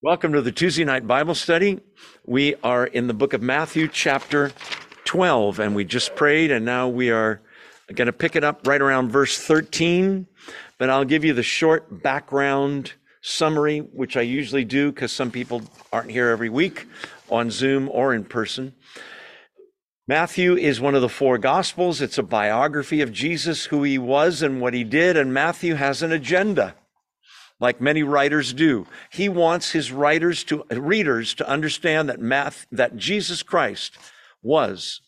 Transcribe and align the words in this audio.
Welcome 0.00 0.32
to 0.34 0.42
the 0.42 0.52
Tuesday 0.52 0.84
night 0.84 1.08
Bible 1.08 1.34
study. 1.34 1.80
We 2.24 2.54
are 2.62 2.86
in 2.86 3.08
the 3.08 3.14
book 3.14 3.32
of 3.32 3.42
Matthew, 3.42 3.88
chapter 3.88 4.52
12, 5.06 5.58
and 5.58 5.74
we 5.74 5.84
just 5.84 6.14
prayed, 6.14 6.52
and 6.52 6.64
now 6.64 6.86
we 6.86 7.10
are 7.10 7.40
going 7.92 8.06
to 8.06 8.12
pick 8.12 8.36
it 8.36 8.44
up 8.44 8.64
right 8.64 8.80
around 8.80 9.10
verse 9.10 9.36
13. 9.36 10.28
But 10.78 10.88
I'll 10.88 11.04
give 11.04 11.24
you 11.24 11.32
the 11.32 11.42
short 11.42 12.00
background 12.00 12.92
summary, 13.22 13.80
which 13.80 14.16
I 14.16 14.20
usually 14.20 14.64
do 14.64 14.92
because 14.92 15.10
some 15.10 15.32
people 15.32 15.62
aren't 15.92 16.12
here 16.12 16.28
every 16.28 16.48
week 16.48 16.86
on 17.28 17.50
Zoom 17.50 17.88
or 17.88 18.14
in 18.14 18.22
person. 18.22 18.76
Matthew 20.06 20.54
is 20.54 20.80
one 20.80 20.94
of 20.94 21.02
the 21.02 21.08
four 21.08 21.38
gospels. 21.38 22.00
It's 22.00 22.18
a 22.18 22.22
biography 22.22 23.00
of 23.00 23.12
Jesus, 23.12 23.64
who 23.64 23.82
he 23.82 23.98
was 23.98 24.42
and 24.42 24.60
what 24.60 24.74
he 24.74 24.84
did, 24.84 25.16
and 25.16 25.34
Matthew 25.34 25.74
has 25.74 26.04
an 26.04 26.12
agenda 26.12 26.76
like 27.60 27.80
many 27.80 28.02
writers 28.02 28.52
do. 28.52 28.86
He 29.10 29.28
wants 29.28 29.72
his 29.72 29.90
writers 29.90 30.44
to 30.44 30.64
readers 30.70 31.34
to 31.34 31.48
understand 31.48 32.08
that 32.08 32.20
math, 32.20 32.66
that 32.70 32.96
Jesus 32.96 33.42
Christ 33.42 33.98
was 34.42 35.00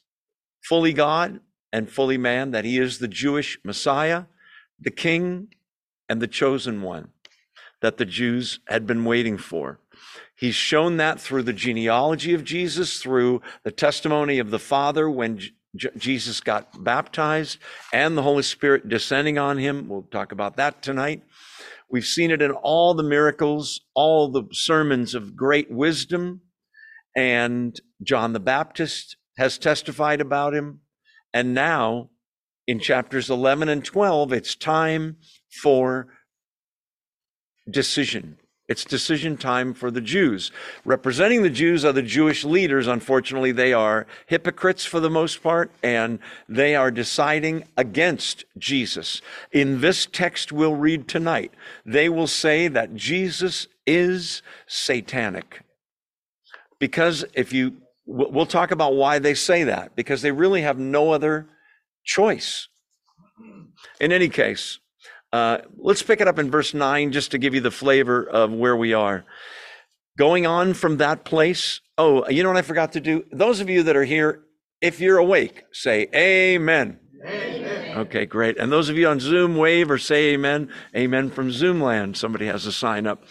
fully 0.63 0.93
God 0.93 1.41
and 1.73 1.91
fully 1.91 2.19
man, 2.19 2.51
that 2.51 2.65
he 2.65 2.79
is 2.79 2.99
the 2.99 3.09
Jewish 3.09 3.59
Messiah, 3.65 4.25
the 4.81 4.91
King, 4.91 5.49
and 6.09 6.21
the 6.21 6.27
chosen 6.27 6.83
one 6.83 7.11
that 7.81 7.97
the 7.97 8.05
Jews 8.05 8.61
had 8.67 8.87
been 8.87 9.05
waiting 9.05 9.39
for. 9.39 9.79
He's 10.35 10.55
shown 10.55 10.97
that 10.97 11.21
through 11.21 11.45
the 11.45 11.53
genealogy 11.53 12.35
of 12.35 12.45
Jesus, 12.45 13.01
through 13.01 13.43
the 13.63 13.71
testimony 13.71 14.39
of 14.39 14.51
the 14.51 14.59
Father 14.59 15.09
when 15.09 15.41
J- 15.77 15.91
Jesus 15.97 16.41
got 16.41 16.83
baptized, 16.83 17.59
and 17.93 18.17
the 18.17 18.23
Holy 18.23 18.43
Spirit 18.43 18.89
descending 18.89 19.39
on 19.39 19.59
him. 19.59 19.89
We'll 19.89 20.03
talk 20.03 20.33
about 20.33 20.57
that 20.57 20.83
tonight. 20.83 21.23
We've 21.91 22.07
seen 22.07 22.31
it 22.31 22.41
in 22.41 22.53
all 22.53 22.95
the 22.95 23.03
miracles, 23.03 23.81
all 23.95 24.31
the 24.31 24.45
sermons 24.53 25.15
of 25.15 25.37
great 25.37 25.71
wisdom. 25.71 26.43
And 27.17 27.79
John 28.03 28.33
the 28.33 28.41
Baptist 28.41 29.17
has 29.37 29.59
testified 29.59 30.21
about 30.21 30.55
him. 30.55 30.81
And 31.35 31.53
now 31.55 32.11
in 32.67 32.79
chapters 32.79 33.29
11 33.29 33.69
and 33.69 33.85
12, 33.85 34.33
it's 34.33 34.55
time 34.55 35.17
for 35.63 36.09
decision. 37.69 38.39
It's 38.71 38.85
decision 38.85 39.37
time 39.37 39.75
for 39.75 39.91
the 39.91 40.01
Jews. 40.01 40.53
Representing 40.85 41.43
the 41.43 41.51
Jews 41.51 41.85
are 41.85 41.93
the 41.93 42.03
Jewish 42.03 42.45
leaders. 42.45 42.87
Unfortunately, 42.87 43.51
they 43.51 43.73
are 43.73 44.07
hypocrites 44.27 44.85
for 44.85 45.01
the 45.01 45.11
most 45.11 45.43
part, 45.43 45.73
and 45.83 46.21
they 46.49 46.77
are 46.77 46.93
deciding 46.93 47.65
against 47.77 48.45
Jesus. 48.57 49.23
In 49.51 49.81
this 49.81 50.07
text 50.07 50.53
we'll 50.53 50.77
read 50.77 51.09
tonight, 51.09 51.53
they 51.85 52.09
will 52.09 52.29
say 52.29 52.69
that 52.69 52.95
Jesus 52.95 53.67
is 53.89 54.41
satanic. 54.69 55.63
Because 56.79 57.25
if 57.35 57.53
you, 57.53 57.79
we'll 58.07 58.47
talk 58.47 58.71
about 58.71 58.95
why 58.95 59.19
they 59.19 59.35
say 59.35 59.65
that, 59.65 59.97
because 59.97 60.23
they 60.23 60.31
really 60.31 60.63
have 60.63 60.79
no 60.79 61.11
other 61.11 61.49
choice. 62.05 62.69
In 64.01 64.13
any 64.13 64.29
case, 64.29 64.79
uh, 65.33 65.59
let's 65.77 66.03
pick 66.03 66.21
it 66.21 66.29
up 66.29 66.39
in 66.39 66.51
verse 66.51 66.75
9 66.75 67.13
just 67.13 67.31
to 67.31 67.39
give 67.39 67.55
you 67.55 67.61
the 67.61 67.71
flavor 67.71 68.23
of 68.23 68.53
where 68.53 68.77
we 68.77 68.93
are. 68.95 69.25
Going 70.19 70.47
on 70.47 70.75
from 70.75 70.97
that 70.97 71.25
place. 71.25 71.81
Oh, 71.97 72.29
you 72.29 72.43
know 72.43 72.49
what 72.49 72.59
I 72.59 72.63
forgot 72.63 72.93
to 72.93 73.01
do? 73.01 73.25
Those 73.33 73.61
of 73.61 73.71
you 73.71 73.83
that 73.85 73.97
are 73.97 74.05
here, 74.05 74.43
if 74.81 75.01
you're 75.01 75.19
awake, 75.19 75.65
say 75.73 76.09
amen. 76.15 76.99
Amen. 77.25 77.99
Okay, 77.99 78.25
great. 78.27 78.57
And 78.57 78.73
those 78.73 78.89
of 78.89 78.97
you 78.97 79.07
on 79.09 79.21
Zoom, 79.21 79.57
wave 79.57 79.91
or 79.91 79.99
say 79.99 80.33
amen. 80.33 80.71
Amen 80.97 81.31
from 81.31 81.51
Zoomland. 81.51 82.17
Somebody 82.17 82.47
has 82.47 82.67
a 82.67 82.73
sign 82.73 83.07
up. 83.07 83.23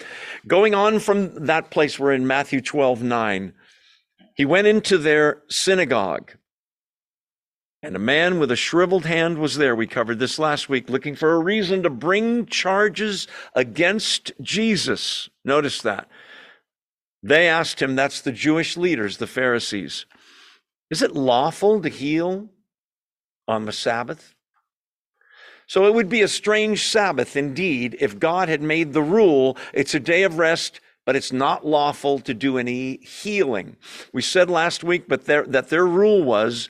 Going 0.48 0.76
on 0.76 1.00
from 1.00 1.46
that 1.46 1.72
place, 1.72 2.00
we're 2.00 2.14
in 2.14 2.28
Matthew 2.28 2.62
12, 2.62 3.02
9. 3.04 3.54
He 4.36 4.46
went 4.46 4.68
into 4.68 4.98
their 4.98 5.42
synagogue 5.50 6.34
and 7.82 7.96
a 7.96 8.00
man 8.00 8.40
with 8.40 8.52
a 8.52 8.56
shriveled 8.56 9.06
hand 9.06 9.38
was 9.38 9.56
there. 9.56 9.76
We 9.76 9.88
covered 9.88 10.20
this 10.20 10.38
last 10.38 10.68
week, 10.68 10.90
looking 10.90 11.16
for 11.16 11.34
a 11.34 11.40
reason 11.40 11.84
to 11.84 11.90
bring 11.90 12.46
charges 12.46 13.28
against 13.56 14.32
Jesus. 14.42 15.30
Notice 15.46 15.82
that. 15.82 16.10
They 17.24 17.48
asked 17.48 17.82
him, 17.82 17.96
that's 17.96 18.22
the 18.22 18.32
Jewish 18.32 18.78
leaders, 18.78 19.18
the 19.18 19.28
Pharisees, 19.28 20.06
is 20.90 21.02
it 21.02 21.16
lawful 21.16 21.82
to 21.82 21.90
heal 21.90 22.50
on 23.48 23.66
the 23.66 23.72
Sabbath? 23.72 24.34
So 25.68 25.86
it 25.86 25.94
would 25.94 26.10
be 26.10 26.22
a 26.22 26.28
strange 26.28 26.88
Sabbath 26.88 27.36
indeed 27.36 27.96
if 28.00 28.20
God 28.20 28.50
had 28.50 28.62
made 28.62 28.94
the 28.94 29.04
rule 29.04 29.56
it's 29.72 29.94
a 29.94 30.00
day 30.00 30.24
of 30.24 30.40
rest 30.40 30.80
but 31.10 31.16
it's 31.16 31.34
not 31.34 31.66
lawful 31.66 32.20
to 32.20 32.36
do 32.36 32.60
any 32.60 32.98
healing. 32.98 33.76
We 34.14 34.22
said 34.22 34.48
last 34.48 34.84
week, 34.84 35.08
but 35.08 35.26
their, 35.26 35.44
that 35.48 35.70
their 35.70 35.88
rule 35.88 36.22
was 36.22 36.70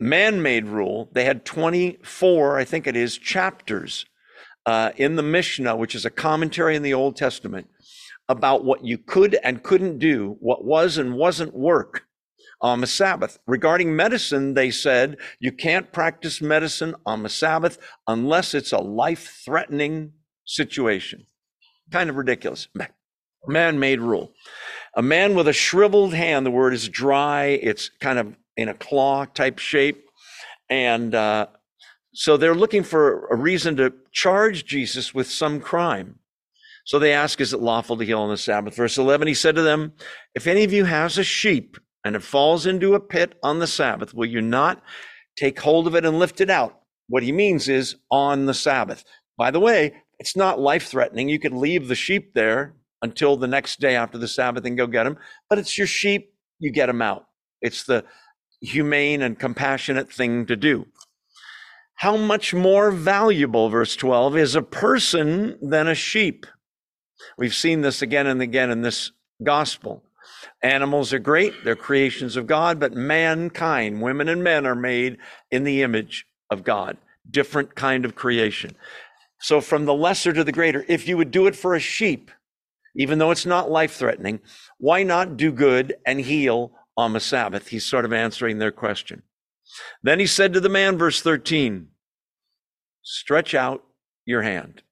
man-made 0.00 0.66
rule. 0.66 1.08
They 1.12 1.24
had 1.26 1.44
24, 1.44 2.58
I 2.58 2.64
think 2.64 2.88
it 2.88 2.96
is, 2.96 3.16
chapters 3.16 4.04
uh, 4.66 4.90
in 4.96 5.14
the 5.14 5.22
Mishnah, 5.22 5.76
which 5.76 5.94
is 5.94 6.04
a 6.04 6.10
commentary 6.10 6.74
in 6.74 6.82
the 6.82 6.92
Old 6.92 7.14
Testament, 7.14 7.68
about 8.28 8.64
what 8.64 8.84
you 8.84 8.98
could 8.98 9.38
and 9.44 9.62
couldn't 9.62 10.00
do, 10.00 10.38
what 10.40 10.64
was 10.64 10.98
and 10.98 11.14
wasn't 11.14 11.54
work 11.54 12.06
on 12.60 12.80
the 12.80 12.88
Sabbath. 12.88 13.38
Regarding 13.46 13.94
medicine, 13.94 14.54
they 14.54 14.72
said 14.72 15.18
you 15.38 15.52
can't 15.52 15.92
practice 15.92 16.42
medicine 16.42 16.96
on 17.06 17.22
the 17.22 17.28
Sabbath 17.28 17.78
unless 18.08 18.54
it's 18.54 18.72
a 18.72 18.78
life-threatening 18.78 20.14
situation. 20.44 21.26
Kind 21.92 22.10
of 22.10 22.16
ridiculous 22.16 22.66
man 23.46 23.78
made 23.78 24.00
rule. 24.00 24.32
A 24.94 25.02
man 25.02 25.34
with 25.34 25.48
a 25.48 25.52
shriveled 25.52 26.14
hand, 26.14 26.44
the 26.44 26.50
word 26.50 26.74
is 26.74 26.88
dry, 26.88 27.44
it's 27.46 27.90
kind 28.00 28.18
of 28.18 28.36
in 28.56 28.68
a 28.68 28.74
claw 28.74 29.24
type 29.24 29.58
shape. 29.58 30.04
And 30.68 31.14
uh, 31.14 31.46
so 32.14 32.36
they're 32.36 32.54
looking 32.54 32.82
for 32.82 33.26
a 33.28 33.36
reason 33.36 33.76
to 33.76 33.92
charge 34.12 34.64
Jesus 34.64 35.14
with 35.14 35.30
some 35.30 35.60
crime. 35.60 36.18
So 36.84 36.98
they 36.98 37.12
ask, 37.12 37.40
Is 37.40 37.52
it 37.52 37.60
lawful 37.60 37.96
to 37.96 38.04
heal 38.04 38.20
on 38.20 38.30
the 38.30 38.36
Sabbath? 38.36 38.74
Verse 38.74 38.98
11, 38.98 39.28
he 39.28 39.34
said 39.34 39.54
to 39.54 39.62
them, 39.62 39.92
If 40.34 40.46
any 40.46 40.64
of 40.64 40.72
you 40.72 40.84
has 40.84 41.16
a 41.16 41.24
sheep 41.24 41.76
and 42.04 42.16
it 42.16 42.22
falls 42.22 42.66
into 42.66 42.94
a 42.94 43.00
pit 43.00 43.34
on 43.42 43.60
the 43.60 43.66
Sabbath, 43.66 44.12
will 44.14 44.26
you 44.26 44.40
not 44.40 44.82
take 45.36 45.60
hold 45.60 45.86
of 45.86 45.94
it 45.94 46.04
and 46.04 46.18
lift 46.18 46.40
it 46.40 46.50
out? 46.50 46.80
What 47.08 47.22
he 47.22 47.32
means 47.32 47.68
is 47.68 47.96
on 48.10 48.46
the 48.46 48.54
Sabbath. 48.54 49.04
By 49.38 49.50
the 49.50 49.60
way, 49.60 49.94
it's 50.18 50.36
not 50.36 50.60
life 50.60 50.86
threatening. 50.86 51.28
You 51.28 51.38
could 51.38 51.52
leave 51.52 51.88
the 51.88 51.94
sheep 51.94 52.34
there 52.34 52.74
until 53.02 53.36
the 53.36 53.46
next 53.48 53.80
day 53.80 53.96
after 53.96 54.16
the 54.16 54.28
Sabbath 54.28 54.64
and 54.64 54.76
go 54.76 54.86
get 54.86 55.04
them. 55.04 55.18
But 55.50 55.58
it's 55.58 55.76
your 55.76 55.86
sheep, 55.86 56.32
you 56.58 56.72
get 56.72 56.86
them 56.86 57.02
out. 57.02 57.26
It's 57.60 57.84
the 57.84 58.04
humane 58.60 59.22
and 59.22 59.38
compassionate 59.38 60.12
thing 60.12 60.46
to 60.46 60.56
do. 60.56 60.86
How 61.96 62.16
much 62.16 62.54
more 62.54 62.90
valuable, 62.90 63.68
verse 63.68 63.94
12, 63.96 64.36
is 64.36 64.54
a 64.54 64.62
person 64.62 65.58
than 65.60 65.86
a 65.86 65.94
sheep? 65.94 66.46
We've 67.38 67.54
seen 67.54 67.82
this 67.82 68.02
again 68.02 68.26
and 68.26 68.42
again 68.42 68.70
in 68.70 68.82
this 68.82 69.12
gospel. 69.42 70.02
Animals 70.62 71.12
are 71.12 71.18
great, 71.18 71.52
they're 71.64 71.76
creations 71.76 72.36
of 72.36 72.46
God, 72.46 72.80
but 72.80 72.94
mankind, 72.94 74.02
women 74.02 74.28
and 74.28 74.42
men, 74.42 74.66
are 74.66 74.74
made 74.74 75.18
in 75.50 75.64
the 75.64 75.82
image 75.82 76.26
of 76.50 76.64
God. 76.64 76.96
Different 77.28 77.74
kind 77.74 78.04
of 78.04 78.14
creation. 78.14 78.72
So, 79.40 79.60
from 79.60 79.84
the 79.84 79.94
lesser 79.94 80.32
to 80.32 80.44
the 80.44 80.52
greater, 80.52 80.84
if 80.88 81.06
you 81.06 81.16
would 81.16 81.30
do 81.30 81.46
it 81.46 81.56
for 81.56 81.74
a 81.74 81.80
sheep, 81.80 82.30
even 82.94 83.18
though 83.18 83.30
it's 83.30 83.46
not 83.46 83.70
life 83.70 83.94
threatening, 83.94 84.40
why 84.78 85.02
not 85.02 85.36
do 85.36 85.52
good 85.52 85.94
and 86.04 86.20
heal 86.20 86.72
on 86.96 87.12
the 87.12 87.20
Sabbath? 87.20 87.68
He's 87.68 87.84
sort 87.84 88.04
of 88.04 88.12
answering 88.12 88.58
their 88.58 88.72
question. 88.72 89.22
Then 90.02 90.18
he 90.18 90.26
said 90.26 90.52
to 90.52 90.60
the 90.60 90.68
man, 90.68 90.98
verse 90.98 91.22
13, 91.22 91.88
stretch 93.02 93.54
out 93.54 93.84
your 94.26 94.42
hand. 94.42 94.82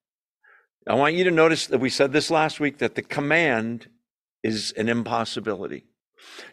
I 0.87 0.95
want 0.95 1.15
you 1.15 1.23
to 1.25 1.31
notice 1.31 1.67
that 1.67 1.79
we 1.79 1.89
said 1.89 2.11
this 2.11 2.31
last 2.31 2.59
week 2.59 2.79
that 2.79 2.95
the 2.95 3.03
command 3.03 3.87
is 4.43 4.71
an 4.71 4.89
impossibility. 4.89 5.85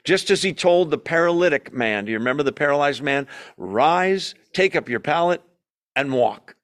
Just 0.04 0.30
as 0.30 0.42
he 0.42 0.52
told 0.52 0.90
the 0.90 0.98
paralytic 0.98 1.72
man, 1.72 2.04
do 2.04 2.12
you 2.12 2.18
remember 2.18 2.42
the 2.42 2.52
paralyzed 2.52 3.02
man? 3.02 3.26
Rise, 3.56 4.34
take 4.52 4.76
up 4.76 4.88
your 4.88 5.00
pallet, 5.00 5.42
and 5.96 6.12
walk. 6.12 6.56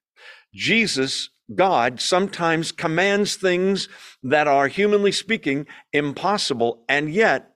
Jesus 0.54 1.30
God 1.52 2.00
sometimes 2.00 2.72
commands 2.72 3.36
things 3.36 3.88
that 4.22 4.46
are, 4.46 4.68
humanly 4.68 5.12
speaking, 5.12 5.66
impossible. 5.92 6.84
And 6.88 7.12
yet, 7.12 7.54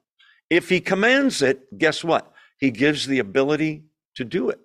if 0.50 0.69
he 0.69 0.81
commands 0.81 1.40
it, 1.40 1.79
guess 1.79 2.05
what? 2.05 2.32
He 2.58 2.70
gives 2.70 3.06
the 3.06 3.19
ability 3.19 3.85
to 4.17 4.25
do 4.25 4.50
it, 4.50 4.61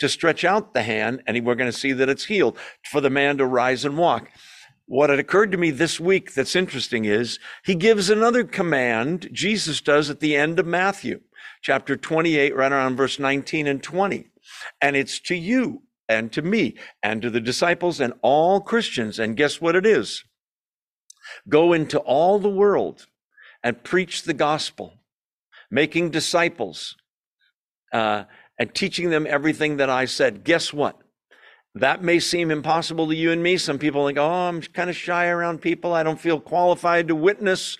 to 0.00 0.08
stretch 0.08 0.44
out 0.44 0.74
the 0.74 0.82
hand, 0.82 1.22
and 1.26 1.44
we're 1.44 1.54
going 1.54 1.70
to 1.70 1.76
see 1.76 1.92
that 1.92 2.08
it's 2.08 2.24
healed, 2.24 2.58
for 2.90 3.00
the 3.00 3.10
man 3.10 3.38
to 3.38 3.46
rise 3.46 3.84
and 3.84 3.98
walk. 3.98 4.30
What 4.86 5.10
had 5.10 5.18
occurred 5.18 5.52
to 5.52 5.58
me 5.58 5.70
this 5.70 6.00
week 6.00 6.32
that's 6.32 6.56
interesting 6.56 7.04
is 7.04 7.38
he 7.64 7.74
gives 7.74 8.08
another 8.08 8.42
command, 8.42 9.28
Jesus 9.32 9.82
does 9.82 10.08
at 10.08 10.20
the 10.20 10.34
end 10.34 10.58
of 10.58 10.66
Matthew, 10.66 11.20
chapter 11.60 11.96
28, 11.96 12.56
right 12.56 12.72
around 12.72 12.96
verse 12.96 13.18
19 13.18 13.66
and 13.66 13.82
20. 13.82 14.28
And 14.80 14.96
it's 14.96 15.20
to 15.20 15.34
you 15.34 15.82
and 16.08 16.32
to 16.32 16.42
me 16.42 16.74
and 17.02 17.22
to 17.22 17.30
the 17.30 17.40
disciples 17.40 18.00
and 18.00 18.14
all 18.22 18.60
Christians. 18.60 19.18
And 19.18 19.36
guess 19.36 19.60
what 19.60 19.76
it 19.76 19.84
is? 19.84 20.24
Go 21.48 21.72
into 21.72 21.98
all 21.98 22.38
the 22.38 22.48
world 22.48 23.06
and 23.62 23.82
preach 23.82 24.22
the 24.22 24.34
gospel, 24.34 24.94
making 25.70 26.10
disciples, 26.10 26.96
uh, 27.92 28.24
and 28.58 28.74
teaching 28.74 29.10
them 29.10 29.26
everything 29.28 29.76
that 29.76 29.90
I 29.90 30.04
said. 30.04 30.44
Guess 30.44 30.72
what? 30.72 31.00
That 31.74 32.02
may 32.02 32.18
seem 32.18 32.50
impossible 32.50 33.06
to 33.08 33.14
you 33.14 33.30
and 33.30 33.42
me. 33.42 33.56
Some 33.56 33.78
people 33.78 34.06
think, 34.06 34.18
oh, 34.18 34.28
I'm 34.28 34.62
kind 34.62 34.90
of 34.90 34.96
shy 34.96 35.26
around 35.26 35.60
people. 35.60 35.92
I 35.92 36.02
don't 36.02 36.20
feel 36.20 36.40
qualified 36.40 37.08
to 37.08 37.14
witness. 37.14 37.76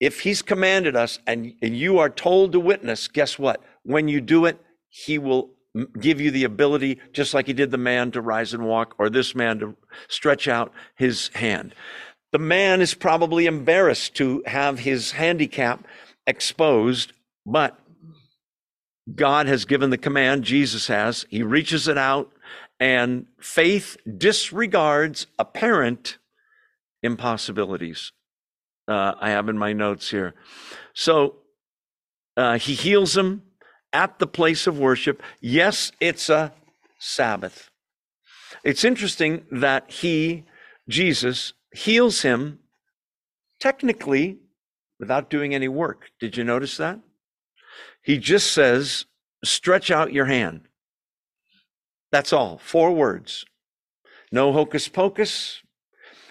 If 0.00 0.20
he's 0.20 0.42
commanded 0.42 0.96
us 0.96 1.18
and, 1.26 1.52
and 1.60 1.76
you 1.76 1.98
are 1.98 2.08
told 2.08 2.52
to 2.52 2.60
witness, 2.60 3.08
guess 3.08 3.38
what? 3.38 3.62
When 3.82 4.08
you 4.08 4.20
do 4.20 4.46
it, 4.46 4.58
he 4.88 5.18
will 5.18 5.53
give 6.00 6.20
you 6.20 6.30
the 6.30 6.44
ability, 6.44 7.00
just 7.12 7.34
like 7.34 7.46
he 7.46 7.52
did 7.52 7.70
the 7.70 7.78
man 7.78 8.10
to 8.12 8.20
rise 8.20 8.54
and 8.54 8.64
walk, 8.64 8.94
or 8.98 9.10
this 9.10 9.34
man 9.34 9.58
to 9.58 9.76
stretch 10.08 10.46
out 10.48 10.72
his 10.94 11.28
hand. 11.34 11.74
The 12.32 12.38
man 12.38 12.80
is 12.80 12.94
probably 12.94 13.46
embarrassed 13.46 14.14
to 14.16 14.42
have 14.46 14.80
his 14.80 15.12
handicap 15.12 15.86
exposed, 16.26 17.12
but 17.46 17.78
God 19.14 19.46
has 19.46 19.64
given 19.64 19.90
the 19.90 19.98
command, 19.98 20.44
Jesus 20.44 20.86
has. 20.86 21.26
He 21.28 21.42
reaches 21.42 21.88
it 21.88 21.98
out, 21.98 22.32
and 22.80 23.26
faith 23.38 23.96
disregards 24.18 25.26
apparent 25.38 26.18
impossibilities. 27.02 28.12
Uh, 28.88 29.14
I 29.20 29.30
have 29.30 29.48
in 29.48 29.58
my 29.58 29.72
notes 29.72 30.10
here. 30.10 30.34
So 30.94 31.36
uh, 32.36 32.58
he 32.58 32.74
heals 32.74 33.16
him 33.16 33.42
at 33.94 34.18
the 34.18 34.26
place 34.26 34.66
of 34.66 34.78
worship. 34.78 35.22
Yes, 35.40 35.92
it's 36.00 36.28
a 36.28 36.52
Sabbath. 36.98 37.70
It's 38.62 38.84
interesting 38.84 39.46
that 39.50 39.90
he, 39.90 40.44
Jesus, 40.88 41.54
heals 41.72 42.22
him 42.22 42.58
technically 43.60 44.38
without 44.98 45.30
doing 45.30 45.54
any 45.54 45.68
work. 45.68 46.10
Did 46.20 46.36
you 46.36 46.44
notice 46.44 46.76
that? 46.76 46.98
He 48.02 48.18
just 48.18 48.52
says, 48.52 49.06
stretch 49.44 49.90
out 49.90 50.12
your 50.12 50.26
hand. 50.26 50.68
That's 52.12 52.32
all. 52.32 52.58
Four 52.58 52.92
words. 52.92 53.44
No 54.30 54.52
hocus 54.52 54.88
pocus. 54.88 55.62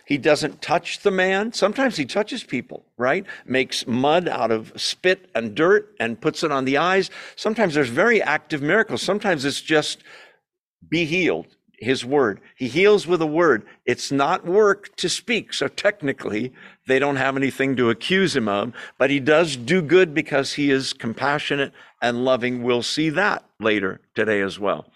He 0.06 0.18
doesn't 0.18 0.62
touch 0.62 1.00
the 1.00 1.12
man. 1.12 1.54
Sometimes 1.54 1.96
he 1.96 2.06
touches 2.06 2.44
people, 2.44 2.86
right? 2.98 3.26
Makes 3.46 3.88
mud 3.88 4.28
out 4.28 4.52
of 4.52 4.74
spit 4.76 5.30
and 5.34 5.56
dirt 5.56 5.96
and 6.00 6.20
puts 6.20 6.44
it 6.44 6.52
on 6.52 6.66
the 6.66 6.78
eyes. 6.78 7.10
Sometimes 7.36 7.74
there's 7.74 7.90
very 7.90 8.22
active 8.22 8.62
miracles. 8.62 9.02
Sometimes 9.02 9.46
it's 9.46 9.62
just 9.62 10.04
be 10.90 11.06
healed, 11.06 11.48
his 11.78 12.04
word. 12.04 12.42
He 12.56 12.68
heals 12.68 13.08
with 13.08 13.22
a 13.22 13.28
word. 13.28 13.66
It's 13.86 14.12
not 14.12 14.46
work 14.46 14.94
to 14.98 15.08
speak. 15.08 15.54
So 15.54 15.70
technically, 15.70 16.54
they 16.86 17.00
don't 17.00 17.16
have 17.16 17.38
anything 17.38 17.78
to 17.78 17.90
accuse 17.90 18.36
him 18.36 18.50
of, 18.50 18.74
but 18.98 19.10
he 19.10 19.22
does 19.22 19.56
do 19.56 19.82
good 19.82 20.14
because 20.14 20.54
he 20.54 20.70
is 20.70 20.92
compassionate 20.92 21.72
and 22.02 22.26
loving. 22.26 22.62
We'll 22.64 22.84
see 22.84 23.10
that 23.12 23.46
later 23.60 24.02
today 24.16 24.42
as 24.42 24.60
well. 24.60 24.92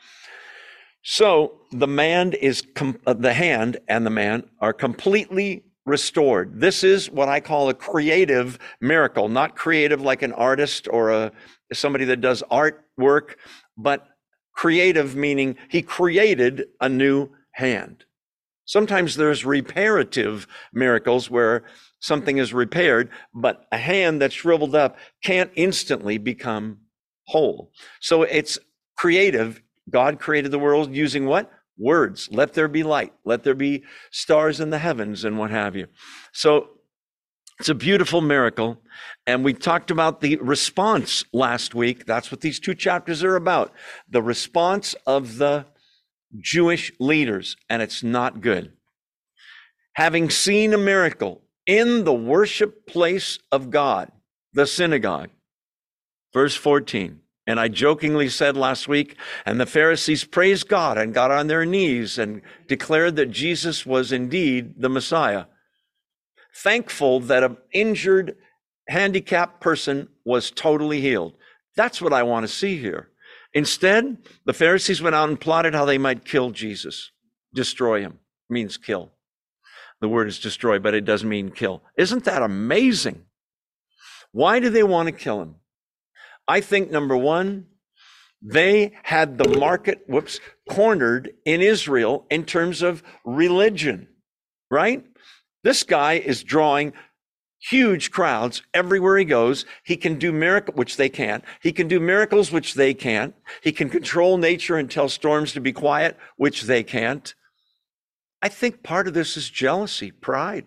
So 1.10 1.62
the 1.72 1.88
man 1.88 2.34
is 2.34 2.64
com- 2.76 3.00
uh, 3.08 3.14
the 3.14 3.32
hand 3.32 3.78
and 3.88 4.06
the 4.06 4.10
man 4.10 4.44
are 4.60 4.74
completely 4.74 5.64
restored. 5.86 6.60
This 6.60 6.84
is 6.84 7.10
what 7.10 7.30
I 7.30 7.40
call 7.40 7.70
a 7.70 7.74
creative 7.74 8.60
miracle, 8.82 9.30
not 9.30 9.56
creative 9.56 10.02
like 10.02 10.22
an 10.22 10.34
artist 10.34 10.86
or 10.92 11.12
a 11.12 11.32
somebody 11.72 12.04
that 12.04 12.20
does 12.20 12.44
artwork, 12.52 13.36
but 13.78 14.06
creative 14.54 15.16
meaning 15.16 15.56
he 15.70 15.82
created 15.82 16.66
a 16.82 16.90
new 16.90 17.30
hand. 17.52 18.04
Sometimes 18.66 19.16
there's 19.16 19.46
reparative 19.46 20.46
miracles 20.74 21.30
where 21.30 21.64
something 22.02 22.38
is 22.38 22.54
repaired, 22.54 23.10
but 23.34 23.66
a 23.72 23.78
hand 23.78 24.22
that's 24.22 24.36
shriveled 24.36 24.76
up 24.76 24.98
can't 25.24 25.52
instantly 25.56 26.18
become 26.18 26.80
whole. 27.28 27.72
So 28.02 28.24
it's 28.24 28.60
creative 28.98 29.62
God 29.90 30.20
created 30.20 30.52
the 30.52 30.60
world 30.60 30.94
using 30.94 31.26
what? 31.26 31.52
Words. 31.78 32.30
Let 32.32 32.54
there 32.54 32.68
be 32.68 32.84
light. 32.84 33.14
Let 33.24 33.44
there 33.44 33.56
be 33.56 33.84
stars 34.12 34.60
in 34.60 34.70
the 34.70 34.80
heavens 34.80 35.24
and 35.24 35.38
what 35.38 35.52
have 35.52 35.76
you. 35.76 35.88
So 36.34 36.70
it's 37.60 37.70
a 37.70 37.76
beautiful 37.76 38.22
miracle. 38.22 38.82
And 39.26 39.44
we 39.44 39.54
talked 39.54 39.92
about 39.92 40.22
the 40.22 40.38
response 40.38 41.26
last 41.34 41.74
week. 41.74 42.06
That's 42.06 42.32
what 42.32 42.42
these 42.42 42.60
two 42.60 42.76
chapters 42.76 43.24
are 43.24 43.36
about. 43.36 43.74
The 44.10 44.22
response 44.22 44.96
of 45.06 45.38
the 45.38 45.66
Jewish 46.40 46.92
leaders, 47.00 47.56
and 47.70 47.82
it's 47.82 48.04
not 48.04 48.42
good. 48.42 48.74
Having 49.94 50.30
seen 50.30 50.74
a 50.74 50.78
miracle 50.78 51.42
in 51.66 52.04
the 52.04 52.14
worship 52.14 52.86
place 52.86 53.40
of 53.52 53.72
God, 53.72 54.12
the 54.54 54.68
synagogue, 54.68 55.30
verse 56.34 56.56
14. 56.56 57.22
And 57.48 57.60
I 57.62 57.70
jokingly 57.70 58.28
said 58.28 58.58
last 58.58 58.90
week, 58.90 59.16
and 59.46 59.60
the 59.60 59.66
Pharisees 59.66 60.26
praised 60.26 60.68
God 60.68 60.98
and 60.98 61.14
got 61.14 61.32
on 61.32 61.48
their 61.48 61.66
knees 61.66 62.18
and 62.18 62.42
declared 62.68 63.16
that 63.16 63.32
Jesus 63.32 63.86
was 63.86 64.12
indeed 64.12 64.82
the 64.82 64.90
Messiah. 64.90 65.46
Thankful 66.54 67.22
that 67.22 67.44
an 67.44 67.58
injured, 67.72 68.36
handicapped 68.90 69.62
person 69.62 70.10
was 70.26 70.52
totally 70.52 71.00
healed. 71.00 71.36
That's 71.78 72.02
what 72.02 72.12
I 72.12 72.24
want 72.24 72.44
to 72.44 72.54
see 72.54 72.78
here. 72.78 73.10
Instead, 73.54 74.18
the 74.46 74.54
Pharisees 74.54 75.02
went 75.02 75.16
out 75.16 75.30
and 75.30 75.40
plotted 75.40 75.74
how 75.74 75.86
they 75.86 75.98
might 75.98 76.26
kill 76.26 76.52
Jesus. 76.52 77.12
Destroy 77.54 78.02
him 78.02 78.20
means 78.50 78.78
kill. 78.78 79.12
The 80.02 80.10
word 80.10 80.28
is 80.28 80.40
destroy, 80.40 80.80
but 80.80 80.94
it 80.94 81.06
doesn't 81.06 81.30
mean 81.30 81.50
kill. 81.52 81.82
Isn't 81.98 82.26
that 82.26 82.44
amazing? 82.44 83.24
Why 84.32 84.60
do 84.60 84.70
they 84.70 84.84
want 84.84 85.08
to 85.08 85.12
kill 85.12 85.42
him? 85.42 85.56
I 86.48 86.62
think 86.62 86.92
number 86.92 87.18
one, 87.18 87.68
they 88.42 88.94
had 89.04 89.38
the 89.38 89.58
market, 89.58 90.04
whoops, 90.08 90.40
cornered 90.70 91.34
in 91.46 91.62
Israel 91.62 92.26
in 92.30 92.46
terms 92.46 92.82
of 92.82 93.04
religion, 93.26 94.08
right? 94.70 95.04
This 95.64 95.84
guy 95.84 96.14
is 96.14 96.44
drawing 96.44 96.94
huge 97.60 98.12
crowds 98.12 98.62
everywhere 98.74 99.18
he 99.18 99.26
goes. 99.26 99.66
He 99.84 99.98
can 99.98 100.20
do 100.20 100.32
miracles, 100.32 100.78
which 100.78 100.98
they 100.98 101.10
can't. 101.10 101.44
He 101.62 101.72
can 101.72 101.88
do 101.88 102.00
miracles, 102.00 102.52
which 102.52 102.76
they 102.76 102.94
can't. 102.94 103.36
He 103.62 103.72
can 103.72 103.90
control 103.90 104.38
nature 104.38 104.78
and 104.78 104.90
tell 104.90 105.10
storms 105.10 105.54
to 105.54 105.60
be 105.60 105.74
quiet, 105.74 106.18
which 106.38 106.64
they 106.64 106.84
can't. 106.84 107.34
I 108.42 108.50
think 108.50 108.84
part 108.84 109.08
of 109.08 109.16
this 109.16 109.36
is 109.36 109.50
jealousy, 109.50 110.12
pride. 110.12 110.66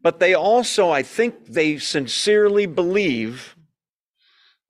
But 0.00 0.20
they 0.20 0.34
also, 0.34 0.90
I 0.90 1.02
think 1.02 1.46
they 1.46 1.78
sincerely 1.78 2.66
believe 2.66 3.55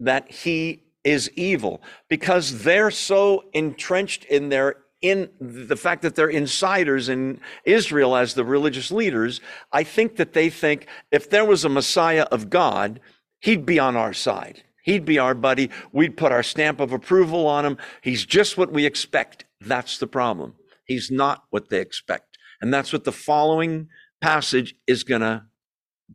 that 0.00 0.30
he 0.30 0.82
is 1.04 1.30
evil 1.36 1.80
because 2.08 2.62
they're 2.64 2.90
so 2.90 3.44
entrenched 3.52 4.24
in 4.24 4.48
their 4.48 4.76
in 5.02 5.30
the 5.40 5.76
fact 5.76 6.02
that 6.02 6.14
they're 6.14 6.28
insiders 6.28 7.08
in 7.08 7.38
Israel 7.64 8.16
as 8.16 8.34
the 8.34 8.44
religious 8.44 8.90
leaders, 8.90 9.40
I 9.70 9.84
think 9.84 10.16
that 10.16 10.32
they 10.32 10.48
think 10.48 10.86
if 11.12 11.28
there 11.30 11.44
was 11.44 11.64
a 11.64 11.68
Messiah 11.68 12.26
of 12.32 12.50
God, 12.50 12.98
he'd 13.40 13.66
be 13.66 13.78
on 13.78 13.94
our 13.94 14.14
side. 14.14 14.64
He'd 14.82 15.04
be 15.04 15.18
our 15.18 15.34
buddy. 15.34 15.70
We'd 15.92 16.16
put 16.16 16.32
our 16.32 16.42
stamp 16.42 16.80
of 16.80 16.92
approval 16.92 17.46
on 17.46 17.64
him. 17.64 17.76
He's 18.02 18.24
just 18.24 18.56
what 18.56 18.72
we 18.72 18.86
expect. 18.86 19.44
That's 19.60 19.98
the 19.98 20.06
problem. 20.06 20.54
He's 20.86 21.10
not 21.10 21.44
what 21.50 21.68
they 21.68 21.80
expect. 21.80 22.38
And 22.60 22.72
that's 22.72 22.92
what 22.92 23.04
the 23.04 23.12
following 23.12 23.88
passage 24.20 24.74
is 24.86 25.04
going 25.04 25.20
to 25.20 25.44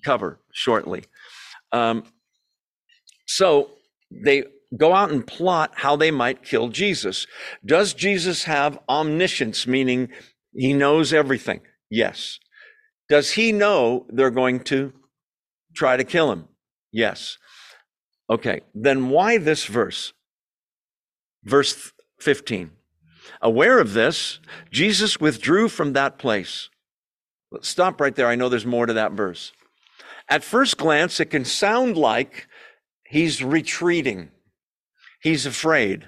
cover 0.03 0.39
shortly. 0.51 1.03
Um, 1.71 2.03
so 3.35 3.69
they 4.11 4.43
go 4.75 4.93
out 4.93 5.09
and 5.09 5.25
plot 5.25 5.71
how 5.75 5.95
they 5.95 6.11
might 6.11 6.43
kill 6.43 6.67
Jesus. 6.67 7.27
Does 7.65 7.93
Jesus 7.93 8.43
have 8.43 8.77
omniscience, 8.89 9.65
meaning 9.65 10.09
he 10.53 10.73
knows 10.73 11.13
everything? 11.13 11.61
Yes. 11.89 12.39
Does 13.07 13.31
he 13.31 13.53
know 13.53 14.05
they're 14.09 14.31
going 14.31 14.59
to 14.65 14.91
try 15.73 15.95
to 15.95 16.03
kill 16.03 16.29
him? 16.31 16.49
Yes. 16.91 17.37
Okay, 18.29 18.61
then 18.75 19.09
why 19.09 19.37
this 19.37 19.65
verse? 19.65 20.11
Verse 21.45 21.93
15. 22.19 22.71
Aware 23.41 23.79
of 23.79 23.93
this, 23.93 24.39
Jesus 24.71 25.21
withdrew 25.21 25.69
from 25.69 25.93
that 25.93 26.17
place. 26.17 26.69
Let's 27.49 27.69
stop 27.69 28.01
right 28.01 28.15
there. 28.15 28.27
I 28.27 28.35
know 28.35 28.49
there's 28.49 28.65
more 28.65 28.85
to 28.85 28.93
that 28.93 29.13
verse. 29.13 29.53
At 30.29 30.43
first 30.43 30.77
glance, 30.77 31.19
it 31.19 31.25
can 31.25 31.45
sound 31.45 31.97
like 31.97 32.47
He's 33.11 33.43
retreating. 33.43 34.31
He's 35.21 35.45
afraid. 35.45 36.07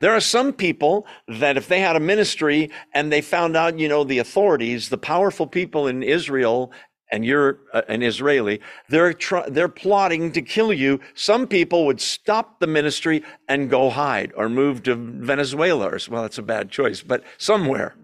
There 0.00 0.12
are 0.12 0.20
some 0.20 0.52
people 0.52 1.06
that 1.26 1.56
if 1.56 1.68
they 1.68 1.80
had 1.80 1.96
a 1.96 2.00
ministry 2.00 2.70
and 2.92 3.10
they 3.10 3.22
found 3.22 3.56
out, 3.56 3.78
you 3.78 3.88
know, 3.88 4.04
the 4.04 4.18
authorities, 4.18 4.90
the 4.90 4.98
powerful 4.98 5.46
people 5.46 5.86
in 5.86 6.02
Israel, 6.02 6.70
and 7.10 7.24
you're 7.24 7.60
uh, 7.72 7.80
an 7.88 8.02
Israeli, 8.02 8.60
they're 8.90 9.14
tr- 9.14 9.48
they're 9.48 9.68
plotting 9.68 10.32
to 10.32 10.42
kill 10.42 10.70
you. 10.70 11.00
Some 11.14 11.46
people 11.46 11.86
would 11.86 12.00
stop 12.02 12.60
the 12.60 12.66
ministry 12.66 13.24
and 13.48 13.70
go 13.70 13.88
hide 13.88 14.30
or 14.36 14.50
move 14.50 14.82
to 14.82 14.96
Venezuela 14.96 15.86
or 15.88 15.98
well, 16.10 16.22
that's 16.22 16.36
a 16.36 16.42
bad 16.42 16.70
choice, 16.70 17.00
but 17.00 17.24
somewhere. 17.38 17.96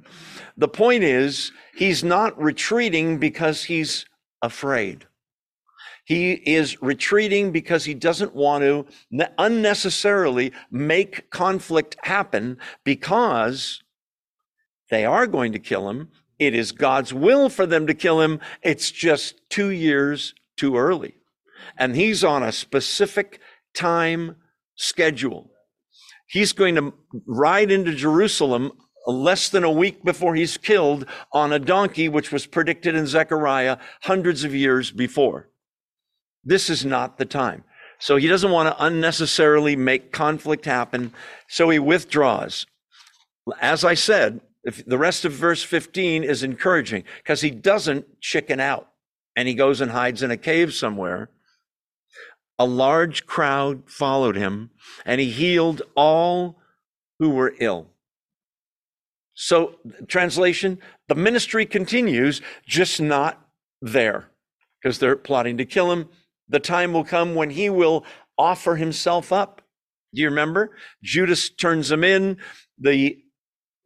the 0.57 0.69
point 0.69 1.05
is, 1.05 1.53
he's 1.75 2.03
not 2.03 2.41
retreating 2.41 3.19
because 3.19 3.65
he's 3.65 4.07
afraid. 4.41 5.07
He 6.11 6.33
is 6.33 6.83
retreating 6.83 7.53
because 7.53 7.85
he 7.85 7.95
doesn't 7.95 8.35
want 8.35 8.65
to 8.65 8.85
unnecessarily 9.39 10.51
make 10.69 11.31
conflict 11.31 11.95
happen 12.03 12.59
because 12.83 13.81
they 14.91 15.05
are 15.05 15.29
going 15.29 15.53
to 15.53 15.61
kill 15.61 15.89
him. 15.89 16.09
It 16.41 16.53
is 16.53 16.73
God's 16.73 17.15
will 17.15 17.49
for 17.49 17.65
them 17.65 17.87
to 17.87 17.95
kill 17.95 18.21
him. 18.21 18.41
It's 18.61 18.91
just 18.91 19.49
two 19.51 19.71
years 19.71 20.35
too 20.57 20.77
early. 20.77 21.15
And 21.79 21.95
he's 21.95 22.25
on 22.25 22.43
a 22.43 22.51
specific 22.51 23.39
time 23.73 24.35
schedule. 24.75 25.53
He's 26.27 26.53
going 26.53 26.75
to 26.75 26.93
ride 27.25 27.71
into 27.71 27.95
Jerusalem 27.95 28.73
less 29.07 29.49
than 29.49 29.63
a 29.63 29.71
week 29.71 30.03
before 30.03 30.35
he's 30.35 30.57
killed 30.57 31.07
on 31.33 31.53
a 31.53 31.61
donkey, 31.61 32.09
which 32.09 32.33
was 32.33 32.47
predicted 32.47 32.97
in 32.97 33.07
Zechariah 33.07 33.79
hundreds 34.03 34.43
of 34.43 34.53
years 34.53 34.91
before. 34.91 35.50
This 36.45 36.71
is 36.71 36.85
not 36.85 37.19
the 37.19 37.25
time. 37.25 37.65
So 37.99 38.17
he 38.17 38.27
doesn't 38.27 38.51
want 38.51 38.69
to 38.69 38.85
unnecessarily 38.85 39.77
make 39.77 40.11
conflict 40.11 40.65
happen. 40.65 41.13
So 41.49 41.69
he 41.69 41.79
withdraws. 41.79 42.67
As 43.61 43.85
I 43.85 43.95
said, 43.95 44.41
the 44.87 44.99
rest 44.99 45.25
of 45.25 45.33
verse 45.33 45.63
15 45.63 46.25
is 46.25 46.43
encouraging 46.43 47.05
because 47.19 47.41
he 47.41 47.51
doesn't 47.51 48.21
chicken 48.21 48.61
out 48.61 48.89
and 49.37 49.49
he 49.49 49.55
goes 49.55 49.81
and 49.81 49.91
hides 49.91 50.23
in 50.23 50.31
a 50.31 50.37
cave 50.37 50.73
somewhere. 50.73 51.31
A 52.59 52.67
large 52.67 53.27
crowd 53.27 53.83
followed 53.87 54.37
him 54.37 54.71
and 55.05 55.21
he 55.21 55.31
healed 55.31 55.83
all 55.95 56.59
who 57.19 57.31
were 57.31 57.55
ill. 57.59 57.89
So, 59.35 59.77
translation, 60.07 60.79
the 61.09 61.15
ministry 61.15 61.65
continues, 61.65 62.43
just 62.67 63.01
not 63.01 63.49
there 63.81 64.29
because 64.83 64.99
they're 64.99 65.17
plotting 65.17 65.57
to 65.57 65.65
kill 65.65 65.93
him. 65.93 66.09
The 66.51 66.61
time 66.61 66.93
will 66.93 67.05
come 67.05 67.35
when 67.35 67.51
he 67.51 67.71
will 67.71 68.05
offer 68.37 68.77
himself 68.77 69.33
up. 69.33 69.63
Do 70.15 70.21
you 70.21 70.29
remember? 70.29 70.77
Judas 71.03 71.49
turns 71.49 71.91
him 71.91 72.05
in. 72.05 72.37
The 72.79 73.19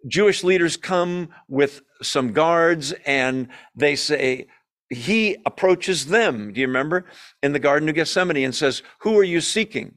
Jewish 0.09 0.43
leaders 0.43 0.77
come 0.77 1.29
with 1.49 1.83
some 2.03 2.33
guards 2.33 2.93
and 3.07 3.49
they 3.77 3.95
say, 3.95 4.47
he 4.91 5.37
approaches 5.47 6.07
them. 6.07 6.53
Do 6.53 6.61
you 6.61 6.67
remember? 6.67 7.07
In 7.43 7.53
the 7.53 7.59
Garden 7.59 7.89
of 7.89 7.95
Gethsemane 7.95 8.45
and 8.45 8.55
says, 8.55 8.83
Who 9.01 9.19
are 9.19 9.25
you 9.25 9.41
seeking? 9.41 9.97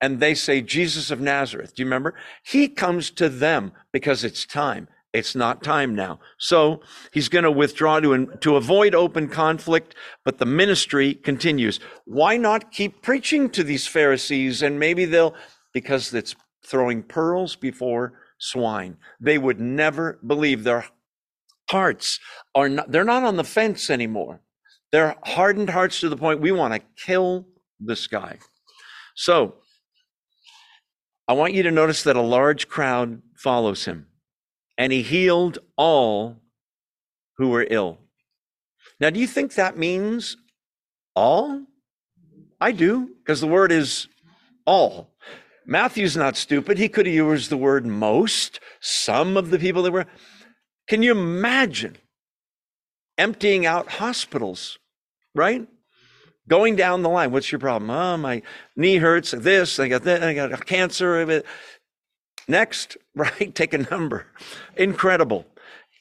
And 0.00 0.20
they 0.20 0.34
say, 0.34 0.60
Jesus 0.60 1.10
of 1.10 1.20
Nazareth. 1.20 1.74
Do 1.74 1.82
you 1.82 1.86
remember? 1.86 2.14
He 2.42 2.68
comes 2.68 3.10
to 3.12 3.28
them 3.28 3.72
because 3.92 4.24
it's 4.24 4.44
time. 4.44 4.88
It's 5.12 5.34
not 5.34 5.62
time 5.62 5.94
now. 5.94 6.20
So 6.38 6.80
he's 7.12 7.28
going 7.28 7.44
to 7.44 7.50
withdraw 7.50 8.00
to, 8.00 8.26
to 8.40 8.56
avoid 8.56 8.94
open 8.94 9.28
conflict, 9.28 9.94
but 10.24 10.38
the 10.38 10.46
ministry 10.46 11.14
continues. 11.14 11.80
Why 12.06 12.38
not 12.38 12.72
keep 12.72 13.02
preaching 13.02 13.50
to 13.50 13.62
these 13.62 13.86
Pharisees 13.86 14.62
and 14.62 14.78
maybe 14.80 15.04
they'll, 15.04 15.34
because 15.74 16.14
it's 16.14 16.34
throwing 16.64 17.02
pearls 17.02 17.56
before 17.56 18.14
swine. 18.38 18.96
They 19.20 19.38
would 19.38 19.60
never 19.60 20.18
believe 20.26 20.64
their 20.64 20.86
hearts 21.70 22.18
are 22.54 22.68
not, 22.68 22.90
they're 22.90 23.04
not 23.04 23.22
on 23.22 23.36
the 23.36 23.44
fence 23.44 23.90
anymore. 23.90 24.40
They're 24.90 25.16
hardened 25.22 25.70
hearts 25.70 26.00
to 26.00 26.08
the 26.08 26.16
point 26.16 26.40
we 26.40 26.52
want 26.52 26.74
to 26.74 26.80
kill 26.96 27.46
this 27.80 28.06
guy. 28.06 28.38
So 29.14 29.56
I 31.28 31.34
want 31.34 31.54
you 31.54 31.62
to 31.62 31.70
notice 31.70 32.02
that 32.02 32.16
a 32.16 32.22
large 32.22 32.68
crowd 32.68 33.22
follows 33.36 33.84
him 33.84 34.06
and 34.82 34.92
he 34.92 35.00
healed 35.00 35.60
all 35.76 36.40
who 37.36 37.50
were 37.50 37.64
ill. 37.70 37.98
Now, 38.98 39.10
do 39.10 39.20
you 39.20 39.28
think 39.28 39.54
that 39.54 39.78
means 39.78 40.36
all? 41.14 41.66
I 42.60 42.72
do, 42.72 43.10
because 43.18 43.40
the 43.40 43.46
word 43.46 43.70
is 43.70 44.08
all. 44.66 45.14
Matthew's 45.64 46.16
not 46.16 46.36
stupid. 46.36 46.78
He 46.78 46.88
could 46.88 47.06
have 47.06 47.14
used 47.14 47.48
the 47.48 47.56
word 47.56 47.86
most, 47.86 48.58
some 48.80 49.36
of 49.36 49.50
the 49.50 49.58
people 49.60 49.84
that 49.84 49.92
were. 49.92 50.06
Can 50.88 51.00
you 51.04 51.12
imagine 51.12 51.96
emptying 53.16 53.64
out 53.64 53.88
hospitals, 53.88 54.80
right? 55.32 55.64
Going 56.48 56.74
down 56.74 57.02
the 57.02 57.08
line. 57.08 57.30
What's 57.30 57.52
your 57.52 57.60
problem? 57.60 57.88
Oh, 57.88 58.16
my 58.16 58.42
knee 58.74 58.96
hurts. 58.96 59.30
This, 59.30 59.78
I 59.78 59.86
got 59.86 60.02
that, 60.02 60.24
I 60.24 60.34
got 60.34 60.66
cancer. 60.66 61.44
Next, 62.48 62.96
right? 63.14 63.54
Take 63.54 63.74
a 63.74 63.78
number. 63.78 64.26
Incredible. 64.76 65.46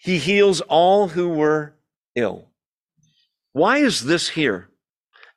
He 0.01 0.17
heals 0.17 0.61
all 0.61 1.09
who 1.09 1.29
were 1.29 1.73
ill. 2.15 2.47
Why 3.53 3.77
is 3.77 4.05
this 4.05 4.29
here? 4.29 4.69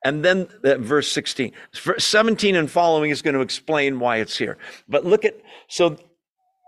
And 0.04 0.22
then 0.24 0.48
uh, 0.62 0.76
verse 0.76 1.10
16, 1.10 1.52
17 1.98 2.56
and 2.56 2.70
following 2.70 3.10
is 3.10 3.22
going 3.22 3.34
to 3.34 3.40
explain 3.40 3.98
why 3.98 4.18
it's 4.18 4.36
here. 4.36 4.58
But 4.86 5.06
look 5.06 5.24
at, 5.24 5.40
so 5.68 5.96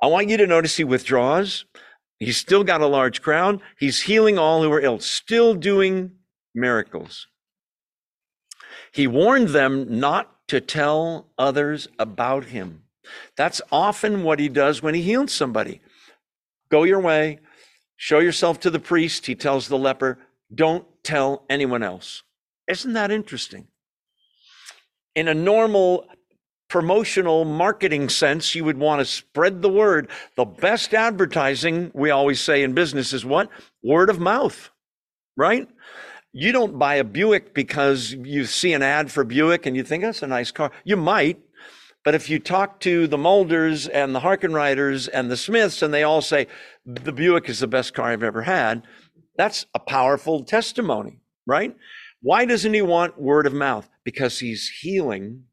I 0.03 0.07
want 0.07 0.31
you 0.31 0.39
to 0.39 0.47
notice 0.47 0.77
he 0.77 0.85
withdraws. 0.85 1.67
He's 2.19 2.39
still 2.39 2.65
got 2.65 2.81
a 2.81 2.87
large 2.87 3.21
crowd. 3.21 3.61
He's 3.79 4.03
healing 4.03 4.39
all 4.39 4.63
who 4.63 4.73
are 4.73 4.81
ill, 4.81 5.01
still 5.01 5.55
doing 5.55 6.13
miracles. 6.55 7.27
He 8.93 9.07
warned 9.07 9.49
them 9.49 10.01
not 10.01 10.49
to 10.49 10.61
tell 10.63 11.29
others 11.37 11.89
about 11.99 12.47
him. 12.47 12.85
That's 13.37 13.61
often 13.71 14.23
what 14.23 14.39
he 14.39 14.49
does 14.49 14.83
when 14.83 14.95
he 14.95 15.03
heals 15.03 15.33
somebody. 15.33 15.81
Go 16.71 16.85
your 16.85 17.01
way, 17.01 17.39
show 17.97 18.19
yourself 18.19 18.61
to 18.61 18.71
the 18.71 18.81
priest, 18.81 19.27
he 19.27 19.35
tells 19.35 19.69
the 19.69 19.79
leper, 19.79 20.19
don't 20.55 20.87
tell 21.03 21.45
anyone 21.49 21.83
else. 21.83 22.23
Isn't 22.69 22.95
that 22.95 23.11
interesting? 23.11 23.69
In 25.15 25.29
a 25.29 25.35
normal 25.35 26.07
promotional 26.69 27.45
marketing 27.45 28.09
sense, 28.09 28.55
you 28.55 28.65
would 28.65 28.79
want 28.79 29.01
to 29.01 29.05
spread 29.05 29.63
the 29.63 29.69
word. 29.69 30.11
The 30.37 30.45
best 30.45 30.95
advertising, 30.95 31.91
we 31.95 32.11
always 32.11 32.41
say 32.41 32.63
in 32.63 32.75
business, 32.75 33.13
is 33.13 33.25
what? 33.25 33.49
Word 33.83 34.11
of 34.11 34.19
mouth, 34.19 34.71
right? 35.37 35.69
You 36.33 36.53
don't 36.53 36.79
buy 36.79 36.97
a 36.97 37.05
Buick 37.05 37.55
because 37.55 38.13
you 38.13 38.45
see 38.45 38.73
an 38.73 38.83
ad 38.83 39.11
for 39.11 39.25
Buick 39.25 39.65
and 39.65 39.77
you 39.77 39.83
think 39.83 40.03
that's 40.03 40.23
a 40.23 40.27
nice 40.27 40.51
car. 40.51 40.71
You 40.85 40.97
might, 40.97 41.41
but 42.07 42.15
if 42.15 42.31
you 42.31 42.39
talk 42.39 42.79
to 42.79 43.09
the 43.09 43.19
Mulders 43.19 43.89
and 43.89 44.15
the 44.15 44.21
Harkenriders 44.21 45.09
and 45.13 45.29
the 45.29 45.37
Smiths 45.37 45.83
and 45.83 45.93
they 45.93 46.05
all 46.05 46.23
say, 46.23 46.47
the 46.85 47.11
Buick 47.11 47.49
is 47.49 47.59
the 47.59 47.67
best 47.67 47.95
car 47.95 48.13
I've 48.13 48.23
ever 48.23 48.43
had, 48.43 48.85
that's 49.37 49.67
a 49.75 49.81
powerful 49.81 50.45
testimony, 50.45 51.19
right? 51.49 51.75
Why 52.23 52.45
doesn't 52.45 52.73
he 52.73 52.81
want 52.81 53.21
word 53.21 53.45
of 53.45 53.55
mouth? 53.55 53.89
Because 54.05 54.39
he's 54.39 54.69
healing, 54.69 55.47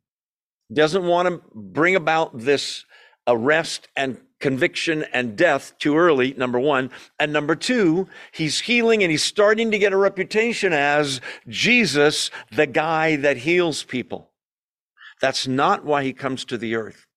doesn't 0.72 1.07
want 1.07 1.27
to 1.27 1.41
bring 1.55 1.95
about 1.95 2.38
this 2.38 2.86
arrest 3.25 3.88
and 3.95 4.19
conviction 4.39 5.05
and 5.12 5.36
death 5.36 5.74
too 5.79 5.98
early, 5.98 6.36
number 6.36 6.60
one. 6.60 6.91
And 7.19 7.33
number 7.33 7.55
two, 7.55 8.07
he's 8.31 8.60
healing 8.60 9.01
and 9.01 9.10
he's 9.10 9.24
starting 9.24 9.72
to 9.72 9.79
get 9.79 9.91
a 9.91 9.98
reputation 9.98 10.72
as 10.72 11.19
Jesus, 11.48 12.29
the 12.51 12.67
guy 12.67 13.15
that 13.15 13.38
heals 13.38 13.81
people. 13.81 14.29
That's 15.24 15.48
not 15.48 15.84
why 15.84 16.03
he 16.03 16.13
comes 16.13 16.46
to 16.46 16.58
the 16.60 16.75
earth. 16.75 17.08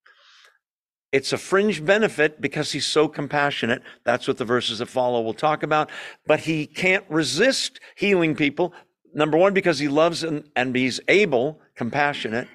It's 1.13 1.35
a 1.35 1.39
fringe 1.39 1.85
benefit 1.85 2.41
because 2.41 2.73
he's 2.73 2.87
so 2.87 3.09
compassionate. 3.09 3.83
That's 4.05 4.27
what 4.27 4.39
the 4.39 4.45
verses 4.47 4.79
that 4.79 4.87
follow 4.87 5.21
will 5.21 5.35
talk 5.35 5.63
about. 5.63 5.91
But 6.27 6.41
he 6.41 6.67
can't 6.67 7.05
resist 7.11 7.81
healing 7.97 8.35
people 8.35 8.73
Number 9.17 9.39
one, 9.39 9.55
because 9.55 9.79
he 9.79 9.89
loves 9.89 10.23
and, 10.23 10.45
and 10.55 10.77
he's 10.77 11.01
able, 11.09 11.63
compassionate, 11.75 12.49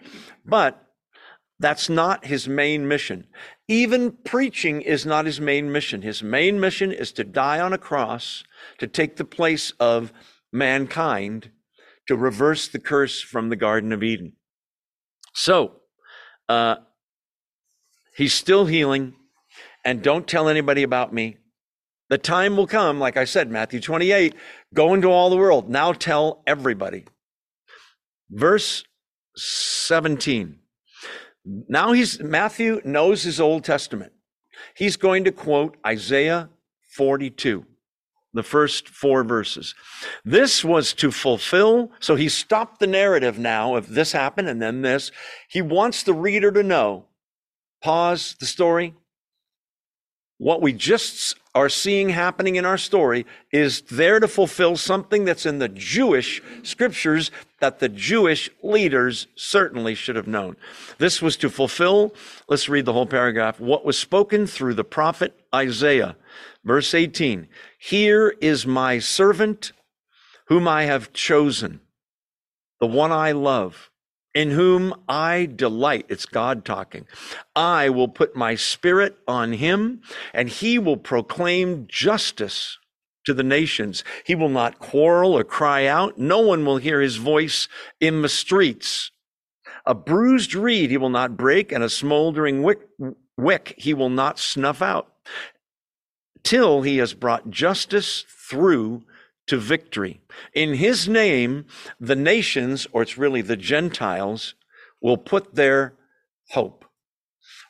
but 0.46 0.80
that's 1.58 1.90
not 1.90 2.26
his 2.26 2.48
main 2.48 2.88
mission. 2.88 3.26
Even 3.68 4.12
preaching 4.12 4.82
is 4.82 5.04
not 5.04 5.26
his 5.26 5.42
main 5.42 5.72
mission. 5.72 6.04
His 6.04 6.22
main 6.22 6.60
mission 6.60 6.92
is 6.92 7.12
to 7.14 7.24
die 7.24 7.60
on 7.60 7.74
a 7.74 7.80
cross, 7.80 8.44
to 8.78 8.86
take 8.86 9.16
the 9.16 9.26
place 9.26 9.72
of 9.80 10.14
mankind, 10.54 11.50
to 12.08 12.16
reverse 12.16 12.68
the 12.68 12.80
curse 12.80 13.22
from 13.22 13.50
the 13.50 13.56
Garden 13.56 13.92
of 13.92 14.04
Eden. 14.04 14.34
So, 15.34 15.82
uh, 16.50 16.76
he's 18.16 18.34
still 18.34 18.66
healing, 18.66 19.16
and 19.86 20.02
don't 20.02 20.28
tell 20.28 20.50
anybody 20.50 20.84
about 20.84 21.14
me. 21.14 21.38
The 22.10 22.18
time 22.18 22.58
will 22.58 22.68
come, 22.68 23.00
like 23.00 23.16
I 23.16 23.24
said, 23.24 23.50
Matthew 23.50 23.80
28, 23.80 24.36
go 24.74 24.94
into 24.94 25.08
all 25.08 25.30
the 25.30 25.38
world. 25.38 25.70
Now 25.70 25.94
tell 25.94 26.44
everybody. 26.46 27.06
Verse 28.30 28.84
17. 29.38 30.60
Now 31.46 31.94
he's, 31.94 32.20
Matthew 32.22 32.82
knows 32.84 33.24
his 33.24 33.40
Old 33.40 33.64
Testament. 33.64 34.12
He's 34.76 34.98
going 34.98 35.24
to 35.24 35.32
quote 35.32 35.78
Isaiah 35.86 36.50
42, 36.96 37.66
the 38.34 38.44
first 38.44 38.88
four 38.88 39.24
verses. 39.24 39.76
This 40.24 40.64
was 40.64 40.94
to 40.94 41.12
fulfill, 41.12 41.92
so 42.00 42.16
he 42.16 42.30
stopped 42.30 42.80
the 42.80 42.88
narrative 42.88 43.38
now 43.38 43.76
of 43.76 43.94
this 43.94 44.12
happened 44.12 44.48
and 44.48 44.62
then 44.62 44.82
this. 44.82 45.12
He 45.50 45.62
wants 45.62 46.04
the 46.04 46.14
reader 46.14 46.52
to 46.52 46.64
know. 46.64 47.06
Pause 47.82 48.36
the 48.40 48.46
story 48.46 48.94
what 50.42 50.60
we 50.60 50.74
just 50.74 51.38
are 51.54 51.70
seeing 51.70 52.10
happening 52.10 52.56
in 52.56 52.66
our 52.66 52.78
story 52.78 53.28
is 53.52 53.82
there 53.82 54.20
to 54.20 54.28
fulfill 54.28 54.76
something 54.76 55.24
that's 55.24 55.46
in 55.46 55.60
the 55.60 55.70
Jewish 55.70 56.42
scriptures 56.64 57.30
that 57.60 57.78
the 57.78 57.88
Jewish 57.88 58.50
leaders 58.64 59.28
certainly 59.36 59.94
should 59.94 60.16
have 60.16 60.26
known. 60.26 60.56
This 60.98 61.22
was 61.22 61.38
to 61.38 61.50
fulfill, 61.52 62.16
let's 62.48 62.68
read 62.68 62.86
the 62.86 62.94
whole 62.94 63.06
paragraph, 63.06 63.60
what 63.60 63.86
was 63.86 64.00
spoken 64.00 64.48
through 64.48 64.74
the 64.74 64.84
prophet 64.84 65.40
Isaiah. 65.54 66.16
Verse 66.64 66.96
18 66.96 67.48
Here 67.84 68.36
is 68.42 68.68
my 68.68 69.00
servant 69.00 69.72
whom 70.46 70.68
I 70.68 70.84
have 70.84 71.14
chosen, 71.14 71.82
the 72.80 72.86
one 72.86 73.12
I 73.12 73.32
love 73.32 73.90
in 74.36 74.52
whom 74.52 74.94
I 75.10 75.50
delight. 75.56 76.06
It's 76.08 76.28
God 76.28 76.64
talking. 76.64 77.08
I 77.56 77.90
will 77.90 78.08
put 78.08 78.36
my 78.36 78.54
spirit 78.54 79.18
on 79.28 79.54
him 79.54 80.02
and 80.32 80.48
he 80.48 80.78
will 80.78 80.96
proclaim 80.96 81.88
justice 81.88 82.78
to 83.26 83.34
the 83.34 83.42
nations. 83.42 84.04
He 84.26 84.36
will 84.36 84.50
not 84.50 84.78
quarrel 84.78 85.34
or 85.34 85.44
cry 85.44 85.88
out. 85.88 86.20
No 86.20 86.40
one 86.40 86.64
will 86.64 86.78
hear 86.78 87.02
his 87.02 87.16
voice 87.16 87.68
in 88.00 88.22
the 88.22 88.30
streets. 88.30 89.10
A 89.88 89.96
bruised 89.96 90.54
reed 90.54 90.92
he 90.92 90.98
will 90.98 91.10
not 91.10 91.36
break 91.36 91.72
and 91.72 91.84
a 91.84 91.90
smoldering 91.90 92.62
wick, 92.62 92.82
wick 93.38 93.74
he 93.76 93.96
will 93.96 94.10
not 94.10 94.38
snuff 94.38 94.84
out 94.84 95.12
till 96.44 96.82
he 96.82 96.98
has 96.98 97.14
brought 97.14 97.50
justice 97.50 98.26
through 98.28 99.04
to 99.48 99.58
victory. 99.58 100.22
In 100.54 100.76
his 100.76 101.08
name, 101.08 101.66
the 102.00 102.16
nations, 102.16 102.88
or 102.92 103.02
it's 103.02 103.18
really 103.18 103.42
the 103.42 103.58
Gentiles, 103.58 104.56
will 105.02 105.18
put 105.18 105.56
their 105.56 105.94
hope. 106.52 106.86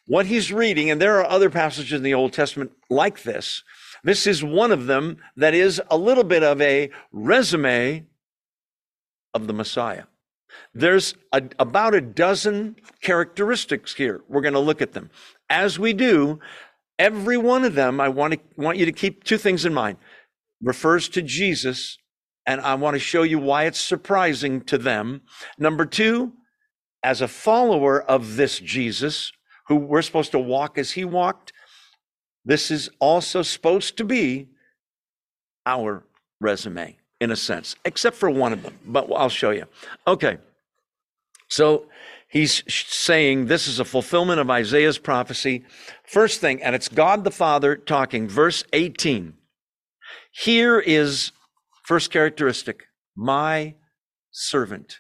What 0.08 0.26
he's 0.26 0.52
reading, 0.52 0.90
and 0.90 1.02
there 1.02 1.20
are 1.20 1.26
other 1.26 1.50
passages 1.50 1.94
in 1.94 2.04
the 2.04 2.14
Old 2.14 2.34
Testament 2.34 2.72
like 2.90 3.24
this, 3.24 3.64
this 4.04 4.26
is 4.26 4.44
one 4.44 4.72
of 4.72 4.88
them 4.88 5.18
that 5.36 5.54
is 5.54 5.82
a 5.90 5.98
little 5.98 6.24
bit 6.24 6.44
of 6.44 6.60
a 6.62 6.90
resume 7.12 8.06
of 9.34 9.48
the 9.48 9.54
Messiah. 9.54 10.04
There's 10.74 11.16
a, 11.32 11.44
about 11.60 11.94
a 11.94 12.02
dozen 12.02 12.76
characteristics 13.02 13.96
here. 13.96 14.22
We're 14.28 14.42
going 14.42 14.54
to 14.54 14.60
look 14.60 14.82
at 14.82 14.94
them. 14.94 15.10
As 15.50 15.80
we 15.80 15.94
do, 15.94 16.40
every 17.02 17.36
one 17.36 17.66
of 17.66 17.74
them, 17.74 18.00
I 18.00 18.10
want, 18.10 18.34
to, 18.34 18.40
want 18.58 18.78
you 18.78 18.86
to 18.86 18.92
keep 18.92 19.24
two 19.24 19.40
things 19.40 19.66
in 19.66 19.74
mind 19.74 19.98
refers 20.62 21.10
to 21.10 21.22
Jesus, 21.24 21.98
and 22.46 22.62
I 22.62 22.76
want 22.76 22.94
to 22.94 23.00
show 23.00 23.24
you 23.24 23.40
why 23.40 23.66
it's 23.66 23.84
surprising 23.84 24.62
to 24.66 24.78
them. 24.78 25.22
Number 25.58 25.88
two, 25.88 26.34
as 27.02 27.20
a 27.20 27.28
follower 27.28 28.04
of 28.04 28.36
this 28.36 28.60
Jesus, 28.60 29.32
who 29.68 29.78
we're 29.78 30.04
supposed 30.04 30.32
to 30.34 30.40
walk 30.40 30.78
as 30.78 30.92
he 30.92 31.04
walked, 31.04 31.52
this 32.46 32.70
is 32.70 32.92
also 33.00 33.42
supposed 33.42 33.98
to 33.98 34.04
be 34.04 34.50
our 35.66 36.04
resume 36.40 36.98
in 37.20 37.32
a 37.32 37.36
sense, 37.36 37.76
except 37.84 38.16
for 38.16 38.30
one 38.30 38.54
of 38.54 38.62
them, 38.62 38.78
but 38.86 39.12
I'll 39.12 39.30
show 39.30 39.50
you. 39.50 39.66
Okay. 40.06 40.38
So 41.50 41.88
he's 42.32 42.64
saying 42.68 43.46
this 43.46 43.68
is 43.68 43.80
a 43.80 43.86
fulfillment 43.86 44.40
of 44.40 44.50
Isaiah's 44.50 44.98
prophecy. 44.98 45.64
First 46.04 46.42
thing, 46.42 46.64
and 46.64 46.74
it's 46.74 46.88
God 46.88 47.24
the 47.24 47.32
Father 47.32 47.76
talking, 47.76 48.28
verse 48.28 48.64
18. 48.74 49.34
Here 50.32 50.80
is 50.80 51.32
first 51.84 52.12
characteristic 52.12 52.86
my 53.16 53.76
servant. 54.32 55.00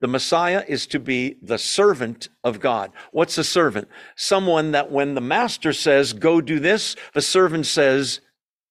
The 0.00 0.08
Messiah 0.08 0.64
is 0.66 0.86
to 0.88 0.98
be 0.98 1.36
the 1.42 1.58
servant 1.58 2.28
of 2.42 2.58
God. 2.58 2.90
What's 3.12 3.38
a 3.38 3.44
servant? 3.44 3.88
Someone 4.16 4.72
that 4.72 4.90
when 4.90 5.14
the 5.14 5.20
master 5.20 5.72
says, 5.72 6.12
go 6.12 6.40
do 6.40 6.58
this, 6.58 6.96
the 7.14 7.22
servant 7.22 7.66
says, 7.66 8.20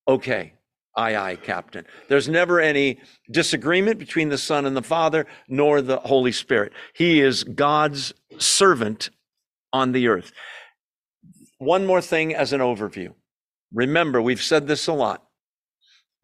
okay, 0.07 0.55
aye, 0.95 1.15
aye, 1.15 1.35
captain. 1.35 1.85
There's 2.07 2.27
never 2.27 2.59
any 2.59 2.99
disagreement 3.31 3.99
between 3.99 4.29
the 4.29 4.37
Son 4.37 4.65
and 4.65 4.75
the 4.75 4.81
Father, 4.81 5.25
nor 5.47 5.81
the 5.81 5.97
Holy 5.97 6.31
Spirit. 6.31 6.73
He 6.93 7.21
is 7.21 7.43
God's 7.43 8.13
servant 8.37 9.09
on 9.73 9.91
the 9.91 10.07
earth. 10.07 10.31
One 11.57 11.85
more 11.85 12.01
thing 12.01 12.33
as 12.35 12.53
an 12.53 12.61
overview. 12.61 13.13
Remember, 13.73 14.21
we've 14.21 14.41
said 14.41 14.67
this 14.67 14.87
a 14.87 14.93
lot. 14.93 15.23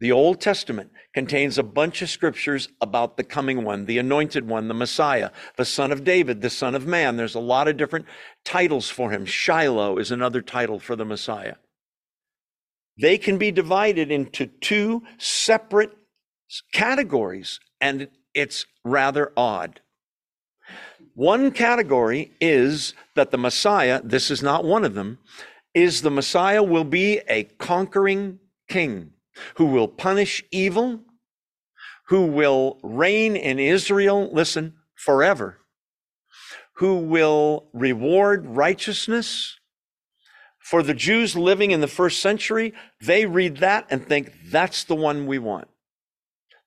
The 0.00 0.12
Old 0.12 0.40
Testament 0.40 0.90
contains 1.12 1.58
a 1.58 1.62
bunch 1.62 2.02
of 2.02 2.10
scriptures 2.10 2.68
about 2.80 3.16
the 3.16 3.24
coming 3.24 3.64
one, 3.64 3.86
the 3.86 3.98
anointed 3.98 4.46
one, 4.46 4.68
the 4.68 4.74
Messiah, 4.74 5.30
the 5.56 5.64
son 5.64 5.90
of 5.90 6.04
David, 6.04 6.40
the 6.40 6.50
son 6.50 6.74
of 6.74 6.86
man. 6.86 7.16
There's 7.16 7.34
a 7.34 7.40
lot 7.40 7.66
of 7.66 7.76
different 7.76 8.06
titles 8.44 8.90
for 8.90 9.10
him. 9.10 9.24
Shiloh 9.24 9.98
is 9.98 10.12
another 10.12 10.40
title 10.40 10.78
for 10.78 10.94
the 10.94 11.04
Messiah. 11.04 11.54
They 12.98 13.18
can 13.18 13.38
be 13.38 13.50
divided 13.50 14.10
into 14.10 14.46
two 14.46 15.02
separate 15.18 15.96
categories, 16.72 17.60
and 17.80 18.08
it's 18.34 18.66
rather 18.84 19.32
odd. 19.36 19.80
One 21.14 21.50
category 21.50 22.32
is 22.40 22.94
that 23.14 23.30
the 23.30 23.38
Messiah, 23.38 24.00
this 24.02 24.30
is 24.30 24.42
not 24.42 24.64
one 24.64 24.84
of 24.84 24.94
them, 24.94 25.18
is 25.74 26.02
the 26.02 26.10
Messiah 26.10 26.62
will 26.62 26.84
be 26.84 27.20
a 27.28 27.44
conquering 27.44 28.38
king 28.68 29.12
who 29.56 29.66
will 29.66 29.88
punish 29.88 30.42
evil, 30.50 31.00
who 32.06 32.26
will 32.26 32.78
reign 32.82 33.36
in 33.36 33.58
Israel, 33.58 34.30
listen, 34.32 34.74
forever, 34.94 35.58
who 36.74 36.98
will 36.98 37.68
reward 37.72 38.46
righteousness. 38.46 39.57
For 40.68 40.82
the 40.82 40.92
Jews 40.92 41.34
living 41.34 41.70
in 41.70 41.80
the 41.80 41.88
first 41.88 42.20
century, 42.20 42.74
they 43.00 43.24
read 43.24 43.56
that 43.56 43.86
and 43.88 44.06
think 44.06 44.34
that's 44.50 44.84
the 44.84 44.94
one 44.94 45.26
we 45.26 45.38
want. 45.38 45.66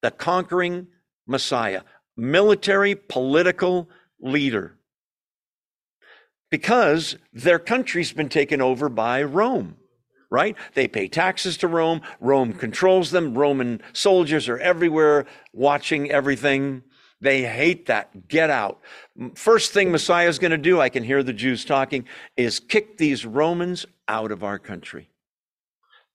The 0.01 0.09
conquering 0.09 0.87
Messiah, 1.27 1.83
military, 2.17 2.95
political 2.95 3.89
leader. 4.19 4.75
Because 6.49 7.15
their 7.31 7.59
country's 7.59 8.11
been 8.11 8.29
taken 8.29 8.59
over 8.59 8.89
by 8.89 9.21
Rome 9.21 9.75
right? 10.33 10.55
They 10.75 10.87
pay 10.87 11.09
taxes 11.09 11.57
to 11.57 11.67
Rome. 11.67 11.99
Rome 12.21 12.53
controls 12.53 13.11
them. 13.11 13.37
Roman 13.37 13.81
soldiers 13.91 14.47
are 14.47 14.57
everywhere 14.59 15.25
watching 15.51 16.09
everything. 16.09 16.83
They 17.19 17.43
hate 17.43 17.87
that. 17.87 18.29
Get 18.29 18.49
out. 18.49 18.79
First 19.35 19.71
thing 19.71 19.91
Messiah 19.91 20.27
is 20.27 20.39
going 20.39 20.51
to 20.51 20.57
do, 20.57 20.81
I 20.81 20.89
can 20.89 21.03
hear 21.03 21.21
the 21.21 21.33
Jews 21.33 21.63
talking, 21.63 22.05
is 22.37 22.59
kick 22.59 22.97
these 22.97 23.25
Romans 23.25 23.85
out 24.07 24.31
of 24.31 24.43
our 24.43 24.57
country. 24.57 25.09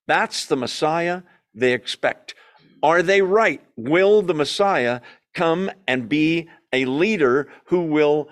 That's 0.07 0.47
the 0.47 0.57
Messiah 0.57 1.23
they 1.55 1.73
expect. 1.73 2.35
Are 2.83 3.03
they 3.03 3.23
right? 3.23 3.62
Will 3.77 4.23
the 4.23 4.35
Messiah 4.35 5.01
come 5.35 5.71
and 5.87 6.09
be 6.09 6.49
a 6.73 6.85
leader 6.85 7.49
who 7.66 7.83
will 7.83 8.29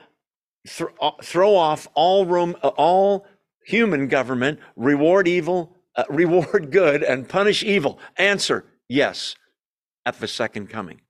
th- 0.66 0.90
uh, 1.00 1.12
throw 1.22 1.56
off 1.56 1.88
all 1.94 2.26
Rome, 2.26 2.56
uh, 2.62 2.68
all 2.68 3.26
human 3.64 4.08
government, 4.08 4.60
reward 4.76 5.26
evil, 5.26 5.76
uh, 5.96 6.04
reward 6.10 6.70
good 6.70 7.02
and 7.02 7.28
punish 7.28 7.62
evil? 7.62 7.98
Answer 8.16 8.64
yes, 8.88 9.36
at 10.04 10.20
the 10.20 10.28
second 10.28 10.68
coming. 10.68 11.00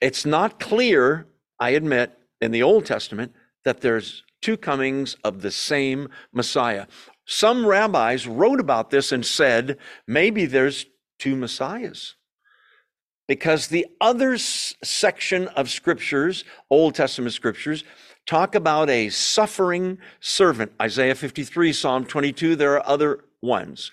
It's 0.00 0.26
not 0.26 0.60
clear, 0.60 1.26
I 1.60 1.70
admit, 1.70 2.18
in 2.40 2.52
the 2.52 2.62
Old 2.62 2.86
Testament 2.86 3.32
that 3.64 3.80
there's 3.80 4.22
two 4.40 4.56
comings 4.56 5.16
of 5.24 5.42
the 5.42 5.50
same 5.50 6.08
Messiah. 6.32 6.86
Some 7.26 7.66
rabbis 7.66 8.26
wrote 8.26 8.60
about 8.60 8.90
this 8.90 9.12
and 9.12 9.24
said 9.26 9.78
maybe 10.06 10.46
there's 10.46 10.86
two 11.18 11.36
Messiahs. 11.36 12.14
Because 13.26 13.66
the 13.66 13.86
other 14.00 14.38
section 14.38 15.48
of 15.48 15.68
scriptures, 15.68 16.44
Old 16.70 16.94
Testament 16.94 17.34
scriptures, 17.34 17.84
talk 18.24 18.54
about 18.54 18.88
a 18.88 19.10
suffering 19.10 19.98
servant. 20.20 20.72
Isaiah 20.80 21.14
53, 21.14 21.72
Psalm 21.74 22.06
22, 22.06 22.56
there 22.56 22.74
are 22.74 22.88
other 22.88 23.24
ones. 23.42 23.90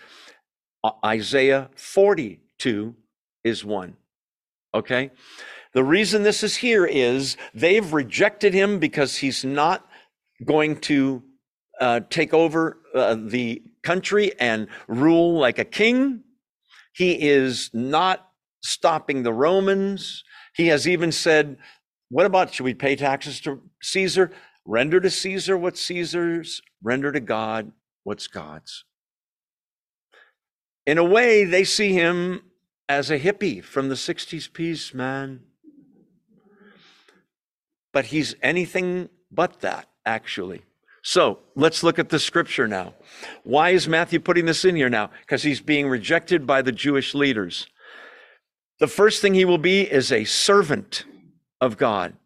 Isaiah 1.04 1.70
42 1.76 2.96
is 3.44 3.66
one. 3.66 3.98
Okay? 4.74 5.12
The 5.76 5.84
reason 5.84 6.24
this 6.24 6.42
is 6.42 6.56
here 6.56 6.86
is 6.86 7.36
they've 7.54 7.92
rejected 7.92 8.54
him 8.54 8.80
because 8.80 9.18
he's 9.18 9.44
not 9.44 9.86
going 10.46 10.80
to 10.82 11.22
uh, 11.82 12.00
take 12.10 12.34
over 12.34 12.78
uh, 12.96 13.18
the 13.20 13.62
country 13.84 14.32
and 14.40 14.70
rule 14.88 15.38
like 15.38 15.60
a 15.60 15.66
king. 15.66 16.24
He 16.94 17.28
is 17.28 17.70
not 17.74 18.26
stopping 18.64 19.24
the 19.24 19.34
Romans. 19.34 20.24
He 20.56 20.68
has 20.68 20.88
even 20.88 21.12
said 21.12 21.58
what 22.08 22.26
about 22.26 22.54
should 22.54 22.64
we 22.64 22.74
pay 22.74 22.96
taxes 22.96 23.42
to 23.42 23.62
Caesar? 23.82 24.32
Render 24.64 25.02
to 25.02 25.10
Caesar 25.10 25.58
what's 25.58 25.82
Caesar's, 25.82 26.62
render 26.82 27.12
to 27.12 27.20
God 27.20 27.74
what's 28.06 28.28
God's. 28.28 28.86
In 30.86 30.98
a 30.98 31.04
way, 31.04 31.44
they 31.44 31.66
see 31.66 31.92
him 31.92 32.44
as 32.88 33.12
a 33.12 33.20
hippie 33.20 33.62
from 33.62 33.90
the 33.90 33.96
60s 33.96 34.54
peace, 34.54 34.94
man. 34.94 35.42
But 37.96 38.08
he's 38.08 38.36
anything 38.42 39.08
but 39.32 39.62
that, 39.62 39.88
actually. 40.06 40.64
So 41.02 41.40
let's 41.56 41.82
look 41.82 41.98
at 41.98 42.10
the 42.10 42.20
scripture 42.20 42.68
now. 42.68 42.94
Why 43.46 43.70
is 43.70 43.88
Matthew 43.88 44.20
putting 44.20 44.48
this 44.48 44.66
in 44.66 44.76
here 44.76 44.90
now? 44.90 45.12
Because 45.22 45.44
he's 45.44 45.62
being 45.62 45.88
rejected 45.88 46.46
by 46.46 46.62
the 46.62 46.74
Jewish 46.74 47.16
leaders. 47.16 47.68
The 48.82 48.88
first 48.88 49.22
thing 49.22 49.34
he 49.34 49.46
will 49.46 49.58
be 49.58 49.84
is 49.84 50.12
a 50.12 50.26
servant 50.26 51.06
of 51.62 51.78
God. 51.78 52.18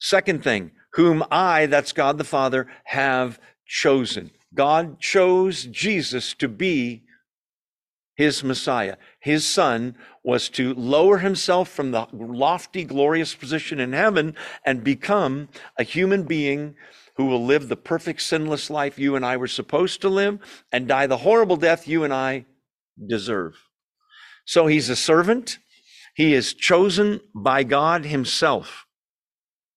Second 0.00 0.42
thing, 0.42 0.72
whom 0.94 1.22
I, 1.30 1.66
that's 1.66 1.92
God 1.92 2.18
the 2.18 2.24
Father, 2.24 2.66
have 2.86 3.38
chosen. 3.68 4.32
God 4.52 4.98
chose 4.98 5.62
Jesus 5.66 6.34
to 6.34 6.48
be 6.48 7.04
his 8.16 8.42
Messiah. 8.42 8.96
His 9.24 9.48
son 9.48 9.96
was 10.22 10.50
to 10.50 10.74
lower 10.74 11.16
himself 11.16 11.70
from 11.70 11.92
the 11.92 12.06
lofty, 12.12 12.84
glorious 12.84 13.34
position 13.34 13.80
in 13.80 13.94
heaven 13.94 14.36
and 14.66 14.84
become 14.84 15.48
a 15.78 15.82
human 15.82 16.24
being 16.24 16.74
who 17.16 17.24
will 17.24 17.42
live 17.42 17.68
the 17.68 17.76
perfect, 17.76 18.20
sinless 18.20 18.68
life 18.68 18.98
you 18.98 19.16
and 19.16 19.24
I 19.24 19.38
were 19.38 19.46
supposed 19.46 20.02
to 20.02 20.10
live 20.10 20.40
and 20.70 20.86
die 20.86 21.06
the 21.06 21.16
horrible 21.16 21.56
death 21.56 21.88
you 21.88 22.04
and 22.04 22.12
I 22.12 22.44
deserve. 23.06 23.54
So 24.44 24.66
he's 24.66 24.90
a 24.90 24.96
servant. 24.96 25.58
He 26.14 26.34
is 26.34 26.52
chosen 26.52 27.22
by 27.34 27.62
God 27.62 28.04
himself. 28.04 28.84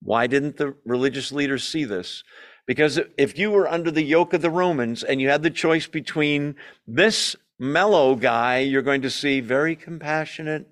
Why 0.02 0.28
didn't 0.28 0.58
the 0.58 0.76
religious 0.84 1.32
leaders 1.32 1.66
see 1.66 1.86
this? 1.86 2.22
Because 2.66 3.00
if 3.18 3.40
you 3.40 3.52
were 3.52 3.72
under 3.72 3.92
the 3.92 4.04
yoke 4.04 4.34
of 4.34 4.42
the 4.42 4.52
Romans 4.52 5.04
and 5.04 5.22
you 5.22 5.30
had 5.30 5.42
the 5.42 5.50
choice 5.50 5.88
between 5.88 6.58
this 6.86 7.38
mellow 7.60 8.16
guy, 8.16 8.60
you're 8.60 8.82
going 8.82 9.02
to 9.02 9.10
see 9.10 9.40
very 9.40 9.76
compassionate, 9.76 10.68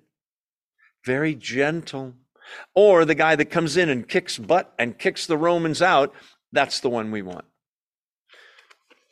very 1.04 1.34
gentle, 1.34 2.14
or 2.74 3.04
the 3.04 3.14
guy 3.14 3.36
that 3.36 3.46
comes 3.46 3.76
in 3.76 3.88
and 3.88 4.08
kicks 4.08 4.38
butt 4.38 4.72
and 4.78 4.98
kicks 4.98 5.26
the 5.26 5.38
Romans 5.38 5.82
out, 5.82 6.14
that's 6.52 6.80
the 6.80 6.90
one 6.90 7.10
we 7.10 7.22
want. 7.22 7.44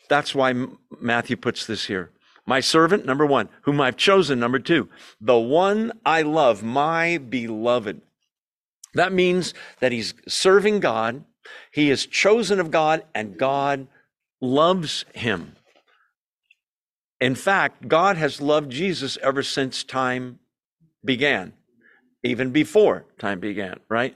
That's 0.09 0.35
why 0.35 0.55
Matthew 1.01 1.37
puts 1.37 1.67
this 1.67 1.87
here. 1.87 2.11
My 2.47 2.61
servant, 2.61 3.07
number 3.07 3.25
one, 3.25 3.49
whom 3.63 3.81
I've 3.81 3.97
chosen, 3.97 4.39
number 4.39 4.59
two, 4.59 4.89
the 5.21 5.39
one 5.39 5.93
I 6.05 6.23
love, 6.23 6.63
my 6.63 7.19
beloved. 7.19 8.03
That 8.93 9.13
means 9.13 9.55
that 9.81 9.93
he's 9.93 10.15
serving 10.29 10.81
God, 10.81 11.25
he 11.73 11.91
is 11.91 12.07
chosen 12.07 12.61
of 12.61 12.71
God, 12.71 13.05
and 13.15 13.39
God 13.39 13.89
loves 14.41 15.05
him. 15.15 15.57
In 17.25 17.35
fact, 17.35 17.89
God 17.89 18.19
has 18.19 18.43
loved 18.43 18.71
Jesus 18.71 19.17
ever 19.23 19.43
since 19.43 19.83
time 19.83 20.41
began, 21.03 21.55
even 22.23 22.51
before 22.51 23.07
time 23.19 23.41
began, 23.41 23.81
right? 23.89 24.15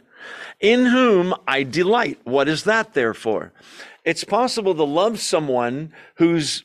In 0.61 0.85
whom 0.85 1.33
I 1.47 1.63
delight. 1.63 2.21
What 2.25 2.49
is 2.49 2.65
that, 2.65 2.93
therefore? 2.93 3.55
It's 4.05 4.25
possible 4.25 4.75
to 4.75 4.85
love 4.85 5.21
someone 5.21 5.95
who's 6.17 6.65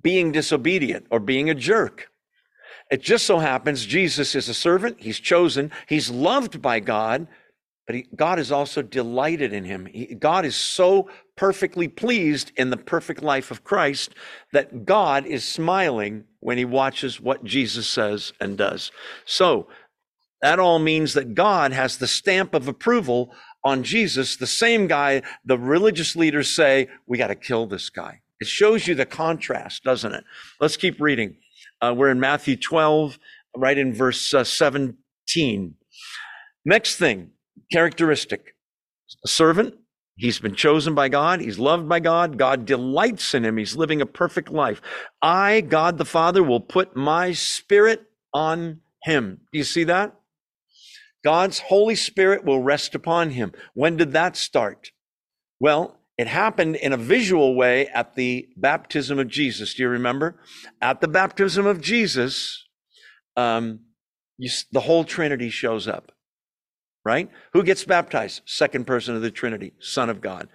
being 0.00 0.30
disobedient 0.30 1.06
or 1.10 1.18
being 1.18 1.50
a 1.50 1.56
jerk. 1.56 2.06
It 2.88 3.02
just 3.02 3.26
so 3.26 3.40
happens 3.40 3.84
Jesus 3.84 4.36
is 4.36 4.48
a 4.48 4.54
servant, 4.54 4.98
he's 5.00 5.18
chosen, 5.18 5.72
he's 5.88 6.08
loved 6.08 6.62
by 6.62 6.78
God, 6.78 7.26
but 7.88 7.96
he, 7.96 8.06
God 8.14 8.38
is 8.38 8.52
also 8.52 8.80
delighted 8.80 9.52
in 9.52 9.64
him. 9.64 9.86
He, 9.86 10.14
God 10.14 10.44
is 10.44 10.54
so 10.54 11.10
perfectly 11.36 11.88
pleased 11.88 12.52
in 12.56 12.70
the 12.70 12.76
perfect 12.76 13.22
life 13.22 13.50
of 13.50 13.64
Christ 13.64 14.14
that 14.52 14.84
God 14.84 15.26
is 15.26 15.44
smiling 15.44 16.24
when 16.40 16.58
he 16.58 16.64
watches 16.64 17.20
what 17.20 17.44
Jesus 17.44 17.86
says 17.86 18.32
and 18.40 18.58
does. 18.58 18.90
So 19.24 19.68
that 20.40 20.58
all 20.58 20.78
means 20.78 21.14
that 21.14 21.34
God 21.34 21.72
has 21.72 21.96
the 21.96 22.08
stamp 22.08 22.54
of 22.54 22.68
approval 22.68 23.34
on 23.64 23.84
Jesus, 23.84 24.36
the 24.36 24.46
same 24.46 24.88
guy 24.88 25.22
the 25.44 25.56
religious 25.58 26.16
leaders 26.16 26.50
say, 26.50 26.88
we 27.06 27.16
got 27.16 27.28
to 27.28 27.36
kill 27.36 27.66
this 27.66 27.90
guy. 27.90 28.20
It 28.40 28.48
shows 28.48 28.88
you 28.88 28.96
the 28.96 29.06
contrast, 29.06 29.84
doesn't 29.84 30.12
it? 30.12 30.24
Let's 30.60 30.76
keep 30.76 31.00
reading. 31.00 31.36
Uh, 31.80 31.94
we're 31.96 32.10
in 32.10 32.18
Matthew 32.18 32.56
12, 32.56 33.18
right 33.56 33.78
in 33.78 33.94
verse 33.94 34.34
uh, 34.34 34.42
17. 34.42 35.74
Next 36.64 36.96
thing, 36.96 37.30
characteristic 37.70 38.56
a 39.24 39.28
servant. 39.28 39.74
He's 40.16 40.38
been 40.38 40.54
chosen 40.54 40.94
by 40.94 41.08
God. 41.08 41.40
He's 41.40 41.58
loved 41.58 41.88
by 41.88 42.00
God. 42.00 42.36
God 42.36 42.66
delights 42.66 43.34
in 43.34 43.44
him. 43.44 43.56
He's 43.56 43.76
living 43.76 44.00
a 44.00 44.06
perfect 44.06 44.50
life. 44.50 44.80
I, 45.20 45.62
God 45.62 45.98
the 45.98 46.04
Father, 46.04 46.42
will 46.42 46.60
put 46.60 46.94
my 46.94 47.32
spirit 47.32 48.04
on 48.34 48.80
him. 49.02 49.40
Do 49.52 49.58
you 49.58 49.64
see 49.64 49.84
that? 49.84 50.14
God's 51.24 51.60
Holy 51.60 51.94
Spirit 51.94 52.44
will 52.44 52.62
rest 52.62 52.94
upon 52.94 53.30
him. 53.30 53.52
When 53.74 53.96
did 53.96 54.12
that 54.12 54.36
start? 54.36 54.90
Well, 55.60 55.98
it 56.18 56.26
happened 56.26 56.76
in 56.76 56.92
a 56.92 56.98
visual 56.98 57.54
way 57.54 57.86
at 57.88 58.14
the 58.14 58.48
baptism 58.56 59.18
of 59.18 59.28
Jesus. 59.28 59.74
Do 59.74 59.84
you 59.84 59.88
remember? 59.88 60.40
At 60.80 61.00
the 61.00 61.08
baptism 61.08 61.64
of 61.64 61.80
Jesus, 61.80 62.66
um, 63.36 63.80
you, 64.36 64.50
the 64.72 64.80
whole 64.80 65.04
Trinity 65.04 65.48
shows 65.48 65.88
up 65.88 66.12
right? 67.04 67.28
Who 67.52 67.64
gets 67.64 67.84
baptized? 67.84 68.42
Second 68.46 68.86
person 68.86 69.16
of 69.16 69.22
the 69.22 69.30
Trinity, 69.30 69.72
Son 69.80 70.08
of 70.08 70.20
God. 70.20 70.48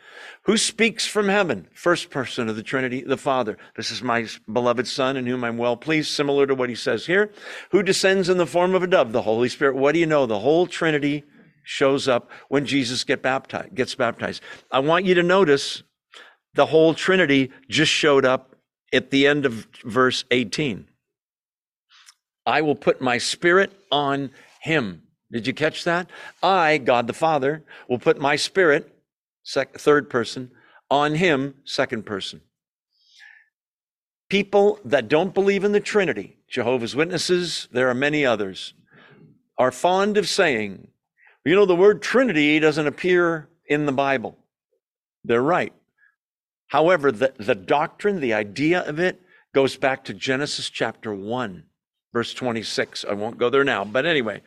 Who 0.44 0.58
speaks 0.58 1.06
from 1.06 1.28
heaven? 1.28 1.68
First 1.74 2.10
person 2.10 2.48
of 2.48 2.56
the 2.56 2.64
Trinity, 2.64 3.02
the 3.02 3.18
Father. 3.18 3.58
This 3.76 3.92
is 3.92 4.02
my 4.02 4.28
beloved 4.52 4.88
Son 4.88 5.18
in 5.18 5.26
whom 5.26 5.44
I'm 5.44 5.58
well 5.58 5.76
pleased, 5.76 6.12
similar 6.12 6.48
to 6.48 6.56
what 6.56 6.70
he 6.70 6.76
says 6.76 7.06
here. 7.06 7.32
Who 7.72 7.84
descends 7.84 8.30
in 8.30 8.38
the 8.38 8.46
form 8.46 8.76
of 8.76 8.84
a 8.84 8.88
dove? 8.88 9.12
The 9.12 9.24
Holy 9.24 9.50
Spirit. 9.50 9.76
What 9.76 9.94
do 9.94 10.00
you 10.00 10.06
know? 10.06 10.26
The 10.26 10.40
whole 10.40 10.68
Trinity 10.68 11.24
shows 11.64 12.08
up 12.08 12.32
when 12.48 12.66
Jesus 12.66 13.04
get 13.04 13.22
baptized, 13.22 13.76
gets 13.76 13.94
baptized. 13.94 14.42
I 14.72 14.80
want 14.80 15.06
you 15.06 15.16
to 15.16 15.24
notice 15.24 15.84
the 16.54 16.68
whole 16.68 16.94
Trinity 16.94 17.52
just 17.70 17.92
showed 17.92 18.26
up 18.26 18.56
at 18.94 19.12
the 19.12 19.28
end 19.28 19.46
of 19.46 19.68
verse 19.84 20.24
18. 20.32 20.88
I 22.46 22.62
will 22.62 22.76
put 22.76 23.02
my 23.02 23.18
spirit 23.18 23.74
on 23.92 24.32
him. 24.62 25.04
Did 25.32 25.48
you 25.48 25.54
catch 25.54 25.84
that? 25.84 26.10
I, 26.42 26.78
God 26.78 27.08
the 27.08 27.14
Father, 27.14 27.64
will 27.90 28.00
put 28.00 28.20
my 28.20 28.36
spirit, 28.36 28.94
sec- 29.44 29.78
third 29.78 30.10
person, 30.10 30.52
on 30.90 31.16
him, 31.16 31.56
second 31.66 32.06
person. 32.06 32.42
People 34.30 34.80
that 34.86 35.08
don't 35.08 35.34
believe 35.34 35.64
in 35.64 35.72
the 35.72 35.80
Trinity, 35.80 36.38
Jehovah's 36.50 36.96
Witnesses, 36.96 37.68
there 37.72 37.90
are 37.90 37.94
many 37.94 38.26
others, 38.26 38.74
are 39.58 39.72
fond 39.72 40.18
of 40.18 40.28
saying, 40.28 40.88
you 41.46 41.56
know, 41.56 41.66
the 41.66 41.76
word 41.76 42.02
Trinity 42.02 42.60
doesn't 42.60 42.88
appear 42.88 43.50
in 43.66 43.86
the 43.86 43.92
Bible. 43.92 44.38
They're 45.24 45.42
right. 45.42 45.74
However, 46.68 47.12
the, 47.12 47.34
the 47.38 47.56
doctrine, 47.56 48.20
the 48.20 48.34
idea 48.34 48.82
of 48.82 49.00
it, 49.00 49.22
goes 49.54 49.78
back 49.78 50.04
to 50.06 50.14
Genesis 50.14 50.70
chapter 50.70 51.14
1, 51.14 51.64
verse 52.14 52.34
26. 52.34 53.06
I 53.10 53.14
won't 53.14 53.38
go 53.38 53.50
there 53.50 53.64
now. 53.64 53.86
But 53.86 54.06
anyway, 54.06 54.42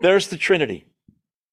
there's 0.00 0.28
the 0.28 0.36
Trinity. 0.36 0.86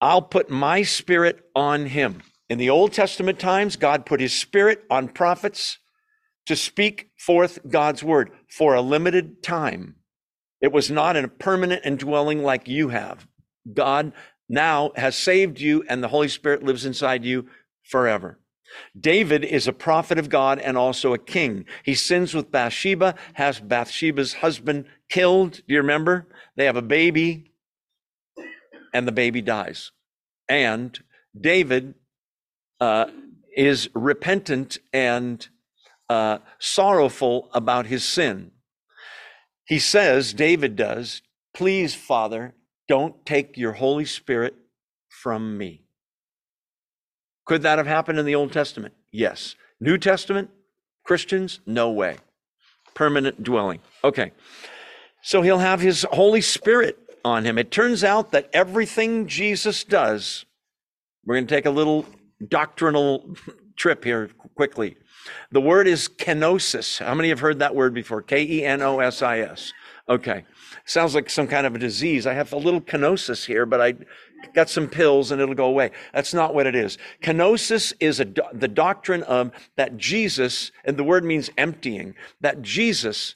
I'll 0.02 0.22
put 0.22 0.50
my 0.50 0.84
spirit 0.84 1.40
on 1.56 1.86
him. 1.86 2.22
In 2.50 2.58
the 2.58 2.70
Old 2.70 2.92
Testament 2.94 3.40
times, 3.40 3.78
God 3.78 4.06
put 4.06 4.20
his 4.20 4.34
spirit 4.34 4.84
on 4.90 5.08
prophets 5.08 5.80
to 6.46 6.56
speak 6.56 7.10
forth 7.18 7.60
God's 7.68 8.04
word 8.04 8.32
for 8.50 8.76
a 8.76 8.82
limited 8.82 9.42
time. 9.42 9.96
It 10.62 10.72
was 10.72 10.92
not 10.92 11.16
in 11.16 11.24
a 11.26 11.30
permanent 11.30 11.86
indwelling 11.86 12.44
like 12.44 12.68
you 12.68 12.90
have. 12.90 13.28
God 13.72 14.12
now 14.50 14.92
has 14.96 15.16
saved 15.16 15.60
you, 15.60 15.84
and 15.88 16.04
the 16.04 16.10
Holy 16.10 16.28
Spirit 16.28 16.64
lives 16.64 16.86
inside 16.86 17.24
you 17.24 17.48
forever. 17.84 18.40
David 19.00 19.46
is 19.46 19.68
a 19.68 19.74
prophet 19.74 20.18
of 20.18 20.30
God 20.30 20.60
and 20.60 20.78
also 20.78 21.14
a 21.14 21.18
king. 21.18 21.66
He 21.84 21.96
sins 21.96 22.34
with 22.34 22.52
Bathsheba, 22.52 23.16
has 23.34 23.60
Bathsheba's 23.60 24.34
husband 24.34 24.86
killed. 25.10 25.54
Do 25.54 25.74
you 25.74 25.78
remember? 25.78 26.28
They 26.56 26.66
have 26.66 26.76
a 26.76 26.82
baby 26.82 27.53
and 28.94 29.08
the 29.08 29.12
baby 29.12 29.42
dies. 29.42 29.92
And 30.48 30.98
David 31.40 31.96
uh, 32.80 33.06
is 33.56 33.90
repentant 33.94 34.78
and 34.92 35.48
uh, 36.10 36.40
sorrowful 36.60 37.50
about 37.54 37.88
his 37.88 38.04
sin. 38.04 38.52
He 39.66 39.80
says, 39.80 40.34
David 40.34 40.76
does, 40.76 41.22
Please, 41.54 41.96
Father, 41.96 42.54
don't 42.88 43.26
take 43.26 43.58
your 43.58 43.74
Holy 43.74 44.06
Spirit 44.06 44.56
from 45.08 45.58
me. 45.58 45.84
Could 47.46 47.62
that 47.62 47.78
have 47.78 47.88
happened 47.88 48.20
in 48.20 48.26
the 48.26 48.36
Old 48.36 48.52
Testament? 48.52 48.94
Yes. 49.12 49.56
New 49.80 49.98
Testament, 49.98 50.50
Christians, 51.04 51.60
no 51.66 51.92
way. 51.92 52.18
Permanent 52.94 53.44
dwelling. 53.44 53.80
Okay. 54.04 54.32
So 55.22 55.42
he'll 55.42 55.60
have 55.60 55.80
his 55.80 56.06
Holy 56.12 56.42
Spirit 56.42 56.98
on 57.24 57.46
him. 57.46 57.58
It 57.58 57.72
turns 57.72 58.04
out 58.04 58.32
that 58.32 58.50
everything 58.54 59.28
Jesus 59.28 59.84
does, 59.84 60.46
we're 61.26 61.36
going 61.36 61.48
to 61.48 61.56
take 61.56 61.66
a 61.66 61.72
little 61.72 62.06
doctrinal 62.48 63.36
trip 63.76 64.04
here 64.04 64.30
quickly. 64.56 64.98
The 65.52 65.62
word 65.62 65.88
is 65.88 66.10
kenosis. 66.10 67.04
How 67.04 67.14
many 67.14 67.30
have 67.30 67.40
heard 67.40 67.60
that 67.60 67.76
word 67.76 67.94
before? 67.94 68.22
K 68.22 68.44
E 68.44 68.66
N 68.66 68.82
O 68.82 69.00
S 69.00 69.22
I 69.22 69.40
S. 69.40 69.72
Okay. 70.10 70.44
Sounds 70.86 71.16
like 71.16 71.30
some 71.30 71.48
kind 71.48 71.66
of 71.66 71.76
a 71.76 71.80
disease. 71.80 72.28
I 72.28 72.34
have 72.34 72.52
a 72.52 72.58
little 72.58 72.82
kenosis 72.82 73.46
here, 73.46 73.66
but 73.66 73.80
I 73.80 73.94
got 74.54 74.70
some 74.70 74.90
pills 74.90 75.32
and 75.32 75.42
it'll 75.42 75.56
go 75.56 75.68
away. 75.68 75.92
That's 76.14 76.34
not 76.34 76.54
what 76.54 76.68
it 76.68 76.76
is. 76.76 76.98
Kenosis 77.22 77.94
is 78.02 78.20
a, 78.20 78.26
the 78.52 78.68
doctrine 78.68 79.24
of 79.24 79.52
that 79.78 79.96
Jesus, 79.98 80.72
and 80.84 80.98
the 80.98 81.04
word 81.06 81.24
means 81.24 81.50
emptying, 81.58 82.16
that 82.42 82.62
Jesus 82.62 83.36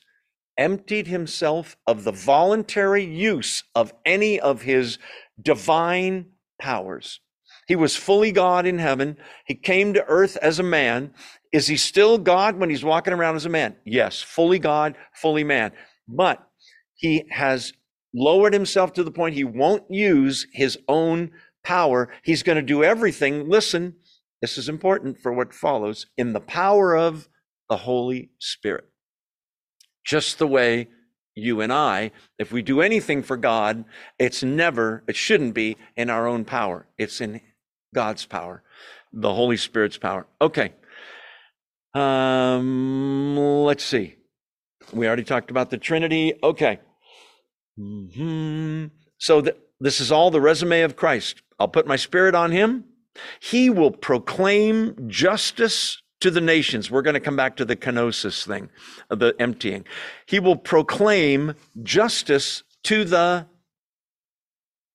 emptied 0.57 1.07
himself 1.07 1.77
of 1.85 2.03
the 2.03 2.11
voluntary 2.11 3.03
use 3.03 3.63
of 3.75 3.93
any 4.05 4.39
of 4.39 4.63
his 4.63 4.97
divine 5.41 6.27
powers. 6.59 7.19
He 7.67 7.75
was 7.75 7.95
fully 7.95 8.31
God 8.31 8.65
in 8.65 8.79
heaven. 8.79 9.17
He 9.45 9.55
came 9.55 9.93
to 9.93 10.05
earth 10.07 10.37
as 10.41 10.57
a 10.57 10.63
man. 10.63 11.13
Is 11.51 11.67
he 11.67 11.77
still 11.77 12.17
God 12.17 12.57
when 12.57 12.69
he's 12.69 12.83
walking 12.83 13.13
around 13.13 13.35
as 13.35 13.45
a 13.45 13.49
man? 13.49 13.75
Yes, 13.85 14.21
fully 14.21 14.57
God, 14.57 14.95
fully 15.13 15.43
man. 15.43 15.73
But 16.07 16.47
he 16.95 17.25
has 17.29 17.73
lowered 18.13 18.53
himself 18.53 18.93
to 18.93 19.03
the 19.03 19.11
point 19.11 19.35
he 19.35 19.43
won't 19.43 19.83
use 19.89 20.47
his 20.53 20.77
own 20.87 21.31
power. 21.63 22.09
He's 22.23 22.43
going 22.43 22.55
to 22.55 22.61
do 22.61 22.83
everything. 22.83 23.49
Listen, 23.49 23.95
this 24.41 24.57
is 24.57 24.69
important 24.69 25.19
for 25.19 25.33
what 25.33 25.53
follows 25.53 26.07
in 26.17 26.33
the 26.33 26.39
power 26.39 26.95
of 26.95 27.27
the 27.69 27.77
Holy 27.77 28.29
Spirit. 28.39 28.85
Just 30.07 30.39
the 30.39 30.47
way 30.47 30.87
you 31.35 31.59
and 31.59 31.71
I, 31.71 32.11
if 32.39 32.51
we 32.51 32.61
do 32.61 32.79
anything 32.79 33.21
for 33.21 33.35
God, 33.35 33.83
it's 34.17 34.41
never, 34.41 35.03
it 35.05 35.17
shouldn't 35.17 35.53
be 35.53 35.75
in 35.97 36.09
our 36.09 36.25
own 36.25 36.45
power. 36.45 36.87
It's 36.97 37.19
in 37.19 37.41
God's 37.93 38.25
power, 38.25 38.63
the 39.11 39.33
Holy 39.33 39.57
Spirit's 39.57 39.97
power. 39.97 40.25
Okay. 40.41 40.73
Um, 41.93 43.35
let's 43.35 43.83
see. 43.83 44.15
We 44.93 45.07
already 45.07 45.25
talked 45.25 45.51
about 45.51 45.71
the 45.71 45.77
Trinity. 45.77 46.33
Okay. 46.41 46.79
Mm-hmm. 47.77 48.85
So 49.17 49.41
th- 49.41 49.57
this 49.81 49.99
is 49.99 50.09
all 50.09 50.31
the 50.31 50.41
resume 50.41 50.83
of 50.83 50.95
Christ. 50.95 51.41
I'll 51.59 51.67
put 51.67 51.85
my 51.85 51.97
spirit 51.97 52.33
on 52.33 52.51
him. 52.51 52.85
He 53.41 53.69
will 53.69 53.91
proclaim 53.91 55.09
justice 55.09 56.01
to 56.19 56.31
the 56.31 56.41
nations. 56.41 56.89
We're 56.89 57.01
going 57.01 57.13
to 57.13 57.19
come 57.19 57.35
back 57.35 57.55
to 57.57 57.65
the 57.65 57.75
kenosis 57.75 58.45
thing, 58.45 58.69
the 59.09 59.35
emptying. 59.39 59.85
He 60.25 60.39
will 60.39 60.55
proclaim 60.55 61.55
justice 61.83 62.63
to 62.83 63.03
the 63.03 63.45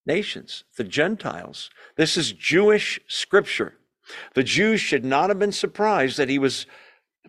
nations, 0.07 0.65
the 0.77 0.85
Gentiles. 0.85 1.71
This 1.97 2.17
is 2.17 2.33
Jewish 2.33 3.01
scripture. 3.07 3.75
The 4.35 4.43
Jews 4.43 4.81
should 4.81 5.05
not 5.05 5.31
have 5.31 5.39
been 5.39 5.53
surprised 5.53 6.17
that 6.19 6.29
he 6.29 6.39
was 6.39 6.67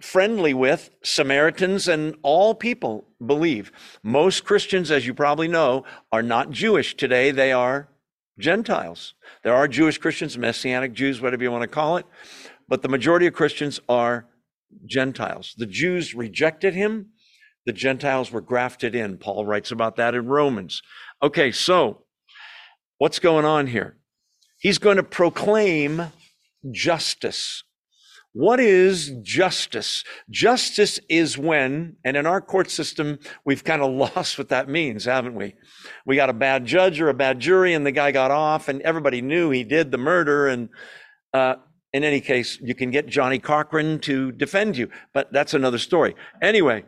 friendly 0.01 0.53
with 0.53 0.89
Samaritans 1.03 1.87
and 1.87 2.15
all 2.23 2.55
people 2.55 3.05
believe. 3.25 3.71
Most 4.01 4.43
Christians, 4.43 4.91
as 4.91 5.05
you 5.05 5.13
probably 5.13 5.47
know, 5.47 5.85
are 6.11 6.23
not 6.23 6.49
Jewish 6.49 6.97
today. 6.97 7.31
They 7.31 7.51
are 7.51 7.87
Gentiles. 8.39 9.13
There 9.43 9.53
are 9.53 9.67
Jewish 9.67 9.99
Christians, 9.99 10.37
Messianic 10.37 10.93
Jews, 10.93 11.21
whatever 11.21 11.43
you 11.43 11.51
want 11.51 11.61
to 11.61 11.67
call 11.67 11.97
it, 11.97 12.05
but 12.73 12.81
the 12.81 12.89
majority 12.89 13.27
of 13.27 13.35
Christians 13.35 13.79
are 13.87 14.25
Gentiles. 14.87 15.53
The 15.55 15.67
Jews 15.67 16.15
rejected 16.15 16.73
him. 16.73 17.09
The 17.67 17.71
Gentiles 17.71 18.31
were 18.31 18.41
grafted 18.41 18.95
in. 18.95 19.19
Paul 19.19 19.45
writes 19.45 19.69
about 19.69 19.95
that 19.97 20.15
in 20.15 20.25
Romans. 20.25 20.81
Okay, 21.21 21.51
so 21.51 22.05
what's 22.97 23.19
going 23.19 23.45
on 23.45 23.67
here? 23.67 23.99
He's 24.57 24.79
going 24.79 24.97
to 24.97 25.03
proclaim 25.03 26.01
justice. 26.71 27.63
What 28.31 28.59
is 28.59 29.11
justice? 29.21 30.03
Justice 30.31 30.99
is 31.07 31.37
when, 31.37 31.97
and 32.03 32.17
in 32.17 32.25
our 32.25 32.41
court 32.41 32.71
system, 32.71 33.19
we've 33.45 33.63
kind 33.63 33.83
of 33.83 33.91
lost 34.15 34.39
what 34.39 34.49
that 34.49 34.67
means, 34.67 35.05
haven't 35.05 35.35
we? 35.35 35.53
We 36.07 36.15
got 36.15 36.31
a 36.31 36.33
bad 36.33 36.65
judge 36.65 36.99
or 36.99 37.09
a 37.09 37.13
bad 37.13 37.39
jury, 37.39 37.75
and 37.75 37.85
the 37.85 37.91
guy 37.91 38.11
got 38.11 38.31
off, 38.31 38.67
and 38.67 38.81
everybody 38.81 39.21
knew 39.21 39.51
he 39.51 39.63
did 39.63 39.91
the 39.91 39.99
murder. 39.99 40.47
And 40.47 40.69
uh, 41.35 41.57
in 41.93 42.03
any 42.03 42.19
case, 42.19 42.59
you 42.59 42.73
can 42.73 42.89
get 42.89 43.07
Johnnie 43.07 43.39
Cochran 43.39 43.99
to 43.99 44.31
defend 44.31 44.75
you, 44.75 44.89
but 45.13 45.31
that's 45.31 45.53
another 45.53 45.77
story. 45.77 46.15
Anyway, 46.41 46.83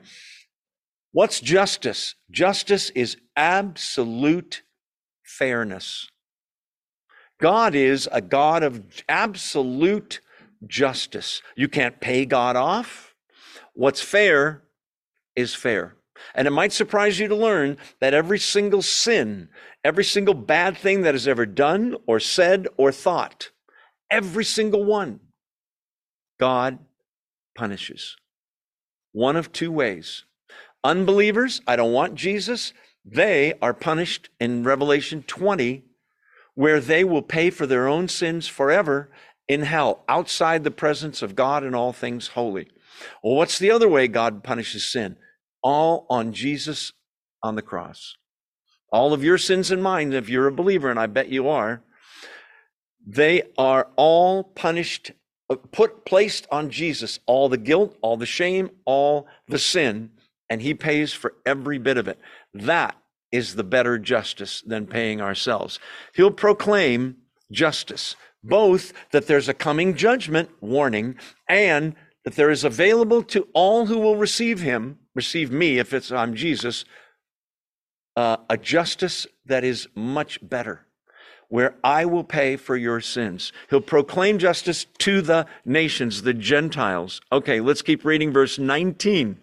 what's 1.12 1.40
justice? 1.40 2.16
Justice 2.32 2.90
is 2.90 3.18
absolute 3.36 4.64
fairness. 5.24 6.08
God 7.40 7.76
is 7.76 8.10
a 8.12 8.22
God 8.22 8.64
of 8.64 8.84
absolute 9.08 10.22
justice. 10.66 11.42
You 11.56 11.68
can't 11.68 12.00
pay 12.00 12.26
God 12.26 12.56
off. 12.56 13.14
What's 13.74 14.02
fair 14.02 14.64
is 15.36 15.54
fair. 15.54 15.96
And 16.34 16.48
it 16.48 16.52
might 16.52 16.72
surprise 16.74 17.20
you 17.20 17.28
to 17.28 17.36
learn 17.36 17.78
that 18.00 18.14
every 18.14 18.40
single 18.40 18.82
sin, 18.82 19.50
every 19.84 20.04
single 20.04 20.34
bad 20.34 20.78
thing 20.78 21.02
that 21.02 21.14
is 21.14 21.28
ever 21.28 21.46
done 21.46 21.98
or 22.08 22.20
said 22.20 22.68
or 22.78 22.92
thought, 22.92 23.52
every 24.10 24.46
single 24.46 24.84
one, 24.84 25.20
God 26.40 26.80
punishes. 27.56 28.16
One 29.12 29.36
of 29.36 29.52
two 29.52 29.72
ways. 29.72 30.24
Unbelievers, 30.84 31.62
I 31.66 31.76
don't 31.76 31.94
want 31.94 32.16
Jesus, 32.16 32.74
they 33.04 33.54
are 33.62 33.74
punished 33.74 34.30
in 34.40 34.64
Revelation 34.64 35.24
20, 35.26 35.84
where 36.54 36.80
they 36.80 37.04
will 37.04 37.22
pay 37.22 37.50
for 37.50 37.66
their 37.66 37.88
own 37.88 38.08
sins 38.08 38.48
forever 38.48 39.10
in 39.48 39.62
hell, 39.62 40.04
outside 40.10 40.64
the 40.64 40.72
presence 40.72 41.22
of 41.22 41.36
God 41.36 41.64
and 41.64 41.76
all 41.76 41.94
things 41.94 42.30
holy. 42.30 42.68
Well, 43.24 43.36
what's 43.36 43.60
the 43.60 43.72
other 43.72 43.88
way 43.88 44.08
God 44.08 44.44
punishes 44.44 44.92
sin? 44.92 45.18
All 45.62 46.06
on 46.10 46.34
Jesus 46.34 46.94
on 47.44 47.56
the 47.56 47.62
cross. 47.62 48.16
All 48.92 49.14
of 49.14 49.24
your 49.24 49.38
sins 49.38 49.72
and 49.72 49.84
mine, 49.84 50.14
if 50.14 50.30
you're 50.30 50.48
a 50.48 50.52
believer, 50.52 50.90
and 50.90 51.00
I 51.00 51.06
bet 51.08 51.30
you 51.30 51.48
are, 51.48 51.84
they 53.06 53.44
are 53.58 53.88
all 53.96 54.44
punished, 54.44 55.12
uh, 55.50 55.56
put, 55.72 56.06
placed 56.06 56.48
on 56.52 56.70
Jesus. 56.70 57.20
All 57.26 57.50
the 57.50 57.58
guilt, 57.58 57.98
all 58.02 58.18
the 58.18 58.26
shame, 58.26 58.70
all 58.86 59.28
the 59.48 59.60
sin, 59.60 60.12
and 60.50 60.62
he 60.62 60.74
pays 60.74 61.14
for 61.14 61.36
every 61.46 61.78
bit 61.78 61.98
of 61.98 62.08
it. 62.08 62.20
That 62.54 62.96
is 63.32 63.56
the 63.56 63.64
better 63.64 63.98
justice 63.98 64.62
than 64.66 64.88
paying 64.88 65.22
ourselves. 65.22 65.80
He'll 66.16 66.32
proclaim 66.32 67.18
justice 67.52 68.16
both 68.44 68.94
that 69.12 69.28
there's 69.28 69.50
a 69.50 69.54
coming 69.54 69.96
judgment 69.96 70.50
warning 70.62 71.16
and 71.50 71.96
that 72.24 72.36
there 72.36 72.50
is 72.50 72.64
available 72.64 73.24
to 73.24 73.48
all 73.54 73.86
who 73.88 74.00
will 74.00 74.16
receive 74.16 74.62
him, 74.62 75.00
receive 75.14 75.52
me 75.52 75.80
if 75.80 75.94
it's 75.94 76.12
I'm 76.12 76.36
Jesus, 76.36 76.86
uh, 78.16 78.38
a 78.50 78.58
justice 78.58 79.28
that 79.46 79.64
is 79.64 79.88
much 79.96 80.40
better, 80.42 80.86
where 81.50 81.76
I 81.84 82.06
will 82.06 82.24
pay 82.24 82.56
for 82.56 82.76
your 82.76 83.02
sins. 83.02 83.54
He'll 83.70 83.82
proclaim 83.82 84.40
justice 84.40 84.86
to 85.00 85.22
the 85.22 85.46
nations, 85.64 86.24
the 86.24 86.34
Gentiles. 86.34 87.22
Okay, 87.32 87.62
let's 87.62 87.82
keep 87.82 88.04
reading 88.04 88.32
verse 88.32 88.58
19. 88.58 89.40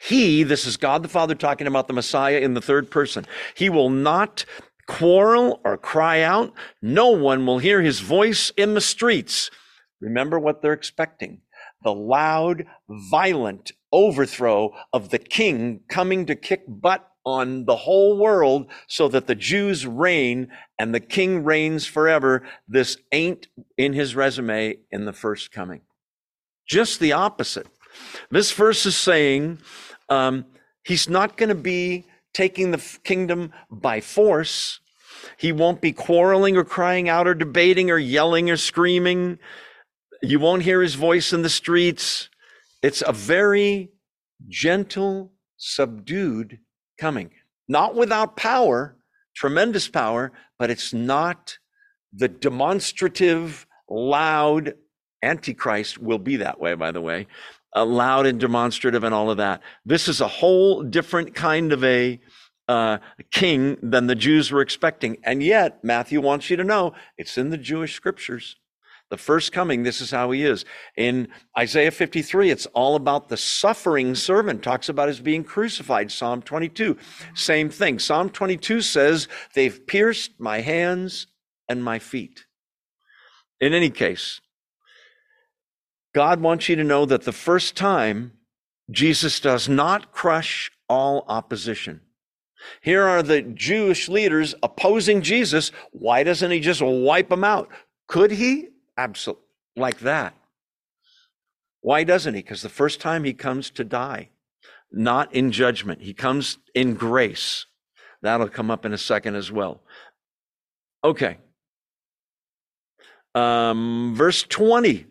He, 0.00 0.42
this 0.42 0.66
is 0.66 0.76
God 0.76 1.02
the 1.02 1.08
Father 1.08 1.34
talking 1.34 1.66
about 1.66 1.86
the 1.86 1.94
Messiah 1.94 2.38
in 2.38 2.54
the 2.54 2.60
third 2.60 2.90
person, 2.90 3.26
he 3.54 3.70
will 3.70 3.90
not 3.90 4.44
quarrel 4.86 5.60
or 5.64 5.76
cry 5.76 6.20
out. 6.20 6.52
No 6.80 7.10
one 7.10 7.46
will 7.46 7.58
hear 7.58 7.80
his 7.80 8.00
voice 8.00 8.50
in 8.56 8.74
the 8.74 8.80
streets. 8.80 9.50
Remember 10.00 10.38
what 10.38 10.62
they're 10.62 10.72
expecting 10.72 11.42
the 11.84 11.92
loud, 11.92 12.64
violent 12.88 13.72
overthrow 13.92 14.72
of 14.92 15.08
the 15.08 15.18
king 15.18 15.80
coming 15.88 16.26
to 16.26 16.36
kick 16.36 16.62
butt 16.68 17.11
on 17.24 17.64
the 17.64 17.76
whole 17.76 18.18
world 18.18 18.66
so 18.86 19.08
that 19.08 19.26
the 19.26 19.34
Jews 19.34 19.86
reign 19.86 20.48
and 20.78 20.94
the 20.94 21.00
king 21.00 21.44
reigns 21.44 21.86
forever. 21.86 22.42
This 22.68 22.96
ain't 23.12 23.48
in 23.76 23.92
his 23.92 24.16
resume 24.16 24.78
in 24.90 25.04
the 25.04 25.12
first 25.12 25.52
coming. 25.52 25.82
Just 26.66 27.00
the 27.00 27.12
opposite. 27.12 27.66
This 28.30 28.52
verse 28.52 28.86
is 28.86 28.96
saying 28.96 29.58
um, 30.08 30.46
he's 30.84 31.08
not 31.08 31.36
going 31.36 31.48
to 31.50 31.54
be 31.54 32.06
taking 32.32 32.70
the 32.70 32.98
kingdom 33.04 33.52
by 33.70 34.00
force. 34.00 34.80
He 35.36 35.52
won't 35.52 35.80
be 35.80 35.92
quarreling 35.92 36.56
or 36.56 36.64
crying 36.64 37.08
out 37.08 37.28
or 37.28 37.34
debating 37.34 37.90
or 37.90 37.98
yelling 37.98 38.50
or 38.50 38.56
screaming. 38.56 39.38
You 40.22 40.40
won't 40.40 40.62
hear 40.62 40.82
his 40.82 40.94
voice 40.94 41.32
in 41.32 41.42
the 41.42 41.50
streets. 41.50 42.28
It's 42.82 43.02
a 43.06 43.12
very 43.12 43.90
gentle, 44.48 45.32
subdued 45.56 46.58
coming. 47.02 47.30
Not 47.66 47.96
without 47.96 48.36
power, 48.36 48.96
tremendous 49.34 49.88
power, 49.88 50.30
but 50.56 50.70
it's 50.70 50.92
not 50.92 51.58
the 52.12 52.28
demonstrative, 52.28 53.66
loud 53.90 54.74
Antichrist 55.20 55.98
will 55.98 56.20
be 56.20 56.36
that 56.36 56.60
way, 56.60 56.74
by 56.74 56.92
the 56.92 57.00
way, 57.00 57.26
uh, 57.74 57.84
loud 57.84 58.26
and 58.26 58.38
demonstrative 58.38 59.02
and 59.02 59.12
all 59.12 59.30
of 59.30 59.38
that. 59.38 59.62
This 59.84 60.06
is 60.06 60.20
a 60.20 60.28
whole 60.28 60.84
different 60.84 61.34
kind 61.34 61.72
of 61.72 61.82
a 61.82 62.20
uh, 62.68 62.98
king 63.32 63.78
than 63.82 64.06
the 64.06 64.14
Jews 64.14 64.52
were 64.52 64.60
expecting. 64.60 65.16
And 65.24 65.42
yet, 65.42 65.82
Matthew 65.82 66.20
wants 66.20 66.50
you 66.50 66.56
to 66.56 66.64
know 66.64 66.94
it's 67.18 67.36
in 67.36 67.50
the 67.50 67.58
Jewish 67.58 67.94
scriptures. 67.94 68.56
The 69.12 69.18
first 69.18 69.52
coming, 69.52 69.82
this 69.82 70.00
is 70.00 70.10
how 70.10 70.30
he 70.30 70.42
is. 70.42 70.64
In 70.96 71.28
Isaiah 71.58 71.90
53, 71.90 72.48
it's 72.48 72.64
all 72.72 72.96
about 72.96 73.28
the 73.28 73.36
suffering 73.36 74.14
servant, 74.14 74.62
talks 74.62 74.88
about 74.88 75.08
his 75.08 75.20
being 75.20 75.44
crucified. 75.44 76.10
Psalm 76.10 76.40
22, 76.40 76.96
same 77.34 77.68
thing. 77.68 77.98
Psalm 77.98 78.30
22 78.30 78.80
says, 78.80 79.28
They've 79.54 79.86
pierced 79.86 80.40
my 80.40 80.62
hands 80.62 81.26
and 81.68 81.84
my 81.84 81.98
feet. 81.98 82.46
In 83.60 83.74
any 83.74 83.90
case, 83.90 84.40
God 86.14 86.40
wants 86.40 86.70
you 86.70 86.76
to 86.76 86.82
know 86.82 87.04
that 87.04 87.24
the 87.24 87.32
first 87.32 87.76
time, 87.76 88.32
Jesus 88.90 89.40
does 89.40 89.68
not 89.68 90.10
crush 90.12 90.72
all 90.88 91.26
opposition. 91.28 92.00
Here 92.80 93.02
are 93.02 93.22
the 93.22 93.42
Jewish 93.42 94.08
leaders 94.08 94.54
opposing 94.62 95.20
Jesus. 95.20 95.70
Why 95.90 96.22
doesn't 96.22 96.50
he 96.50 96.60
just 96.60 96.80
wipe 96.80 97.28
them 97.28 97.44
out? 97.44 97.68
Could 98.08 98.30
he? 98.30 98.71
Absolutely. 98.96 99.44
Like 99.76 100.00
that. 100.00 100.34
Why 101.80 102.04
doesn't 102.04 102.34
he? 102.34 102.42
Because 102.42 102.62
the 102.62 102.68
first 102.68 103.00
time 103.00 103.24
he 103.24 103.32
comes 103.32 103.70
to 103.70 103.84
die, 103.84 104.30
not 104.90 105.34
in 105.34 105.50
judgment, 105.50 106.02
he 106.02 106.14
comes 106.14 106.58
in 106.74 106.94
grace. 106.94 107.66
That'll 108.22 108.48
come 108.48 108.70
up 108.70 108.84
in 108.84 108.92
a 108.92 108.98
second 108.98 109.34
as 109.34 109.50
well. 109.50 109.80
Okay. 111.02 111.38
Um, 113.34 114.12
verse 114.14 114.44
20 114.44 115.06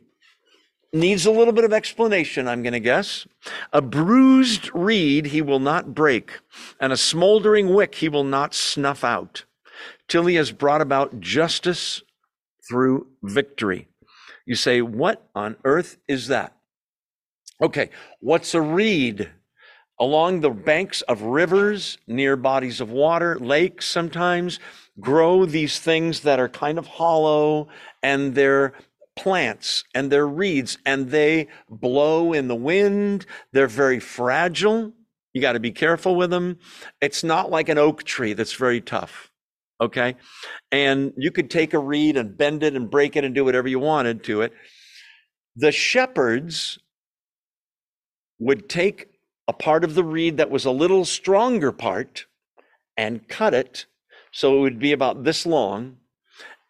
needs 0.93 1.25
a 1.25 1.31
little 1.31 1.53
bit 1.53 1.63
of 1.63 1.73
explanation, 1.73 2.47
I'm 2.47 2.63
going 2.63 2.73
to 2.73 2.79
guess. 2.79 3.27
A 3.73 3.81
bruised 3.81 4.69
reed 4.73 5.27
he 5.27 5.41
will 5.41 5.59
not 5.59 5.93
break, 5.93 6.39
and 6.79 6.93
a 6.93 6.97
smoldering 6.97 7.73
wick 7.73 7.95
he 7.95 8.09
will 8.09 8.23
not 8.23 8.53
snuff 8.53 9.03
out, 9.03 9.45
till 10.07 10.25
he 10.25 10.35
has 10.35 10.51
brought 10.51 10.81
about 10.81 11.19
justice 11.19 12.03
through 12.71 13.05
victory. 13.21 13.89
You 14.45 14.55
say, 14.55 14.81
What 14.81 15.27
on 15.35 15.57
earth 15.65 15.97
is 16.07 16.29
that? 16.29 16.55
Okay, 17.61 17.89
what's 18.21 18.53
a 18.53 18.61
reed? 18.61 19.29
Along 19.99 20.39
the 20.39 20.49
banks 20.49 21.01
of 21.01 21.21
rivers, 21.21 21.97
near 22.07 22.37
bodies 22.37 22.79
of 22.79 22.89
water, 22.89 23.37
lakes 23.39 23.85
sometimes, 23.85 24.57
grow 25.01 25.45
these 25.45 25.79
things 25.79 26.21
that 26.21 26.39
are 26.39 26.47
kind 26.47 26.79
of 26.79 26.87
hollow 26.87 27.67
and 28.01 28.33
they're 28.33 28.73
plants 29.17 29.83
and 29.93 30.09
they're 30.09 30.27
reeds 30.27 30.77
and 30.85 31.11
they 31.11 31.49
blow 31.69 32.31
in 32.33 32.47
the 32.47 32.55
wind. 32.55 33.25
They're 33.51 33.67
very 33.67 33.99
fragile. 33.99 34.93
You 35.33 35.41
got 35.41 35.53
to 35.53 35.59
be 35.59 35.71
careful 35.71 36.15
with 36.15 36.29
them. 36.29 36.57
It's 37.01 37.23
not 37.23 37.51
like 37.51 37.69
an 37.69 37.77
oak 37.77 38.03
tree 38.03 38.33
that's 38.33 38.53
very 38.53 38.81
tough. 38.81 39.30
Okay. 39.81 40.15
And 40.71 41.13
you 41.17 41.31
could 41.31 41.49
take 41.49 41.73
a 41.73 41.79
reed 41.79 42.15
and 42.15 42.37
bend 42.37 42.63
it 42.63 42.75
and 42.75 42.89
break 42.89 43.15
it 43.15 43.23
and 43.23 43.33
do 43.33 43.43
whatever 43.43 43.67
you 43.67 43.79
wanted 43.79 44.23
to 44.25 44.41
it. 44.41 44.53
The 45.55 45.71
shepherds 45.71 46.79
would 48.39 48.69
take 48.69 49.07
a 49.47 49.53
part 49.53 49.83
of 49.83 49.95
the 49.95 50.03
reed 50.03 50.37
that 50.37 50.51
was 50.51 50.65
a 50.65 50.71
little 50.71 51.03
stronger 51.03 51.71
part 51.71 52.25
and 52.95 53.27
cut 53.27 53.53
it 53.53 53.85
so 54.31 54.57
it 54.57 54.61
would 54.61 54.79
be 54.79 54.91
about 54.91 55.23
this 55.23 55.45
long. 55.45 55.97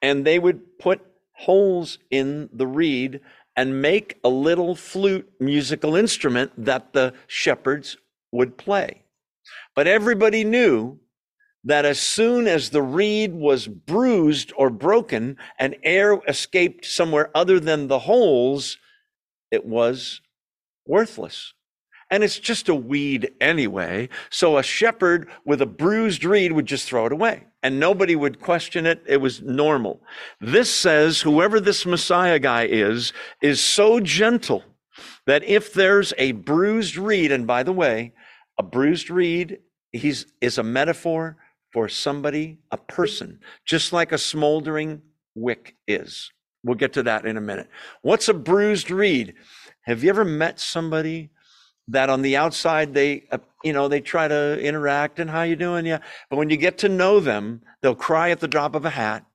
And 0.01 0.25
they 0.25 0.39
would 0.39 0.79
put 0.79 1.01
holes 1.33 1.99
in 2.09 2.49
the 2.53 2.65
reed 2.65 3.19
and 3.55 3.81
make 3.81 4.17
a 4.23 4.29
little 4.29 4.75
flute 4.75 5.29
musical 5.39 5.95
instrument 5.95 6.51
that 6.57 6.93
the 6.93 7.13
shepherds 7.27 7.97
would 8.31 8.57
play. 8.57 9.03
But 9.75 9.87
everybody 9.87 10.43
knew 10.43 10.99
that 11.63 11.85
as 11.85 11.99
soon 11.99 12.47
as 12.47 12.69
the 12.69 12.81
reed 12.81 13.33
was 13.33 13.67
bruised 13.67 14.51
or 14.57 14.69
broken 14.69 15.37
and 15.59 15.75
air 15.83 16.19
escaped 16.27 16.85
somewhere 16.85 17.29
other 17.35 17.59
than 17.59 17.87
the 17.87 17.99
holes, 17.99 18.77
it 19.51 19.65
was 19.65 20.21
worthless. 20.85 21.53
And 22.09 22.23
it's 22.23 22.39
just 22.39 22.67
a 22.67 22.75
weed 22.75 23.31
anyway. 23.39 24.09
So 24.29 24.57
a 24.57 24.63
shepherd 24.63 25.29
with 25.45 25.61
a 25.61 25.65
bruised 25.65 26.25
reed 26.25 26.51
would 26.51 26.65
just 26.65 26.87
throw 26.87 27.05
it 27.05 27.13
away 27.13 27.45
and 27.63 27.79
nobody 27.79 28.15
would 28.15 28.41
question 28.41 28.85
it. 28.85 29.01
It 29.05 29.17
was 29.17 29.41
normal. 29.41 30.01
This 30.39 30.73
says 30.73 31.21
whoever 31.21 31.59
this 31.59 31.85
Messiah 31.85 32.39
guy 32.39 32.65
is, 32.65 33.13
is 33.41 33.61
so 33.61 33.99
gentle 33.99 34.63
that 35.25 35.43
if 35.43 35.73
there's 35.73 36.13
a 36.17 36.33
bruised 36.33 36.97
reed, 36.97 37.31
and 37.31 37.47
by 37.47 37.63
the 37.63 37.71
way, 37.71 38.13
a 38.57 38.63
bruised 38.63 39.09
reed 39.09 39.59
he's, 39.91 40.25
is 40.41 40.57
a 40.57 40.63
metaphor 40.63 41.37
for 41.73 41.87
somebody, 41.87 42.59
a 42.71 42.77
person, 42.77 43.39
just 43.65 43.93
like 43.93 44.11
a 44.11 44.17
smoldering 44.17 45.01
wick 45.35 45.75
is. 45.87 46.31
We'll 46.63 46.75
get 46.75 46.93
to 46.93 47.03
that 47.03 47.25
in 47.25 47.37
a 47.37 47.41
minute. 47.41 47.69
What's 48.01 48.29
a 48.29 48.33
bruised 48.33 48.91
reed? 48.91 49.33
Have 49.83 50.03
you 50.03 50.09
ever 50.09 50.25
met 50.25 50.59
somebody 50.59 51.31
that 51.87 52.09
on 52.09 52.21
the 52.21 52.37
outside 52.37 52.93
they 52.93 53.23
uh, 53.31 53.37
you 53.63 53.73
know 53.73 53.87
they 53.87 54.01
try 54.01 54.27
to 54.27 54.59
interact 54.61 55.19
and 55.19 55.29
how 55.29 55.41
you 55.43 55.55
doing 55.55 55.85
yeah 55.85 55.99
but 56.29 56.37
when 56.37 56.49
you 56.49 56.57
get 56.57 56.77
to 56.77 56.89
know 56.89 57.19
them 57.19 57.61
they'll 57.81 57.95
cry 57.95 58.29
at 58.29 58.39
the 58.39 58.47
drop 58.47 58.75
of 58.75 58.85
a 58.85 58.89
hat 58.89 59.25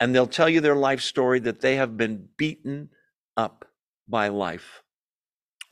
and 0.00 0.14
they'll 0.14 0.26
tell 0.26 0.48
you 0.48 0.60
their 0.60 0.74
life 0.74 1.00
story 1.00 1.38
that 1.38 1.60
they 1.60 1.76
have 1.76 1.96
been 1.96 2.28
beaten 2.36 2.88
up 3.36 3.66
by 4.08 4.28
life 4.28 4.82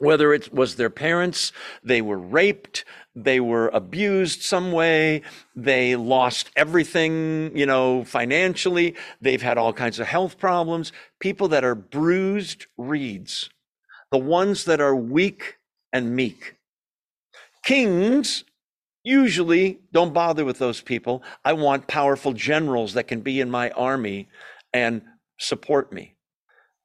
whether 0.04 0.32
it 0.32 0.52
was 0.52 0.76
their 0.76 0.90
parents, 0.90 1.52
they 1.82 2.00
were 2.00 2.18
raped, 2.18 2.84
they 3.16 3.40
were 3.40 3.68
abused 3.68 4.42
some 4.42 4.72
way, 4.72 5.22
they 5.56 5.96
lost 5.96 6.50
everything, 6.56 7.56
you 7.56 7.66
know, 7.66 8.04
financially, 8.04 8.94
they've 9.20 9.42
had 9.42 9.58
all 9.58 9.72
kinds 9.72 9.98
of 9.98 10.06
health 10.06 10.38
problems. 10.38 10.92
People 11.20 11.48
that 11.48 11.64
are 11.64 11.74
bruised 11.74 12.66
reeds, 12.76 13.50
the 14.10 14.18
ones 14.18 14.64
that 14.64 14.80
are 14.80 14.94
weak 14.94 15.56
and 15.92 16.14
meek. 16.14 16.56
Kings 17.64 18.44
usually 19.04 19.80
don't 19.92 20.12
bother 20.12 20.44
with 20.44 20.58
those 20.58 20.80
people. 20.80 21.22
I 21.44 21.52
want 21.52 21.86
powerful 21.86 22.32
generals 22.32 22.94
that 22.94 23.08
can 23.08 23.20
be 23.20 23.40
in 23.40 23.50
my 23.50 23.70
army 23.70 24.28
and 24.72 25.02
support 25.38 25.92
me. 25.92 26.16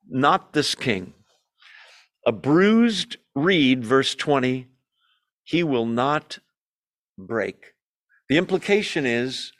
Not 0.08 0.54
this 0.54 0.76
king. 0.76 1.14
A 2.26 2.32
bruised 2.32 3.18
reed, 3.36 3.84
verse 3.84 4.16
20, 4.16 4.68
he 5.44 5.64
will 5.64 5.86
not 5.86 6.40
break. 7.18 7.74
The 8.28 8.38
implication 8.38 9.06
is 9.06 9.52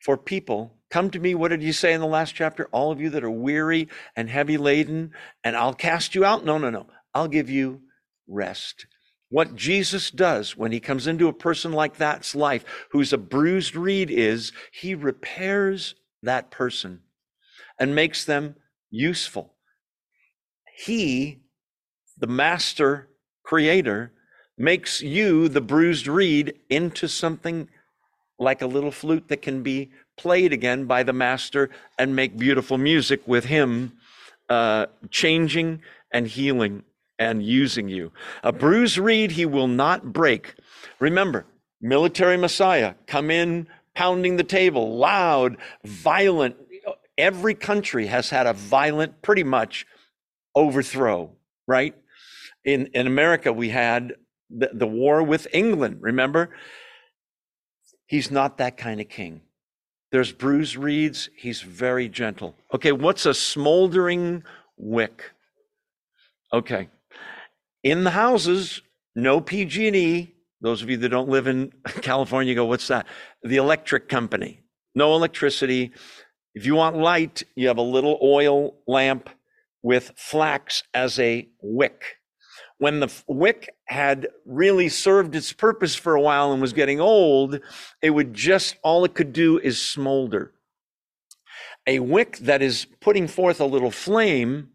for 0.00 0.16
people, 0.16 0.78
come 0.90 1.10
to 1.10 1.18
me. 1.18 1.34
What 1.34 1.48
did 1.48 1.62
you 1.62 1.72
say 1.72 1.92
in 1.92 2.00
the 2.00 2.06
last 2.06 2.34
chapter? 2.34 2.68
All 2.72 2.92
of 2.92 3.00
you 3.00 3.10
that 3.10 3.24
are 3.24 3.30
weary 3.30 3.88
and 4.16 4.30
heavy 4.30 4.56
laden, 4.56 5.12
and 5.42 5.56
I'll 5.56 5.74
cast 5.74 6.14
you 6.14 6.24
out. 6.24 6.44
No, 6.44 6.58
no, 6.58 6.70
no. 6.70 6.86
I'll 7.14 7.28
give 7.28 7.50
you 7.50 7.82
rest. 8.28 8.86
What 9.28 9.56
Jesus 9.56 10.10
does 10.10 10.56
when 10.56 10.72
he 10.72 10.80
comes 10.80 11.06
into 11.06 11.28
a 11.28 11.32
person 11.32 11.72
like 11.72 11.96
that's 11.96 12.34
life, 12.34 12.64
who's 12.90 13.12
a 13.12 13.18
bruised 13.18 13.74
reed, 13.74 14.10
is 14.10 14.52
he 14.72 14.94
repairs 14.94 15.94
that 16.22 16.50
person 16.50 17.00
and 17.78 17.94
makes 17.94 18.24
them 18.24 18.56
useful. 18.90 19.54
He 20.76 21.43
the 22.24 22.32
master 22.32 23.06
creator, 23.42 24.10
makes 24.56 25.02
you, 25.02 25.46
the 25.46 25.60
bruised 25.60 26.06
reed, 26.06 26.54
into 26.70 27.06
something 27.06 27.68
like 28.38 28.62
a 28.62 28.66
little 28.66 28.90
flute 28.90 29.28
that 29.28 29.42
can 29.42 29.62
be 29.62 29.90
played 30.16 30.50
again 30.50 30.86
by 30.86 31.02
the 31.02 31.12
master 31.12 31.68
and 31.98 32.16
make 32.16 32.38
beautiful 32.38 32.78
music 32.78 33.20
with 33.28 33.44
him 33.44 33.92
uh, 34.48 34.86
changing 35.10 35.82
and 36.12 36.26
healing 36.26 36.82
and 37.18 37.42
using 37.42 37.90
you. 37.90 38.10
A 38.42 38.52
bruised 38.52 38.96
reed 38.96 39.32
he 39.32 39.44
will 39.44 39.68
not 39.68 40.14
break. 40.14 40.54
Remember, 41.00 41.44
military 41.82 42.38
messiah, 42.38 42.94
come 43.06 43.30
in 43.30 43.66
pounding 43.94 44.38
the 44.38 44.44
table, 44.44 44.96
loud, 44.96 45.58
violent. 45.84 46.56
Every 47.18 47.54
country 47.54 48.06
has 48.06 48.30
had 48.30 48.46
a 48.46 48.54
violent, 48.54 49.20
pretty 49.20 49.44
much, 49.44 49.86
overthrow, 50.54 51.30
right? 51.66 51.94
In, 52.64 52.86
in 52.88 53.06
America, 53.06 53.52
we 53.52 53.68
had 53.68 54.14
the, 54.50 54.70
the 54.72 54.86
war 54.86 55.22
with 55.22 55.46
England, 55.52 55.98
remember? 56.00 56.50
He's 58.06 58.30
not 58.30 58.58
that 58.58 58.76
kind 58.76 59.00
of 59.00 59.08
king. 59.08 59.42
There's 60.12 60.32
bruised 60.32 60.76
reeds. 60.76 61.28
He's 61.36 61.60
very 61.60 62.08
gentle. 62.08 62.54
Okay, 62.72 62.92
what's 62.92 63.26
a 63.26 63.34
smoldering 63.34 64.44
wick? 64.76 65.32
Okay. 66.52 66.88
In 67.82 68.04
the 68.04 68.10
houses, 68.10 68.80
no 69.14 69.40
PG&E. 69.40 70.32
Those 70.60 70.82
of 70.82 70.88
you 70.88 70.96
that 70.98 71.08
don't 71.08 71.28
live 71.28 71.46
in 71.46 71.72
California 72.02 72.54
go, 72.54 72.64
what's 72.64 72.88
that? 72.88 73.06
The 73.42 73.56
electric 73.56 74.08
company. 74.08 74.60
No 74.94 75.14
electricity. 75.14 75.92
If 76.54 76.64
you 76.64 76.76
want 76.76 76.96
light, 76.96 77.42
you 77.56 77.68
have 77.68 77.78
a 77.78 77.82
little 77.82 78.18
oil 78.22 78.76
lamp 78.86 79.28
with 79.82 80.12
flax 80.16 80.84
as 80.94 81.18
a 81.18 81.48
wick 81.60 82.04
when 82.78 83.00
the 83.00 83.12
wick 83.26 83.74
had 83.86 84.28
really 84.44 84.88
served 84.88 85.34
its 85.34 85.52
purpose 85.52 85.94
for 85.94 86.14
a 86.14 86.20
while 86.20 86.52
and 86.52 86.60
was 86.60 86.72
getting 86.72 87.00
old, 87.00 87.60
it 88.02 88.10
would 88.10 88.34
just, 88.34 88.76
all 88.82 89.04
it 89.04 89.14
could 89.14 89.32
do 89.32 89.58
is 89.58 89.80
smolder. 89.80 90.52
A 91.86 91.98
wick 91.98 92.38
that 92.38 92.62
is 92.62 92.86
putting 93.00 93.28
forth 93.28 93.60
a 93.60 93.66
little 93.66 93.90
flame 93.90 94.70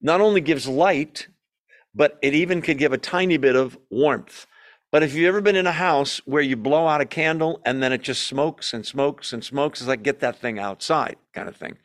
not 0.00 0.20
only 0.20 0.40
gives 0.40 0.66
light, 0.66 1.28
but 1.94 2.18
it 2.22 2.34
even 2.34 2.60
could 2.60 2.78
give 2.78 2.92
a 2.92 2.98
tiny 2.98 3.36
bit 3.36 3.54
of 3.54 3.78
warmth. 3.90 4.46
But 4.90 5.02
if 5.02 5.14
you've 5.14 5.28
ever 5.28 5.40
been 5.40 5.56
in 5.56 5.66
a 5.66 5.72
house 5.72 6.20
where 6.26 6.42
you 6.42 6.56
blow 6.56 6.86
out 6.86 7.00
a 7.00 7.06
candle 7.06 7.62
and 7.64 7.82
then 7.82 7.92
it 7.92 8.02
just 8.02 8.24
smokes 8.24 8.74
and 8.74 8.84
smokes 8.84 9.32
and 9.32 9.42
smokes, 9.42 9.80
it's 9.80 9.88
like 9.88 10.02
get 10.02 10.20
that 10.20 10.38
thing 10.38 10.58
outside 10.58 11.16
kind 11.32 11.48
of 11.48 11.56
thing. 11.56 11.78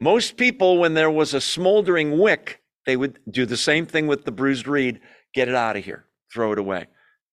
Most 0.00 0.36
people, 0.36 0.78
when 0.78 0.94
there 0.94 1.10
was 1.10 1.32
a 1.32 1.40
smoldering 1.40 2.18
wick, 2.18 2.61
they 2.86 2.96
would 2.96 3.18
do 3.30 3.46
the 3.46 3.56
same 3.56 3.86
thing 3.86 4.06
with 4.06 4.24
the 4.24 4.32
bruised 4.32 4.66
reed 4.66 5.00
get 5.34 5.48
it 5.48 5.54
out 5.54 5.76
of 5.76 5.84
here, 5.84 6.04
throw 6.32 6.52
it 6.52 6.58
away. 6.58 6.86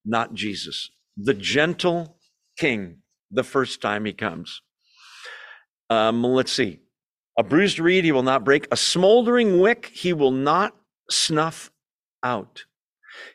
Not 0.04 0.34
Jesus, 0.34 0.90
the 1.16 1.34
gentle 1.34 2.16
king, 2.58 2.98
the 3.30 3.44
first 3.44 3.82
time 3.82 4.04
he 4.04 4.12
comes. 4.12 4.62
Um, 5.88 6.22
let's 6.22 6.52
see. 6.52 6.80
A 7.38 7.42
bruised 7.42 7.78
reed 7.78 8.04
he 8.04 8.12
will 8.12 8.22
not 8.22 8.44
break, 8.44 8.66
a 8.70 8.76
smoldering 8.76 9.60
wick 9.60 9.90
he 9.92 10.12
will 10.12 10.30
not 10.30 10.74
snuff 11.10 11.70
out. 12.22 12.64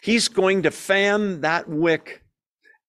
He's 0.01 0.28
going 0.28 0.63
to 0.63 0.72
fan 0.72 1.41
that 1.41 1.68
wick 1.70 2.24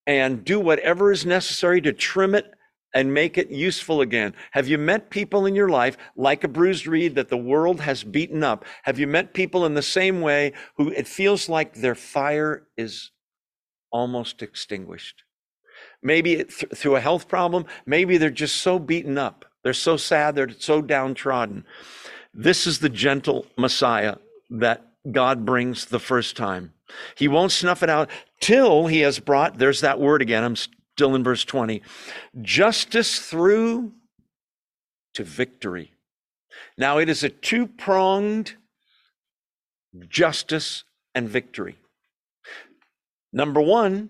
and 0.06 0.44
do 0.44 0.60
whatever 0.60 1.10
is 1.10 1.26
necessary 1.26 1.80
to 1.82 1.92
trim 1.92 2.34
it 2.34 2.52
and 2.96 3.12
make 3.12 3.36
it 3.36 3.50
useful 3.50 4.00
again. 4.00 4.32
Have 4.52 4.68
you 4.68 4.78
met 4.78 5.10
people 5.10 5.44
in 5.44 5.54
your 5.54 5.68
life 5.68 5.98
like 6.16 6.44
a 6.44 6.48
bruised 6.48 6.86
reed 6.86 7.14
that 7.16 7.28
the 7.28 7.36
world 7.36 7.78
has 7.82 8.02
beaten 8.02 8.42
up? 8.42 8.64
Have 8.84 8.98
you 8.98 9.06
met 9.06 9.34
people 9.34 9.66
in 9.66 9.74
the 9.74 9.82
same 9.82 10.22
way 10.22 10.54
who 10.78 10.88
it 10.92 11.06
feels 11.06 11.46
like 11.46 11.74
their 11.74 11.94
fire 11.94 12.66
is 12.78 13.10
almost 13.92 14.40
extinguished? 14.42 15.24
Maybe 16.02 16.36
th- 16.36 16.72
through 16.74 16.96
a 16.96 17.00
health 17.00 17.28
problem, 17.28 17.66
maybe 17.84 18.16
they're 18.16 18.30
just 18.30 18.56
so 18.62 18.78
beaten 18.78 19.18
up. 19.18 19.44
They're 19.62 19.74
so 19.74 19.98
sad, 19.98 20.34
they're 20.34 20.58
so 20.58 20.80
downtrodden. 20.80 21.66
This 22.32 22.66
is 22.66 22.78
the 22.78 22.88
gentle 22.88 23.44
Messiah 23.58 24.16
that 24.48 24.86
God 25.12 25.44
brings 25.44 25.84
the 25.84 26.00
first 26.00 26.34
time. 26.34 26.72
He 27.14 27.28
won't 27.28 27.52
snuff 27.52 27.82
it 27.82 27.90
out 27.90 28.08
till 28.40 28.86
he 28.86 29.00
has 29.00 29.18
brought, 29.18 29.58
there's 29.58 29.82
that 29.82 30.00
word 30.00 30.22
again, 30.22 30.44
I'm 30.44 30.56
still 30.96 31.14
in 31.14 31.22
verse 31.22 31.44
20, 31.44 31.82
justice 32.40 33.18
through 33.18 33.92
to 35.12 35.22
victory. 35.22 35.92
Now 36.78 36.96
it 36.96 37.10
is 37.10 37.22
a 37.22 37.28
two 37.28 37.66
pronged 37.66 38.54
justice 40.08 40.84
and 41.14 41.28
victory. 41.28 41.76
Number 43.30 43.60
one, 43.60 44.08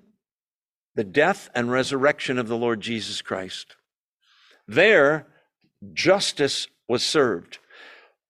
the 0.94 1.02
death 1.02 1.50
and 1.56 1.72
resurrection 1.72 2.38
of 2.38 2.46
the 2.46 2.56
Lord 2.56 2.80
Jesus 2.80 3.20
Christ. 3.20 3.74
There, 4.68 5.26
justice 5.92 6.68
was 6.86 7.04
served. 7.04 7.58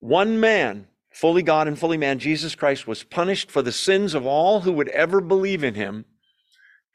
One 0.00 0.40
man 0.40 0.86
fully 1.12 1.42
God 1.42 1.66
and 1.66 1.78
fully 1.78 1.96
man, 1.96 2.18
Jesus 2.18 2.54
Christ 2.54 2.86
was 2.86 3.02
punished 3.02 3.50
for 3.50 3.60
the 3.62 3.72
sins 3.72 4.14
of 4.14 4.26
all 4.26 4.60
who 4.60 4.72
would 4.72 4.88
ever 4.88 5.22
believe 5.22 5.64
in 5.64 5.74
him. 5.74 6.04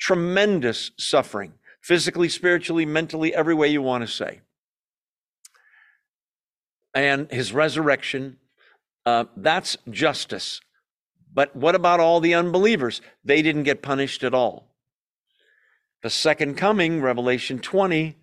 Tremendous 0.01 0.91
suffering, 0.97 1.53
physically, 1.79 2.27
spiritually, 2.27 2.85
mentally, 2.85 3.35
every 3.35 3.53
way 3.53 3.67
you 3.67 3.83
want 3.83 4.03
to 4.03 4.07
say. 4.11 4.41
And 6.95 7.31
his 7.31 7.53
resurrection, 7.53 8.37
uh, 9.05 9.25
that's 9.37 9.77
justice. 9.89 10.59
But 11.33 11.55
what 11.55 11.75
about 11.75 11.99
all 11.99 12.19
the 12.19 12.33
unbelievers? 12.33 12.99
They 13.23 13.43
didn't 13.43 13.63
get 13.63 13.83
punished 13.83 14.23
at 14.23 14.33
all. 14.33 14.75
The 16.01 16.09
second 16.09 16.55
coming, 16.55 17.01
Revelation 17.01 17.59
20, 17.59 18.17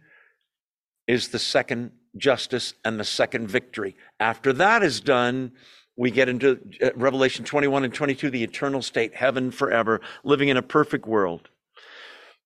is 1.07 1.29
the 1.29 1.39
second 1.39 1.93
justice 2.17 2.75
and 2.85 2.99
the 2.99 3.05
second 3.05 3.49
victory. 3.49 3.95
After 4.19 4.53
that 4.55 4.83
is 4.83 5.01
done, 5.01 5.53
we 5.97 6.11
get 6.11 6.29
into 6.29 6.59
uh, 6.83 6.91
Revelation 6.97 7.45
21 7.45 7.85
and 7.85 7.95
22, 7.95 8.31
the 8.31 8.43
eternal 8.43 8.83
state, 8.83 9.15
heaven 9.15 9.51
forever, 9.51 10.01
living 10.25 10.49
in 10.49 10.57
a 10.57 10.63
perfect 10.63 11.07
world. 11.07 11.49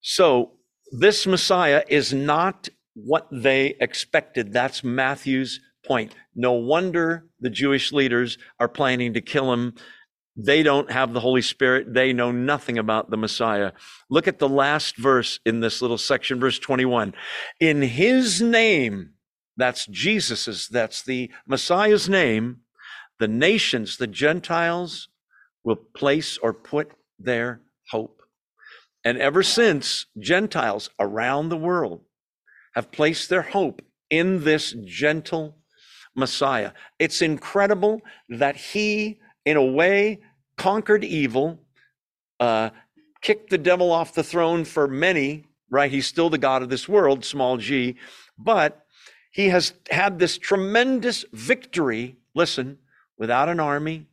So, 0.03 0.53
this 0.91 1.27
Messiah 1.27 1.83
is 1.89 2.13
not 2.13 2.69
what 2.95 3.27
they 3.33 3.75
expected. 3.81 4.53
That's 4.53 4.85
Matthew's 4.85 5.61
point. 5.87 6.15
No 6.35 6.53
wonder 6.53 7.27
the 7.41 7.51
Jewish 7.51 7.93
leaders 7.93 8.37
are 8.61 8.69
planning 8.69 9.15
to 9.15 9.21
kill 9.21 9.53
him. 9.53 9.75
They 10.37 10.63
don't 10.63 10.91
have 10.91 11.13
the 11.13 11.21
Holy 11.21 11.43
Spirit. 11.43 11.93
They 11.93 12.13
know 12.13 12.33
nothing 12.33 12.79
about 12.79 13.11
the 13.11 13.17
Messiah. 13.17 13.73
Look 14.09 14.29
at 14.29 14.39
the 14.39 14.49
last 14.49 14.97
verse 14.97 15.41
in 15.45 15.61
this 15.61 15.83
little 15.83 15.99
section, 15.99 16.41
verse 16.41 16.59
21. 16.59 17.15
In 17.61 17.83
his 17.83 18.41
name, 18.41 19.13
that's 19.57 19.87
Jesus's, 19.87 20.69
that's 20.69 21.03
the 21.03 21.31
Messiah's 21.47 22.09
name, 22.09 22.61
the 23.19 23.29
nations, 23.29 23.99
the 23.99 24.07
Gentiles, 24.07 25.09
will 25.65 25.77
place 25.77 26.39
or 26.39 26.55
put 26.55 26.93
their 27.19 27.61
hope. 27.91 28.22
And 29.05 29.19
ever 29.19 29.43
since, 29.43 30.07
Gentiles 30.19 30.91
around 30.99 31.49
the 31.49 31.57
world 31.57 32.03
have 32.75 32.93
placed 32.93 33.29
their 33.29 33.43
hope 33.43 33.83
in 34.11 34.45
this 34.45 34.75
gentle 34.85 35.57
Messiah. 36.15 36.73
It's 36.99 37.23
incredible 37.23 38.03
that 38.29 38.57
he, 38.57 39.21
in 39.45 39.57
a 39.57 39.65
way, 39.65 40.21
conquered 40.57 41.05
evil, 41.05 41.61
uh, 42.39 42.71
kicked 43.23 43.51
the 43.51 43.59
devil 43.59 43.91
off 43.91 44.15
the 44.15 44.23
throne 44.23 44.65
for 44.65 44.87
many, 44.87 45.47
right? 45.71 45.91
He's 45.91 46.07
still 46.07 46.31
the 46.31 46.39
God 46.39 46.63
of 46.63 46.69
this 46.69 46.89
world, 46.89 47.25
small 47.25 47.57
g, 47.57 47.97
but 48.39 48.85
he 49.31 49.49
has 49.49 49.73
had 49.91 50.19
this 50.19 50.37
tremendous 50.37 51.25
victory, 51.33 52.19
listen, 52.35 52.79
without 53.17 53.49
an 53.49 53.61
army, 53.61 54.07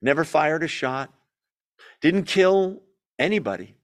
never 0.00 0.24
fired 0.24 0.62
a 0.62 0.68
shot, 0.68 1.12
didn't 2.00 2.24
kill 2.24 2.82
anybody. 3.18 3.76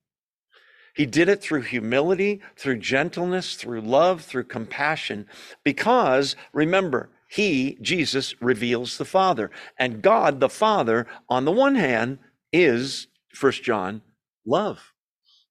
He 0.95 1.07
did 1.07 1.29
it 1.29 1.41
through 1.41 1.63
humility, 1.63 2.41
through 2.57 2.79
gentleness, 2.79 3.55
through 3.55 3.83
love, 3.83 4.23
through 4.23 4.45
compassion, 4.45 5.27
because 5.65 6.35
remember, 6.53 7.11
he, 7.29 7.79
Jesus, 7.83 8.35
reveals 8.41 8.99
the 8.99 9.05
Father. 9.05 9.51
And 9.79 10.03
God, 10.03 10.41
the 10.41 10.49
Father, 10.49 11.07
on 11.29 11.45
the 11.45 11.53
one 11.53 11.75
hand, 11.77 12.19
is, 12.53 13.07
First 13.35 13.63
John, 13.63 14.03
love, 14.47 14.93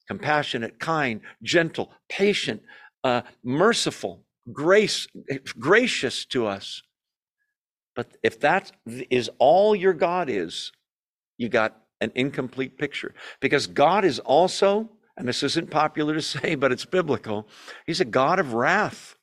compassionate, 0.08 0.80
kind, 0.80 1.22
gentle, 1.44 1.92
patient, 2.10 2.62
uh, 3.04 3.22
merciful, 3.44 4.26
grace, 4.52 5.08
gracious 5.60 6.26
to 6.26 6.48
us. 6.48 6.82
But 7.96 8.18
if 8.24 8.40
that 8.42 8.72
is 9.10 9.30
all 9.40 9.76
your 9.76 9.94
God 9.94 10.30
is, 10.30 10.72
you 11.38 11.50
got 11.50 11.78
an 12.02 12.12
incomplete 12.16 12.78
picture. 12.78 13.14
Because 13.40 13.68
God 13.68 14.06
is 14.06 14.20
also, 14.20 14.90
and 15.18 15.28
this 15.28 15.44
isn't 15.44 15.72
popular 15.72 16.14
to 16.14 16.22
say, 16.34 16.56
but 16.56 16.72
it's 16.72 16.86
biblical, 16.86 17.48
He's 17.86 18.02
a 18.02 18.06
God 18.06 18.40
of 18.40 18.54
wrath 18.54 19.16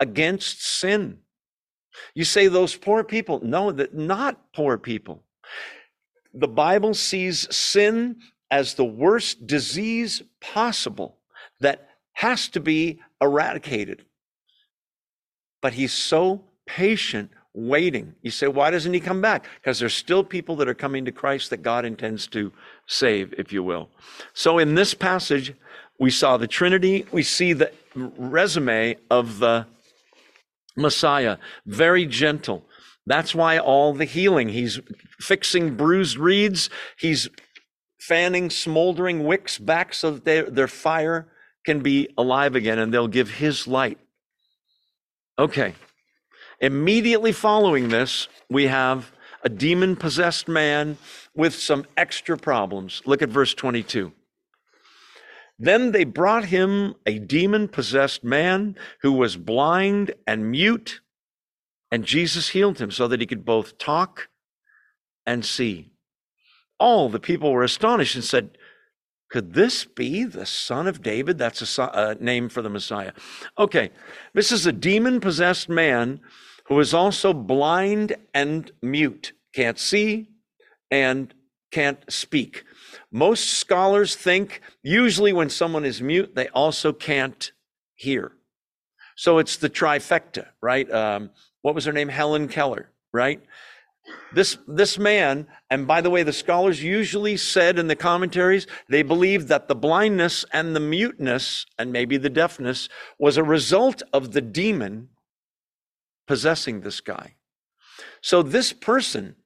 against 0.00 0.64
sin. 0.64 1.18
You 2.14 2.24
say 2.24 2.48
those 2.48 2.74
poor 2.74 3.04
people. 3.04 3.40
No, 3.42 3.70
that 3.72 3.94
not 3.94 4.52
poor 4.52 4.78
people. 4.78 5.22
The 6.34 6.48
Bible 6.48 6.94
sees 6.94 7.54
sin 7.54 8.16
as 8.50 8.74
the 8.74 8.84
worst 8.84 9.46
disease 9.46 10.22
possible 10.40 11.18
that 11.60 11.88
has 12.14 12.48
to 12.48 12.60
be 12.60 13.00
eradicated. 13.20 14.04
But 15.60 15.74
he's 15.74 15.92
so 15.92 16.44
patient 16.66 17.30
waiting. 17.54 18.14
You 18.22 18.30
say, 18.30 18.48
why 18.48 18.70
doesn't 18.70 18.94
he 18.94 19.00
come 19.00 19.20
back? 19.20 19.46
Because 19.56 19.78
there's 19.78 19.94
still 19.94 20.24
people 20.24 20.56
that 20.56 20.68
are 20.68 20.74
coming 20.74 21.04
to 21.04 21.12
Christ 21.12 21.50
that 21.50 21.62
God 21.62 21.84
intends 21.84 22.26
to 22.28 22.52
save, 22.86 23.34
if 23.36 23.52
you 23.52 23.62
will. 23.62 23.90
So 24.32 24.58
in 24.58 24.74
this 24.74 24.94
passage, 24.94 25.54
we 25.98 26.10
saw 26.10 26.36
the 26.36 26.46
Trinity, 26.46 27.06
we 27.12 27.22
see 27.22 27.52
the 27.52 27.72
resume 27.94 28.96
of 29.10 29.38
the 29.38 29.66
Messiah, 30.76 31.36
very 31.66 32.06
gentle. 32.06 32.64
That's 33.06 33.34
why 33.34 33.58
all 33.58 33.92
the 33.92 34.04
healing. 34.04 34.48
He's 34.48 34.80
fixing 35.20 35.76
bruised 35.76 36.16
reeds, 36.16 36.70
he's 36.98 37.28
fanning 38.00 38.50
smoldering 38.50 39.24
wicks 39.24 39.58
back 39.58 39.94
so 39.94 40.12
that 40.12 40.24
they, 40.24 40.42
their 40.42 40.68
fire 40.68 41.28
can 41.64 41.80
be 41.80 42.08
alive 42.18 42.56
again 42.56 42.78
and 42.78 42.92
they'll 42.92 43.08
give 43.08 43.30
his 43.30 43.68
light. 43.68 43.98
Okay. 45.38 45.74
Immediately 46.62 47.32
following 47.32 47.88
this, 47.88 48.28
we 48.48 48.68
have 48.68 49.10
a 49.42 49.48
demon 49.48 49.96
possessed 49.96 50.46
man 50.46 50.96
with 51.34 51.56
some 51.56 51.84
extra 51.96 52.36
problems. 52.38 53.02
Look 53.04 53.20
at 53.20 53.28
verse 53.28 53.52
22. 53.52 54.12
Then 55.58 55.90
they 55.90 56.04
brought 56.04 56.44
him 56.44 56.94
a 57.04 57.18
demon 57.18 57.66
possessed 57.66 58.22
man 58.22 58.76
who 59.00 59.10
was 59.10 59.36
blind 59.36 60.14
and 60.24 60.52
mute, 60.52 61.00
and 61.90 62.04
Jesus 62.04 62.50
healed 62.50 62.78
him 62.78 62.92
so 62.92 63.08
that 63.08 63.20
he 63.20 63.26
could 63.26 63.44
both 63.44 63.76
talk 63.76 64.28
and 65.26 65.44
see. 65.44 65.90
All 66.78 67.08
the 67.08 67.20
people 67.20 67.50
were 67.50 67.64
astonished 67.64 68.14
and 68.14 68.24
said, 68.24 68.56
Could 69.30 69.54
this 69.54 69.84
be 69.84 70.22
the 70.22 70.46
son 70.46 70.86
of 70.86 71.02
David? 71.02 71.38
That's 71.38 71.76
a, 71.76 71.90
a 71.92 72.14
name 72.22 72.48
for 72.48 72.62
the 72.62 72.70
Messiah. 72.70 73.12
Okay, 73.58 73.90
this 74.32 74.52
is 74.52 74.64
a 74.64 74.72
demon 74.72 75.18
possessed 75.18 75.68
man 75.68 76.20
who 76.66 76.78
is 76.80 76.94
also 76.94 77.32
blind 77.32 78.16
and 78.34 78.70
mute, 78.82 79.32
can't 79.54 79.78
see 79.78 80.28
and 80.90 81.34
can't 81.70 82.04
speak. 82.08 82.64
Most 83.10 83.44
scholars 83.54 84.14
think 84.14 84.60
usually 84.82 85.32
when 85.32 85.50
someone 85.50 85.84
is 85.84 86.00
mute, 86.00 86.34
they 86.34 86.48
also 86.48 86.92
can't 86.92 87.52
hear. 87.94 88.32
So 89.16 89.38
it's 89.38 89.56
the 89.56 89.70
trifecta, 89.70 90.48
right? 90.60 90.90
Um, 90.90 91.30
what 91.62 91.74
was 91.74 91.84
her 91.84 91.92
name? 91.92 92.08
Helen 92.08 92.48
Keller, 92.48 92.90
right? 93.12 93.40
This, 94.34 94.58
this 94.66 94.98
man, 94.98 95.46
and 95.70 95.86
by 95.86 96.00
the 96.00 96.10
way, 96.10 96.22
the 96.22 96.32
scholars 96.32 96.82
usually 96.82 97.36
said 97.36 97.78
in 97.78 97.86
the 97.86 97.96
commentaries, 97.96 98.66
they 98.88 99.02
believed 99.02 99.48
that 99.48 99.68
the 99.68 99.74
blindness 99.74 100.44
and 100.52 100.74
the 100.74 100.80
muteness, 100.80 101.66
and 101.78 101.92
maybe 101.92 102.16
the 102.16 102.30
deafness, 102.30 102.88
was 103.18 103.36
a 103.36 103.44
result 103.44 104.02
of 104.12 104.32
the 104.32 104.40
demon 104.40 105.08
possessing 106.26 106.80
this 106.80 107.00
guy. 107.00 107.34
So 108.20 108.42
this 108.42 108.72
person 108.72 109.36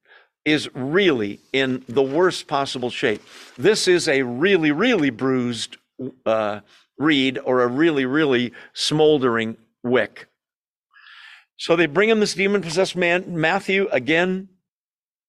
is 0.45 0.69
really 0.73 1.41
in 1.51 1.83
the 1.89 2.01
worst 2.01 2.47
possible 2.47 2.89
shape. 2.89 3.21
This 3.57 3.87
is 3.87 4.07
a 4.07 4.21
really, 4.21 4.71
really 4.71 5.09
bruised 5.09 5.77
uh, 6.25 6.61
reed 6.97 7.39
or 7.43 7.61
a 7.61 7.67
really, 7.67 8.05
really 8.05 8.53
smoldering 8.73 9.57
wick. 9.83 10.27
So 11.57 11.75
they 11.75 11.87
bring 11.87 12.09
him 12.09 12.19
this 12.19 12.35
demon 12.35 12.61
possessed 12.61 12.95
man. 12.95 13.39
Matthew, 13.39 13.89
again, 13.91 14.49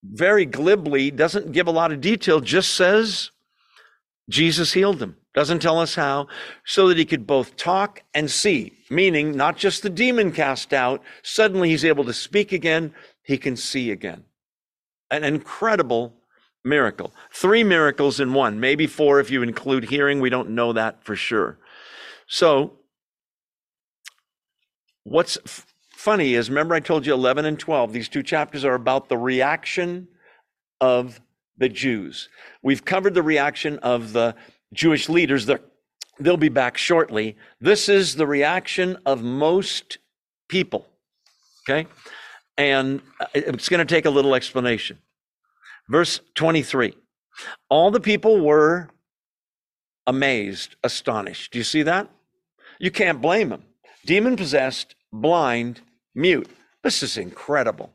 very 0.04 0.44
glibly, 0.44 1.10
doesn't 1.10 1.52
give 1.52 1.66
a 1.66 1.72
lot 1.72 1.90
of 1.90 2.00
detail, 2.00 2.40
just 2.40 2.74
says 2.74 3.30
Jesus 4.30 4.72
healed 4.72 5.02
him. 5.02 5.16
Doesn't 5.34 5.60
tell 5.60 5.80
us 5.80 5.94
how, 5.94 6.28
so 6.64 6.88
that 6.88 6.98
he 6.98 7.04
could 7.04 7.26
both 7.26 7.56
talk 7.56 8.02
and 8.14 8.30
see, 8.30 8.72
meaning 8.90 9.36
not 9.36 9.56
just 9.56 9.82
the 9.82 9.90
demon 9.90 10.32
cast 10.32 10.72
out, 10.72 11.02
suddenly 11.22 11.70
he's 11.70 11.84
able 11.84 12.04
to 12.04 12.12
speak 12.12 12.52
again, 12.52 12.94
he 13.22 13.38
can 13.38 13.56
see 13.56 13.90
again. 13.90 14.24
An 15.10 15.24
incredible 15.24 16.14
miracle. 16.64 17.12
Three 17.32 17.64
miracles 17.64 18.20
in 18.20 18.32
one, 18.32 18.60
maybe 18.60 18.86
four 18.86 19.20
if 19.20 19.30
you 19.30 19.42
include 19.42 19.84
hearing. 19.84 20.20
We 20.20 20.30
don't 20.30 20.50
know 20.50 20.72
that 20.72 21.04
for 21.04 21.16
sure. 21.16 21.58
So, 22.26 22.72
what's 25.04 25.38
funny 25.90 26.34
is 26.34 26.50
remember 26.50 26.74
I 26.74 26.80
told 26.80 27.06
you 27.06 27.14
11 27.14 27.44
and 27.44 27.58
12, 27.58 27.92
these 27.92 28.08
two 28.08 28.22
chapters 28.22 28.64
are 28.64 28.74
about 28.74 29.08
the 29.08 29.16
reaction 29.16 30.08
of 30.80 31.20
the 31.56 31.68
Jews. 31.68 32.28
We've 32.62 32.84
covered 32.84 33.14
the 33.14 33.22
reaction 33.22 33.78
of 33.78 34.12
the 34.12 34.34
Jewish 34.72 35.08
leaders. 35.08 35.46
They're, 35.46 35.60
they'll 36.20 36.36
be 36.36 36.48
back 36.48 36.76
shortly. 36.76 37.36
This 37.60 37.88
is 37.88 38.16
the 38.16 38.26
reaction 38.26 38.98
of 39.06 39.22
most 39.22 39.98
people. 40.48 40.86
Okay? 41.68 41.88
And 42.56 43.00
uh, 43.20 43.26
it's 43.34 43.68
going 43.68 43.86
to 43.86 43.94
take 43.94 44.06
a 44.06 44.10
little 44.10 44.34
explanation. 44.34 44.98
Verse 45.88 46.20
23 46.34 46.94
All 47.68 47.90
the 47.90 48.00
people 48.00 48.40
were 48.40 48.90
amazed, 50.06 50.76
astonished. 50.82 51.52
Do 51.52 51.58
you 51.58 51.64
see 51.64 51.82
that? 51.82 52.08
You 52.78 52.90
can't 52.90 53.20
blame 53.20 53.50
them. 53.50 53.64
Demon 54.06 54.36
possessed, 54.36 54.94
blind, 55.12 55.80
mute. 56.14 56.48
This 56.82 57.02
is 57.02 57.16
incredible. 57.16 57.92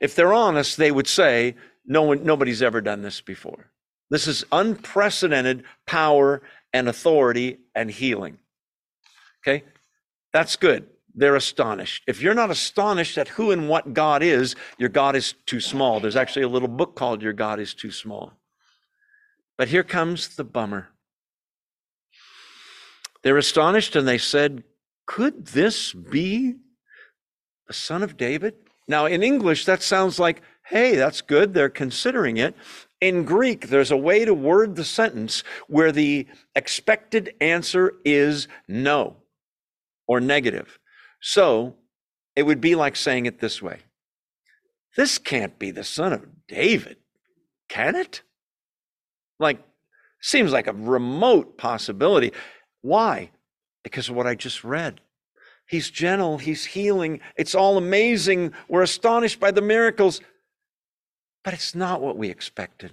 If 0.00 0.14
they're 0.14 0.34
honest, 0.34 0.76
they 0.76 0.90
would 0.90 1.06
say, 1.06 1.54
no 1.86 2.02
one, 2.02 2.24
nobody's 2.24 2.62
ever 2.62 2.80
done 2.80 3.02
this 3.02 3.20
before. 3.20 3.70
This 4.10 4.26
is 4.26 4.44
unprecedented 4.52 5.64
power 5.86 6.42
and 6.74 6.88
authority 6.88 7.60
and 7.74 7.90
healing. 7.90 8.36
Okay? 9.40 9.64
That's 10.32 10.56
good. 10.56 10.88
They're 11.14 11.36
astonished. 11.36 12.02
If 12.08 12.20
you're 12.20 12.34
not 12.34 12.50
astonished 12.50 13.16
at 13.16 13.28
who 13.28 13.52
and 13.52 13.68
what 13.68 13.94
God 13.94 14.22
is, 14.22 14.56
your 14.76 14.88
God 14.88 15.14
is 15.14 15.34
too 15.46 15.60
small. 15.60 16.00
There's 16.00 16.16
actually 16.16 16.42
a 16.42 16.48
little 16.48 16.68
book 16.68 16.96
called 16.96 17.22
Your 17.22 17.32
God 17.32 17.60
is 17.60 17.72
Too 17.72 17.92
Small. 17.92 18.32
But 19.56 19.68
here 19.68 19.84
comes 19.84 20.34
the 20.34 20.42
bummer. 20.42 20.88
They're 23.22 23.38
astonished 23.38 23.94
and 23.94 24.08
they 24.08 24.18
said, 24.18 24.64
Could 25.06 25.46
this 25.46 25.92
be 25.92 26.56
a 27.68 27.72
son 27.72 28.02
of 28.02 28.16
David? 28.16 28.54
Now, 28.88 29.06
in 29.06 29.22
English, 29.22 29.64
that 29.66 29.82
sounds 29.82 30.18
like, 30.18 30.42
hey, 30.66 30.96
that's 30.96 31.20
good. 31.20 31.54
They're 31.54 31.70
considering 31.70 32.36
it. 32.36 32.56
In 33.04 33.24
Greek, 33.24 33.68
there's 33.68 33.90
a 33.90 33.98
way 33.98 34.24
to 34.24 34.32
word 34.32 34.76
the 34.76 34.84
sentence 34.84 35.44
where 35.68 35.92
the 35.92 36.26
expected 36.56 37.34
answer 37.38 37.92
is 38.02 38.48
no 38.66 39.18
or 40.06 40.22
negative. 40.22 40.78
So 41.20 41.74
it 42.34 42.44
would 42.44 42.62
be 42.62 42.74
like 42.74 42.96
saying 42.96 43.26
it 43.26 43.40
this 43.40 43.60
way 43.60 43.80
This 44.96 45.18
can't 45.18 45.58
be 45.58 45.70
the 45.70 45.84
son 45.84 46.14
of 46.14 46.24
David, 46.48 46.96
can 47.68 47.94
it? 47.94 48.22
Like, 49.38 49.62
seems 50.22 50.50
like 50.50 50.66
a 50.66 50.72
remote 50.72 51.58
possibility. 51.58 52.32
Why? 52.80 53.32
Because 53.82 54.08
of 54.08 54.14
what 54.14 54.26
I 54.26 54.34
just 54.34 54.64
read. 54.64 55.02
He's 55.68 55.90
gentle, 55.90 56.38
he's 56.38 56.64
healing. 56.64 57.20
It's 57.36 57.54
all 57.54 57.76
amazing. 57.76 58.54
We're 58.66 58.80
astonished 58.80 59.40
by 59.40 59.50
the 59.50 59.60
miracles. 59.60 60.22
But 61.44 61.54
it's 61.54 61.74
not 61.74 62.00
what 62.00 62.16
we 62.16 62.30
expected. 62.30 62.92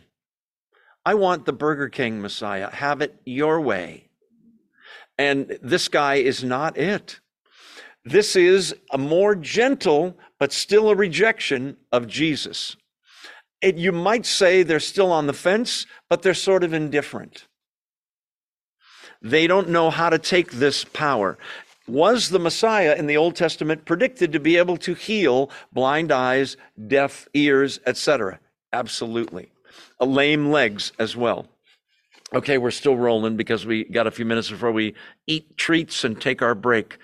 I 1.06 1.16
want 1.16 1.46
the 1.46 1.54
Burger 1.54 1.90
King 1.90 2.22
Messiah. 2.22 2.70
Have 2.70 3.02
it 3.02 3.16
your 3.26 3.60
way. 3.60 4.10
And 5.18 5.58
this 5.62 5.88
guy 5.88 6.16
is 6.16 6.44
not 6.44 6.78
it. 6.78 7.20
This 8.04 8.36
is 8.36 8.76
a 8.92 8.98
more 8.98 9.36
gentle, 9.36 10.18
but 10.40 10.52
still 10.52 10.90
a 10.90 10.96
rejection 10.96 11.78
of 11.92 12.08
Jesus. 12.08 12.76
It, 13.62 13.78
you 13.78 13.92
might 13.92 14.26
say 14.26 14.64
they're 14.64 14.80
still 14.80 15.12
on 15.12 15.28
the 15.28 15.34
fence, 15.34 15.86
but 16.10 16.22
they're 16.22 16.34
sort 16.34 16.64
of 16.64 16.74
indifferent. 16.74 17.48
They 19.22 19.46
don't 19.46 19.70
know 19.70 19.92
how 19.92 20.10
to 20.10 20.18
take 20.18 20.52
this 20.52 20.84
power 20.84 21.38
was 21.88 22.30
the 22.30 22.40
Messiah 22.40 22.96
in 22.96 23.08
the 23.08 23.18
Old 23.18 23.36
Testament 23.36 23.86
predicted 23.86 24.32
to 24.34 24.40
be 24.40 24.58
able 24.58 24.78
to 24.78 24.94
heal 24.94 25.50
blind 25.72 26.12
eyes, 26.12 26.58
deaf 26.88 27.28
ears, 27.34 27.80
etc.? 27.86 28.40
Absolutely. 28.74 29.52
A 30.00 30.06
lame 30.06 30.52
legs 30.52 30.92
as 31.00 31.16
well. 31.16 31.48
Okay, 32.34 32.58
we're 32.58 32.72
still 32.72 32.96
rolling 32.96 33.36
because 33.36 33.66
we 33.66 33.84
got 33.84 34.08
a 34.08 34.12
few 34.12 34.24
minutes 34.24 34.50
before 34.50 34.72
we 34.72 34.96
eat 35.28 35.58
treats 35.58 36.06
and 36.06 36.20
take 36.20 36.42
our 36.42 36.56
break. 36.56 36.98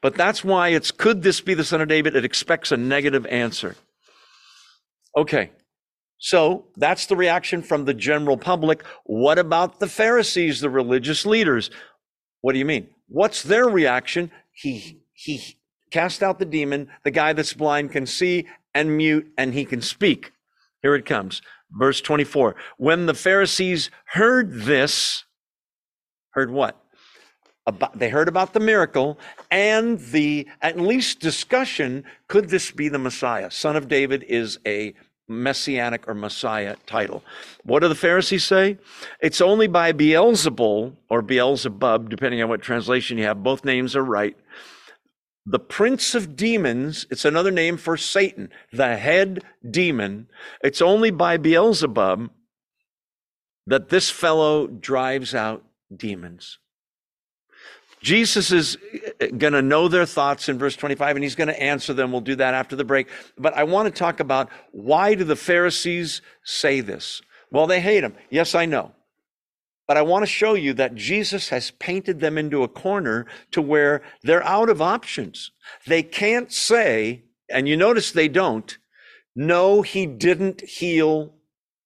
But 0.00 0.16
that's 0.16 0.42
why 0.42 0.68
it's 0.68 0.90
could 0.90 1.22
this 1.22 1.40
be 1.40 1.54
the 1.54 1.64
son 1.64 1.80
of 1.80 1.88
David? 1.88 2.16
It 2.16 2.24
expects 2.24 2.72
a 2.72 2.76
negative 2.76 3.24
answer. 3.26 3.76
Okay, 5.16 5.50
so 6.18 6.66
that's 6.76 7.06
the 7.06 7.16
reaction 7.16 7.62
from 7.62 7.84
the 7.84 7.94
general 7.94 8.36
public. 8.36 8.84
What 9.04 9.38
about 9.38 9.80
the 9.80 9.88
Pharisees, 9.88 10.60
the 10.60 10.70
religious 10.70 11.26
leaders? 11.26 11.68
What 12.42 12.52
do 12.52 12.58
you 12.58 12.64
mean? 12.66 12.88
What's 13.08 13.42
their 13.42 13.66
reaction? 13.66 14.30
He 14.52 15.00
he 15.14 15.56
cast 15.90 16.22
out 16.22 16.38
the 16.38 16.44
demon. 16.44 16.88
The 17.04 17.10
guy 17.10 17.32
that's 17.32 17.54
blind 17.54 17.92
can 17.92 18.04
see 18.04 18.46
and 18.74 18.96
mute 18.96 19.32
and 19.38 19.54
he 19.54 19.64
can 19.64 19.80
speak. 19.80 20.32
Here 20.82 20.94
it 20.94 21.06
comes. 21.06 21.40
Verse 21.70 22.00
24. 22.00 22.56
When 22.76 23.06
the 23.06 23.14
Pharisees 23.14 23.90
heard 24.06 24.52
this, 24.52 25.24
heard 26.30 26.50
what? 26.50 26.78
About, 27.64 27.96
they 27.96 28.08
heard 28.08 28.26
about 28.26 28.54
the 28.54 28.60
miracle 28.60 29.20
and 29.48 30.00
the 30.00 30.48
at 30.60 30.80
least 30.80 31.20
discussion 31.20 32.04
could 32.26 32.48
this 32.48 32.72
be 32.72 32.88
the 32.88 32.98
Messiah? 32.98 33.52
Son 33.52 33.76
of 33.76 33.86
David 33.86 34.24
is 34.24 34.58
a 34.66 34.94
messianic 35.32 36.06
or 36.06 36.14
messiah 36.14 36.76
title. 36.86 37.24
What 37.64 37.80
do 37.80 37.88
the 37.88 37.94
Pharisees 37.94 38.44
say? 38.44 38.78
It's 39.20 39.40
only 39.40 39.66
by 39.66 39.92
Beelzebul 39.92 40.94
or 41.08 41.22
Beelzebub, 41.22 42.08
depending 42.08 42.42
on 42.42 42.48
what 42.48 42.62
translation 42.62 43.18
you 43.18 43.24
have. 43.24 43.42
Both 43.42 43.64
names 43.64 43.96
are 43.96 44.04
right. 44.04 44.36
The 45.44 45.58
prince 45.58 46.14
of 46.14 46.36
demons, 46.36 47.06
it's 47.10 47.24
another 47.24 47.50
name 47.50 47.76
for 47.76 47.96
Satan, 47.96 48.50
the 48.72 48.96
head 48.96 49.42
demon. 49.68 50.28
It's 50.62 50.80
only 50.80 51.10
by 51.10 51.36
Beelzebub 51.36 52.30
that 53.66 53.88
this 53.88 54.10
fellow 54.10 54.66
drives 54.66 55.34
out 55.34 55.64
demons. 55.94 56.58
Jesus 58.02 58.50
is 58.50 58.76
uh, 59.20 59.26
going 59.38 59.52
to 59.52 59.62
know 59.62 59.88
their 59.88 60.06
thoughts 60.06 60.48
in 60.48 60.58
verse 60.58 60.76
25 60.76 61.16
and 61.16 61.22
he's 61.22 61.34
going 61.34 61.48
to 61.48 61.62
answer 61.62 61.94
them. 61.94 62.12
We'll 62.12 62.20
do 62.20 62.36
that 62.36 62.54
after 62.54 62.76
the 62.76 62.84
break. 62.84 63.08
But 63.38 63.54
I 63.54 63.64
want 63.64 63.86
to 63.86 63.98
talk 63.98 64.20
about 64.20 64.50
why 64.72 65.14
do 65.14 65.24
the 65.24 65.36
Pharisees 65.36 66.20
say 66.44 66.80
this? 66.80 67.22
Well, 67.50 67.66
they 67.66 67.80
hate 67.80 68.02
him. 68.02 68.14
Yes, 68.30 68.54
I 68.54 68.66
know. 68.66 68.92
But 69.86 69.96
I 69.96 70.02
want 70.02 70.22
to 70.22 70.30
show 70.30 70.54
you 70.54 70.72
that 70.74 70.94
Jesus 70.94 71.48
has 71.50 71.70
painted 71.72 72.20
them 72.20 72.38
into 72.38 72.62
a 72.62 72.68
corner 72.68 73.26
to 73.50 73.60
where 73.60 74.02
they're 74.22 74.44
out 74.44 74.68
of 74.68 74.80
options. 74.80 75.50
They 75.86 76.02
can't 76.02 76.52
say, 76.52 77.24
and 77.50 77.68
you 77.68 77.76
notice 77.76 78.10
they 78.10 78.28
don't, 78.28 78.76
no, 79.34 79.82
he 79.82 80.06
didn't 80.06 80.62
heal 80.62 81.34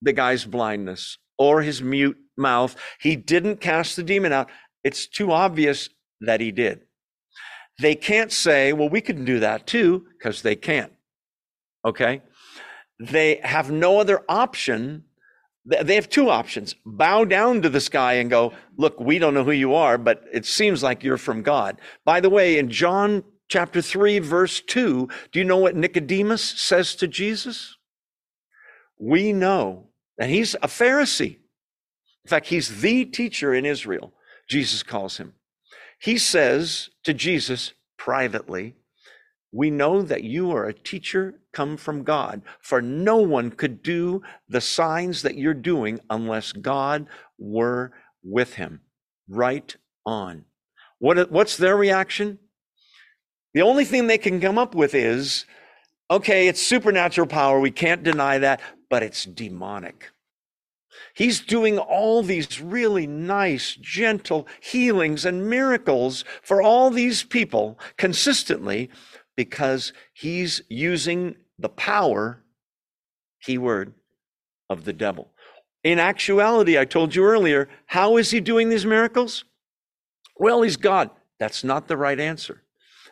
the 0.02 0.12
guy's 0.12 0.44
blindness 0.44 1.18
or 1.38 1.62
his 1.62 1.82
mute 1.82 2.18
mouth. 2.36 2.76
He 3.00 3.16
didn't 3.16 3.60
cast 3.60 3.96
the 3.96 4.02
demon 4.02 4.32
out. 4.32 4.50
It's 4.84 5.06
too 5.06 5.32
obvious 5.32 5.88
that 6.20 6.40
he 6.40 6.50
did. 6.52 6.82
They 7.78 7.94
can't 7.94 8.32
say, 8.32 8.72
well, 8.72 8.88
we 8.88 9.00
can 9.00 9.24
do 9.24 9.40
that 9.40 9.66
too, 9.66 10.06
because 10.16 10.42
they 10.42 10.56
can't. 10.56 10.92
Okay? 11.84 12.22
They 12.98 13.40
have 13.42 13.70
no 13.70 14.00
other 14.00 14.22
option. 14.28 15.04
They 15.64 15.94
have 15.96 16.08
two 16.08 16.30
options 16.30 16.74
bow 16.86 17.24
down 17.24 17.62
to 17.62 17.68
the 17.68 17.80
sky 17.80 18.14
and 18.14 18.30
go, 18.30 18.52
look, 18.76 18.98
we 18.98 19.18
don't 19.18 19.34
know 19.34 19.44
who 19.44 19.50
you 19.50 19.74
are, 19.74 19.98
but 19.98 20.24
it 20.32 20.46
seems 20.46 20.82
like 20.82 21.04
you're 21.04 21.18
from 21.18 21.42
God. 21.42 21.80
By 22.04 22.20
the 22.20 22.30
way, 22.30 22.58
in 22.58 22.70
John 22.70 23.24
chapter 23.48 23.82
3, 23.82 24.20
verse 24.20 24.60
2, 24.60 25.08
do 25.32 25.38
you 25.38 25.44
know 25.44 25.58
what 25.58 25.76
Nicodemus 25.76 26.42
says 26.42 26.94
to 26.96 27.06
Jesus? 27.06 27.76
We 28.98 29.32
know, 29.32 29.88
and 30.18 30.30
he's 30.30 30.54
a 30.54 30.68
Pharisee. 30.68 31.38
In 32.24 32.28
fact, 32.28 32.46
he's 32.46 32.80
the 32.80 33.04
teacher 33.04 33.54
in 33.54 33.66
Israel, 33.66 34.14
Jesus 34.48 34.82
calls 34.82 35.18
him. 35.18 35.34
He 35.98 36.18
says 36.18 36.90
to 37.04 37.14
Jesus 37.14 37.72
privately, 37.98 38.74
We 39.52 39.70
know 39.70 40.02
that 40.02 40.24
you 40.24 40.50
are 40.52 40.66
a 40.66 40.74
teacher 40.74 41.40
come 41.52 41.76
from 41.76 42.04
God, 42.04 42.42
for 42.60 42.82
no 42.82 43.16
one 43.16 43.50
could 43.50 43.82
do 43.82 44.22
the 44.48 44.60
signs 44.60 45.22
that 45.22 45.36
you're 45.36 45.54
doing 45.54 46.00
unless 46.10 46.52
God 46.52 47.06
were 47.38 47.92
with 48.22 48.54
him. 48.54 48.80
Right 49.28 49.74
on. 50.04 50.44
What, 50.98 51.30
what's 51.30 51.56
their 51.56 51.76
reaction? 51.76 52.38
The 53.54 53.62
only 53.62 53.84
thing 53.84 54.06
they 54.06 54.18
can 54.18 54.40
come 54.40 54.58
up 54.58 54.74
with 54.74 54.94
is 54.94 55.46
okay, 56.10 56.46
it's 56.48 56.62
supernatural 56.62 57.26
power. 57.26 57.58
We 57.58 57.70
can't 57.70 58.02
deny 58.02 58.38
that, 58.38 58.60
but 58.90 59.02
it's 59.02 59.24
demonic. 59.24 60.10
He's 61.14 61.40
doing 61.40 61.78
all 61.78 62.22
these 62.22 62.60
really 62.60 63.06
nice, 63.06 63.74
gentle 63.74 64.46
healings 64.60 65.24
and 65.24 65.48
miracles 65.48 66.24
for 66.42 66.60
all 66.60 66.90
these 66.90 67.22
people 67.22 67.78
consistently 67.96 68.90
because 69.36 69.92
he's 70.12 70.62
using 70.68 71.36
the 71.58 71.68
power, 71.68 72.42
keyword, 73.42 73.94
of 74.68 74.84
the 74.84 74.92
devil. 74.92 75.30
In 75.84 75.98
actuality, 75.98 76.78
I 76.78 76.84
told 76.84 77.14
you 77.14 77.24
earlier, 77.24 77.68
how 77.86 78.16
is 78.16 78.30
he 78.30 78.40
doing 78.40 78.68
these 78.68 78.84
miracles? 78.84 79.44
Well, 80.36 80.62
he's 80.62 80.76
God. 80.76 81.10
That's 81.38 81.62
not 81.62 81.86
the 81.88 81.96
right 81.96 82.18
answer. 82.18 82.62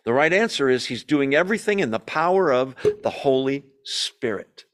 The 0.04 0.12
right 0.12 0.32
answer 0.32 0.68
is 0.68 0.86
he's 0.86 1.04
doing 1.04 1.34
everything 1.34 1.78
in 1.78 1.90
the 1.90 1.98
power 1.98 2.52
of 2.52 2.74
the 3.02 3.10
Holy 3.10 3.64
Spirit. 3.84 4.64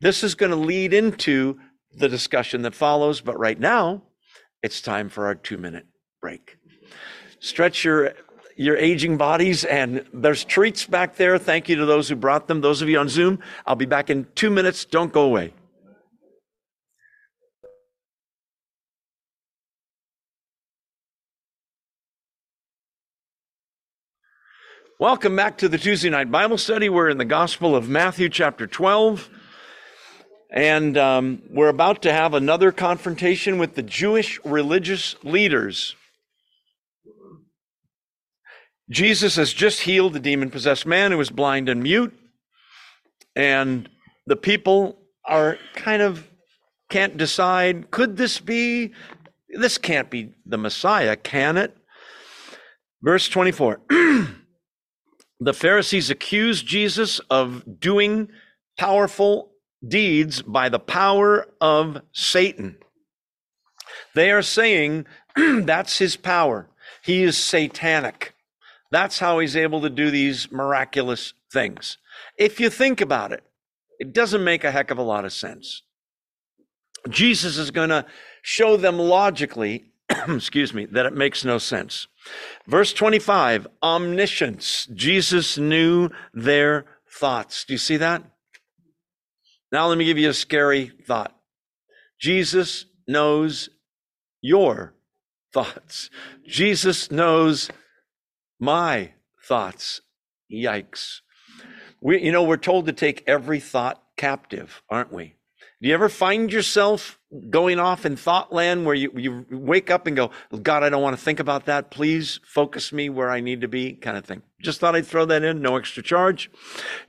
This 0.00 0.24
is 0.24 0.34
going 0.34 0.50
to 0.50 0.56
lead 0.56 0.94
into 0.94 1.58
the 1.96 2.08
discussion 2.08 2.62
that 2.62 2.74
follows, 2.74 3.20
but 3.20 3.38
right 3.38 3.58
now, 3.58 4.02
it's 4.62 4.80
time 4.80 5.08
for 5.08 5.26
our 5.26 5.34
two 5.34 5.58
minute 5.58 5.86
break. 6.20 6.58
Stretch 7.40 7.84
your 7.84 8.12
your 8.56 8.76
aging 8.76 9.16
bodies 9.16 9.64
and 9.64 10.04
there's 10.12 10.44
treats 10.44 10.86
back 10.86 11.16
there. 11.16 11.38
Thank 11.38 11.68
you 11.68 11.76
to 11.76 11.86
those 11.86 12.08
who 12.08 12.16
brought 12.16 12.48
them. 12.48 12.60
Those 12.60 12.82
of 12.82 12.88
you 12.88 12.98
on 12.98 13.08
Zoom, 13.08 13.38
I'll 13.66 13.76
be 13.76 13.86
back 13.86 14.10
in 14.10 14.26
2 14.34 14.50
minutes. 14.50 14.84
Don't 14.84 15.12
go 15.12 15.22
away. 15.22 15.54
Welcome 24.98 25.34
back 25.34 25.58
to 25.58 25.68
the 25.68 25.78
Tuesday 25.78 26.10
night 26.10 26.30
Bible 26.30 26.58
study. 26.58 26.88
We're 26.88 27.08
in 27.08 27.18
the 27.18 27.24
Gospel 27.24 27.74
of 27.74 27.88
Matthew, 27.88 28.28
chapter 28.28 28.68
12. 28.68 29.28
And 30.52 30.98
um, 30.98 31.40
we're 31.48 31.68
about 31.68 32.02
to 32.02 32.12
have 32.12 32.34
another 32.34 32.72
confrontation 32.72 33.56
with 33.56 33.74
the 33.74 33.82
Jewish 33.82 34.38
religious 34.44 35.16
leaders. 35.24 35.96
Jesus 38.90 39.36
has 39.36 39.54
just 39.54 39.80
healed 39.80 40.12
the 40.12 40.20
demon 40.20 40.50
possessed 40.50 40.84
man 40.84 41.10
who 41.10 41.16
was 41.16 41.30
blind 41.30 41.70
and 41.70 41.82
mute. 41.82 42.12
And 43.34 43.88
the 44.26 44.36
people 44.36 44.98
are 45.24 45.56
kind 45.74 46.02
of 46.02 46.28
can't 46.90 47.16
decide 47.16 47.90
could 47.90 48.18
this 48.18 48.38
be? 48.38 48.92
This 49.48 49.78
can't 49.78 50.10
be 50.10 50.34
the 50.44 50.58
Messiah, 50.58 51.16
can 51.16 51.56
it? 51.56 51.74
Verse 53.00 53.26
24. 53.30 53.80
the 55.40 55.54
Pharisees 55.54 56.10
accused 56.10 56.66
Jesus 56.66 57.20
of 57.30 57.80
doing 57.80 58.28
powerful 58.78 59.51
deeds 59.86 60.42
by 60.42 60.68
the 60.68 60.78
power 60.78 61.48
of 61.60 62.02
Satan. 62.12 62.76
They 64.14 64.30
are 64.30 64.42
saying 64.42 65.06
that's 65.36 65.98
his 65.98 66.16
power. 66.16 66.68
He 67.02 67.22
is 67.22 67.36
satanic. 67.36 68.34
That's 68.90 69.18
how 69.18 69.38
he's 69.38 69.56
able 69.56 69.80
to 69.82 69.90
do 69.90 70.10
these 70.10 70.52
miraculous 70.52 71.32
things. 71.52 71.98
If 72.36 72.60
you 72.60 72.70
think 72.70 73.00
about 73.00 73.32
it, 73.32 73.42
it 73.98 74.12
doesn't 74.12 74.44
make 74.44 74.64
a 74.64 74.70
heck 74.70 74.90
of 74.90 74.98
a 74.98 75.02
lot 75.02 75.24
of 75.24 75.32
sense. 75.32 75.82
Jesus 77.08 77.56
is 77.56 77.70
going 77.70 77.88
to 77.88 78.06
show 78.42 78.76
them 78.76 78.98
logically, 78.98 79.92
excuse 80.28 80.74
me, 80.74 80.86
that 80.86 81.06
it 81.06 81.14
makes 81.14 81.44
no 81.44 81.58
sense. 81.58 82.06
Verse 82.66 82.92
25, 82.92 83.66
omniscience. 83.82 84.86
Jesus 84.94 85.58
knew 85.58 86.10
their 86.32 86.84
thoughts. 87.10 87.64
Do 87.64 87.74
you 87.74 87.78
see 87.78 87.96
that? 87.96 88.22
Now, 89.72 89.88
let 89.88 89.96
me 89.96 90.04
give 90.04 90.18
you 90.18 90.28
a 90.28 90.34
scary 90.34 90.92
thought. 91.06 91.34
Jesus 92.20 92.84
knows 93.08 93.70
your 94.42 94.94
thoughts. 95.52 96.10
Jesus 96.46 97.10
knows 97.10 97.70
my 98.60 99.12
thoughts. 99.42 100.02
Yikes. 100.52 101.20
We, 102.02 102.22
you 102.22 102.32
know, 102.32 102.42
we're 102.42 102.58
told 102.58 102.86
to 102.86 102.92
take 102.92 103.24
every 103.26 103.60
thought 103.60 104.02
captive, 104.16 104.82
aren't 104.90 105.12
we? 105.12 105.36
Do 105.80 105.88
you 105.88 105.94
ever 105.94 106.08
find 106.08 106.52
yourself 106.52 107.18
going 107.50 107.80
off 107.80 108.04
in 108.04 108.16
thought 108.16 108.52
land 108.52 108.84
where 108.84 108.94
you, 108.94 109.10
you 109.16 109.46
wake 109.50 109.90
up 109.90 110.06
and 110.06 110.14
go, 110.14 110.30
God, 110.62 110.84
I 110.84 110.90
don't 110.90 111.02
want 111.02 111.16
to 111.16 111.22
think 111.22 111.40
about 111.40 111.64
that. 111.64 111.90
Please 111.90 112.38
focus 112.44 112.92
me 112.92 113.08
where 113.08 113.30
I 113.30 113.40
need 113.40 113.62
to 113.62 113.68
be, 113.68 113.94
kind 113.94 114.16
of 114.16 114.24
thing. 114.24 114.42
Just 114.60 114.80
thought 114.80 114.94
I'd 114.94 115.06
throw 115.06 115.24
that 115.24 115.42
in, 115.42 115.60
no 115.60 115.76
extra 115.76 116.02
charge. 116.02 116.50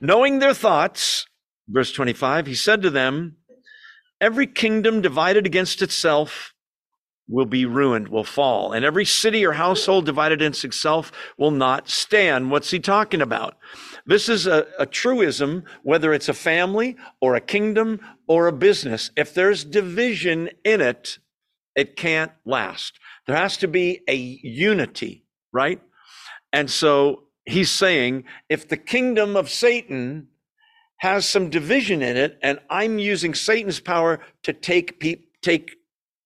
Knowing 0.00 0.38
their 0.38 0.54
thoughts, 0.54 1.26
verse 1.68 1.92
25, 1.92 2.46
he 2.46 2.54
said 2.54 2.82
to 2.82 2.90
them, 2.90 3.36
Every 4.20 4.46
kingdom 4.46 5.02
divided 5.02 5.44
against 5.46 5.82
itself 5.82 6.54
will 7.28 7.46
be 7.46 7.64
ruined, 7.64 8.08
will 8.08 8.24
fall. 8.24 8.72
And 8.72 8.84
every 8.84 9.04
city 9.04 9.44
or 9.44 9.52
household 9.52 10.04
divided 10.06 10.40
against 10.40 10.64
itself 10.64 11.10
will 11.38 11.50
not 11.50 11.88
stand. 11.88 12.50
What's 12.50 12.70
he 12.70 12.78
talking 12.78 13.22
about? 13.22 13.56
This 14.06 14.28
is 14.28 14.46
a, 14.46 14.66
a, 14.78 14.86
truism, 14.86 15.64
whether 15.82 16.12
it's 16.12 16.28
a 16.28 16.34
family 16.34 16.96
or 17.20 17.34
a 17.34 17.40
kingdom 17.40 18.00
or 18.26 18.46
a 18.46 18.52
business. 18.52 19.10
If 19.16 19.32
there's 19.32 19.64
division 19.64 20.50
in 20.64 20.80
it, 20.80 21.18
it 21.74 21.96
can't 21.96 22.32
last. 22.44 22.98
There 23.26 23.36
has 23.36 23.56
to 23.58 23.68
be 23.68 24.02
a 24.06 24.14
unity, 24.14 25.24
right? 25.52 25.80
And 26.52 26.70
so 26.70 27.24
he's 27.46 27.70
saying 27.70 28.24
if 28.48 28.68
the 28.68 28.76
kingdom 28.76 29.36
of 29.36 29.50
Satan 29.50 30.28
has 31.04 31.28
some 31.28 31.50
division 31.50 32.00
in 32.00 32.16
it, 32.16 32.38
and 32.42 32.58
I'm 32.70 32.98
using 32.98 33.34
Satan's 33.34 33.78
power 33.78 34.20
to 34.42 34.54
take 34.54 34.98
pe- 34.98 35.26
take 35.42 35.76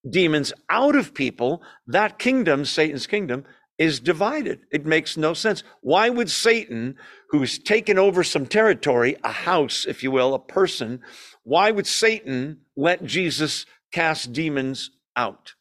demons 0.09 0.53
out 0.69 0.95
of 0.95 1.13
people, 1.13 1.61
that 1.87 2.17
kingdom, 2.17 2.63
Satan's 2.63 3.05
kingdom, 3.05 3.43
is 3.77 3.99
divided. 3.99 4.61
It 4.71 4.85
makes 4.85 5.17
no 5.17 5.33
sense. 5.33 5.63
Why 5.81 6.09
would 6.09 6.29
Satan, 6.29 6.95
who's 7.29 7.59
taken 7.59 7.99
over 7.99 8.23
some 8.23 8.45
territory, 8.45 9.17
a 9.21 9.33
house, 9.33 9.85
if 9.85 10.01
you 10.01 10.11
will, 10.11 10.33
a 10.33 10.39
person, 10.39 11.01
why 11.43 11.71
would 11.71 11.85
Satan 11.85 12.61
let 12.77 13.03
Jesus 13.03 13.65
cast 13.91 14.31
demons 14.31 14.91
out? 15.17 15.55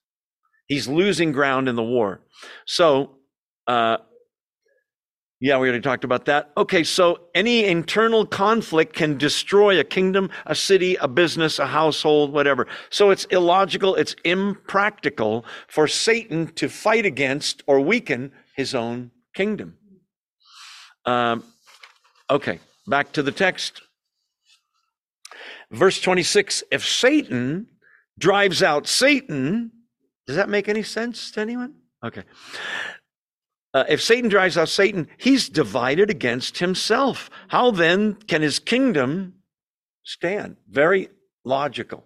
He's 0.68 0.86
losing 0.86 1.32
ground 1.32 1.68
in 1.68 1.74
the 1.74 1.82
war. 1.82 2.20
So, 2.66 3.16
uh, 3.66 3.96
yeah, 5.40 5.56
we 5.58 5.68
already 5.68 5.80
talked 5.80 6.02
about 6.02 6.24
that. 6.24 6.50
Okay, 6.56 6.82
so 6.82 7.20
any 7.32 7.64
internal 7.64 8.26
conflict 8.26 8.92
can 8.94 9.16
destroy 9.16 9.78
a 9.78 9.84
kingdom, 9.84 10.30
a 10.46 10.54
city, 10.54 10.96
a 10.96 11.06
business, 11.06 11.60
a 11.60 11.66
household, 11.66 12.32
whatever. 12.32 12.66
So 12.90 13.10
it's 13.10 13.24
illogical, 13.26 13.94
it's 13.94 14.16
impractical 14.24 15.44
for 15.68 15.86
Satan 15.86 16.48
to 16.54 16.68
fight 16.68 17.06
against 17.06 17.62
or 17.68 17.80
weaken 17.80 18.32
his 18.56 18.74
own 18.74 19.12
kingdom. 19.32 19.76
Um, 21.04 21.44
okay, 22.28 22.58
back 22.88 23.12
to 23.12 23.22
the 23.22 23.32
text. 23.32 23.82
Verse 25.70 26.00
26 26.00 26.64
If 26.72 26.84
Satan 26.84 27.68
drives 28.18 28.60
out 28.60 28.88
Satan, 28.88 29.70
does 30.26 30.34
that 30.34 30.48
make 30.48 30.68
any 30.68 30.82
sense 30.82 31.30
to 31.32 31.40
anyone? 31.40 31.74
Okay. 32.04 32.24
Uh, 33.74 33.84
if 33.88 34.02
Satan 34.02 34.30
drives 34.30 34.56
out 34.56 34.68
Satan, 34.68 35.08
he's 35.18 35.48
divided 35.48 36.10
against 36.10 36.58
himself. 36.58 37.28
How 37.48 37.70
then 37.70 38.14
can 38.14 38.42
his 38.42 38.58
kingdom 38.58 39.34
stand? 40.04 40.56
Very 40.68 41.10
logical. 41.44 42.04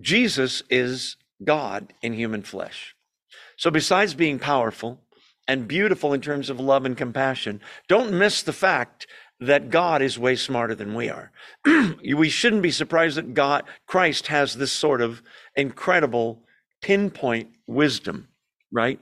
Jesus 0.00 0.62
is 0.68 1.16
God 1.42 1.94
in 2.02 2.12
human 2.12 2.42
flesh. 2.42 2.94
So, 3.56 3.70
besides 3.70 4.12
being 4.12 4.38
powerful 4.38 5.00
and 5.48 5.66
beautiful 5.66 6.12
in 6.12 6.20
terms 6.20 6.50
of 6.50 6.60
love 6.60 6.84
and 6.84 6.96
compassion, 6.96 7.60
don't 7.88 8.12
miss 8.12 8.42
the 8.42 8.52
fact 8.52 9.06
that 9.40 9.70
God 9.70 10.02
is 10.02 10.18
way 10.18 10.36
smarter 10.36 10.74
than 10.74 10.94
we 10.94 11.08
are. 11.08 11.30
we 11.66 12.28
shouldn't 12.28 12.62
be 12.62 12.70
surprised 12.70 13.16
that 13.16 13.34
God, 13.34 13.64
Christ, 13.86 14.28
has 14.28 14.54
this 14.54 14.72
sort 14.72 15.00
of 15.00 15.22
incredible 15.54 16.42
pinpoint 16.82 17.50
wisdom, 17.66 18.28
right? 18.70 19.00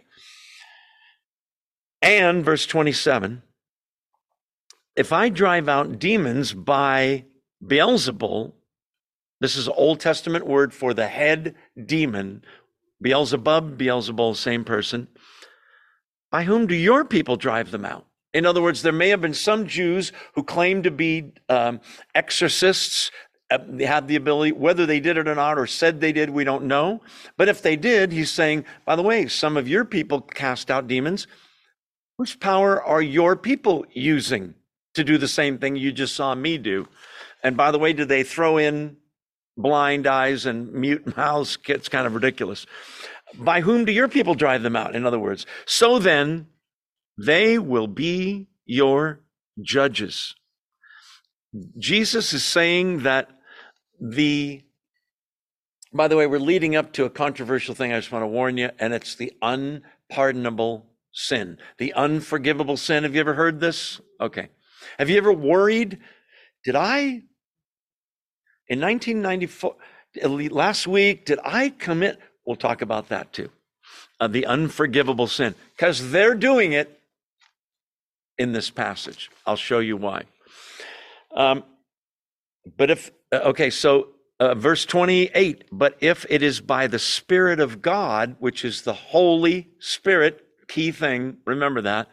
And 2.05 2.45
verse 2.45 2.67
27 2.67 3.43
if 4.95 5.11
I 5.13 5.31
drive 5.31 5.69
out 5.69 5.99
demons 5.99 6.53
by 6.53 7.25
Beelzebul, 7.65 8.53
this 9.41 9.57
is 9.57 9.69
Old 9.69 9.99
Testament 9.99 10.47
word 10.47 10.73
for 10.73 10.95
the 10.95 11.09
head 11.09 11.57
demon, 11.85 12.45
Beelzebub, 13.03 13.77
Beelzebul, 13.77 14.37
same 14.37 14.65
person. 14.65 15.09
By 16.31 16.45
whom 16.45 16.67
do 16.67 16.75
your 16.75 17.05
people 17.05 17.37
drive 17.37 17.71
them 17.71 17.85
out? 17.85 18.07
In 18.35 18.45
other 18.47 18.63
words, 18.63 18.83
there 18.83 18.93
may 18.93 19.09
have 19.09 19.23
been 19.23 19.35
some 19.35 19.67
Jews 19.67 20.13
who 20.35 20.45
claimed 20.45 20.85
to 20.85 20.91
be 20.91 21.33
um, 21.49 21.81
exorcists, 22.15 23.11
uh, 23.51 23.59
had 23.81 24.09
the 24.09 24.17
ability, 24.17 24.53
whether 24.53 24.85
they 24.87 25.01
did 25.01 25.17
it 25.17 25.27
or 25.27 25.35
not, 25.35 25.59
or 25.59 25.67
said 25.67 26.01
they 26.01 26.13
did, 26.13 26.31
we 26.31 26.45
don't 26.45 26.65
know. 26.65 27.01
But 27.37 27.49
if 27.49 27.63
they 27.63 27.77
did, 27.77 28.13
he's 28.13 28.31
saying, 28.31 28.65
by 28.85 28.95
the 28.95 29.03
way, 29.03 29.27
some 29.27 29.57
of 29.57 29.69
your 29.69 29.85
people 29.85 30.21
cast 30.21 30.71
out 30.71 30.87
demons. 30.87 31.27
Whose 32.19 32.37
power 32.37 32.83
are 32.83 33.03
your 33.03 33.35
people 33.35 33.85
using 33.93 34.55
to 34.95 35.03
do 35.03 35.19
the 35.19 35.29
same 35.29 35.59
thing 35.59 35.77
you 35.77 35.91
just 35.91 36.15
saw 36.15 36.35
me 36.35 36.59
do? 36.59 36.89
And 37.43 37.57
by 37.57 37.71
the 37.73 37.79
way, 37.79 37.93
did 37.93 38.09
they 38.09 38.23
throw 38.23 38.57
in 38.57 38.97
blind 39.57 40.07
eyes 40.07 40.47
and 40.47 40.73
mute 40.73 41.17
mouths? 41.17 41.59
It's 41.67 41.89
kind 41.89 42.07
of 42.07 42.15
ridiculous. 42.15 42.67
By 43.37 43.63
whom 43.63 43.85
do 43.85 43.93
your 43.93 44.09
people 44.09 44.35
drive 44.35 44.63
them 44.63 44.77
out? 44.77 44.95
In 44.95 45.05
other 45.05 45.19
words, 45.19 45.45
so 45.67 45.99
then 45.99 46.47
they 47.19 47.59
will 47.59 47.89
be 47.89 48.47
your 48.65 49.21
judges. 49.61 50.35
Jesus 51.79 52.33
is 52.33 52.45
saying 52.45 53.03
that 53.03 53.29
the, 54.01 54.63
by 55.93 56.09
the 56.09 56.17
way, 56.17 56.27
we're 56.27 56.39
leading 56.39 56.77
up 56.77 56.93
to 56.95 57.05
a 57.05 57.11
controversial 57.11 57.75
thing 57.75 57.93
I 57.93 57.99
just 57.99 58.13
want 58.13 58.23
to 58.23 58.29
warn 58.29 58.57
you, 58.57 58.71
and 58.79 58.93
it's 58.93 59.15
the 59.15 59.33
unpardonable 59.43 60.87
sin, 61.15 61.57
the 61.79 61.95
unforgivable 61.95 62.77
sin. 62.77 63.05
Have 63.05 63.15
you 63.15 63.21
ever 63.21 63.35
heard 63.35 63.61
this? 63.61 64.01
Okay. 64.21 64.49
Have 64.99 65.09
you 65.09 65.17
ever 65.17 65.33
worried? 65.33 66.01
Did 66.65 66.77
I, 66.77 67.23
in 68.69 68.81
1994, 68.81 69.77
last 70.51 70.87
week, 70.87 71.25
did 71.25 71.39
I 71.45 71.71
commit? 71.71 72.19
We'll 72.45 72.57
talk 72.57 72.83
about 72.83 73.09
that 73.09 73.33
too. 73.33 73.51
Uh, 74.21 74.29
the 74.29 74.47
unforgivable 74.47 75.27
sin, 75.27 75.55
because 75.77 76.11
they're 76.11 76.35
doing 76.35 76.73
it 76.73 77.01
in 78.37 78.53
this 78.53 78.71
passage. 78.71 79.31
I'll 79.47 79.57
show 79.57 79.79
you 79.79 79.97
why. 79.97 80.25
Um, 81.35 81.65
but 82.77 82.91
if, 82.91 83.11
uh, 83.33 83.37
okay, 83.47 83.71
so 83.71 84.09
uh, 84.41 84.55
verse 84.55 84.85
28 84.85 85.65
but 85.71 85.97
if 86.01 86.27
it 86.29 86.43
is 86.43 86.61
by 86.61 86.87
the 86.87 86.99
Spirit 86.99 87.61
of 87.61 87.83
God, 87.83 88.37
which 88.39 88.65
is 88.65 88.83
the 88.83 88.95
Holy 88.95 89.69
Spirit, 89.79 90.44
key 90.69 90.91
thing, 90.93 91.39
remember 91.45 91.81
that, 91.83 92.09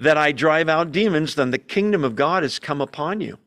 that 0.00 0.16
I 0.16 0.32
drive 0.32 0.68
out 0.68 0.92
demons, 0.92 1.34
then 1.34 1.50
the 1.50 1.58
kingdom 1.58 2.04
of 2.04 2.16
God 2.16 2.42
has 2.42 2.58
come 2.58 2.80
upon 2.80 3.20
you. 3.20 3.38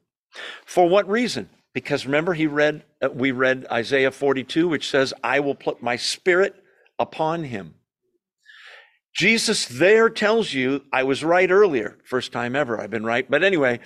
For 0.65 0.87
what 0.87 1.09
reason? 1.09 1.49
Because 1.73 2.05
remember, 2.05 2.33
he 2.33 2.47
read, 2.47 2.83
uh, 3.01 3.09
we 3.13 3.31
read 3.31 3.67
Isaiah 3.71 4.11
42, 4.11 4.67
which 4.67 4.89
says, 4.89 5.13
I 5.23 5.39
will 5.39 5.55
put 5.55 5.83
my 5.83 5.95
spirit 5.95 6.55
upon 6.97 7.43
him. 7.43 7.75
Jesus 9.15 9.67
there 9.67 10.09
tells 10.09 10.53
you, 10.53 10.83
I 10.93 11.03
was 11.03 11.23
right 11.23 11.49
earlier, 11.49 11.97
first 12.05 12.31
time 12.31 12.55
ever 12.55 12.79
I've 12.79 12.91
been 12.91 13.05
right. 13.05 13.29
But 13.29 13.43
anyway, 13.43 13.79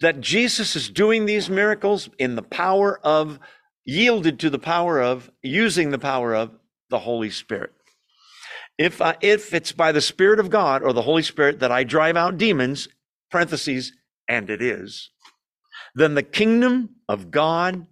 that 0.00 0.20
Jesus 0.20 0.76
is 0.76 0.88
doing 0.88 1.26
these 1.26 1.48
miracles 1.48 2.08
in 2.18 2.36
the 2.36 2.42
power 2.42 2.98
of, 3.02 3.38
yielded 3.84 4.38
to 4.40 4.50
the 4.50 4.58
power 4.58 5.00
of, 5.00 5.30
using 5.42 5.90
the 5.90 5.98
power 5.98 6.34
of 6.34 6.50
the 6.90 7.00
Holy 7.00 7.30
Spirit. 7.30 7.72
If, 8.80 9.02
I, 9.02 9.14
if 9.20 9.52
it's 9.52 9.72
by 9.72 9.92
the 9.92 10.00
Spirit 10.00 10.40
of 10.40 10.48
God 10.48 10.82
or 10.82 10.94
the 10.94 11.02
Holy 11.02 11.22
Spirit 11.22 11.60
that 11.60 11.70
I 11.70 11.84
drive 11.84 12.16
out 12.16 12.38
demons, 12.38 12.88
parentheses, 13.30 13.92
and 14.26 14.48
it 14.48 14.62
is, 14.62 15.10
then 15.94 16.14
the 16.14 16.22
kingdom 16.22 16.96
of 17.06 17.30
God 17.30 17.86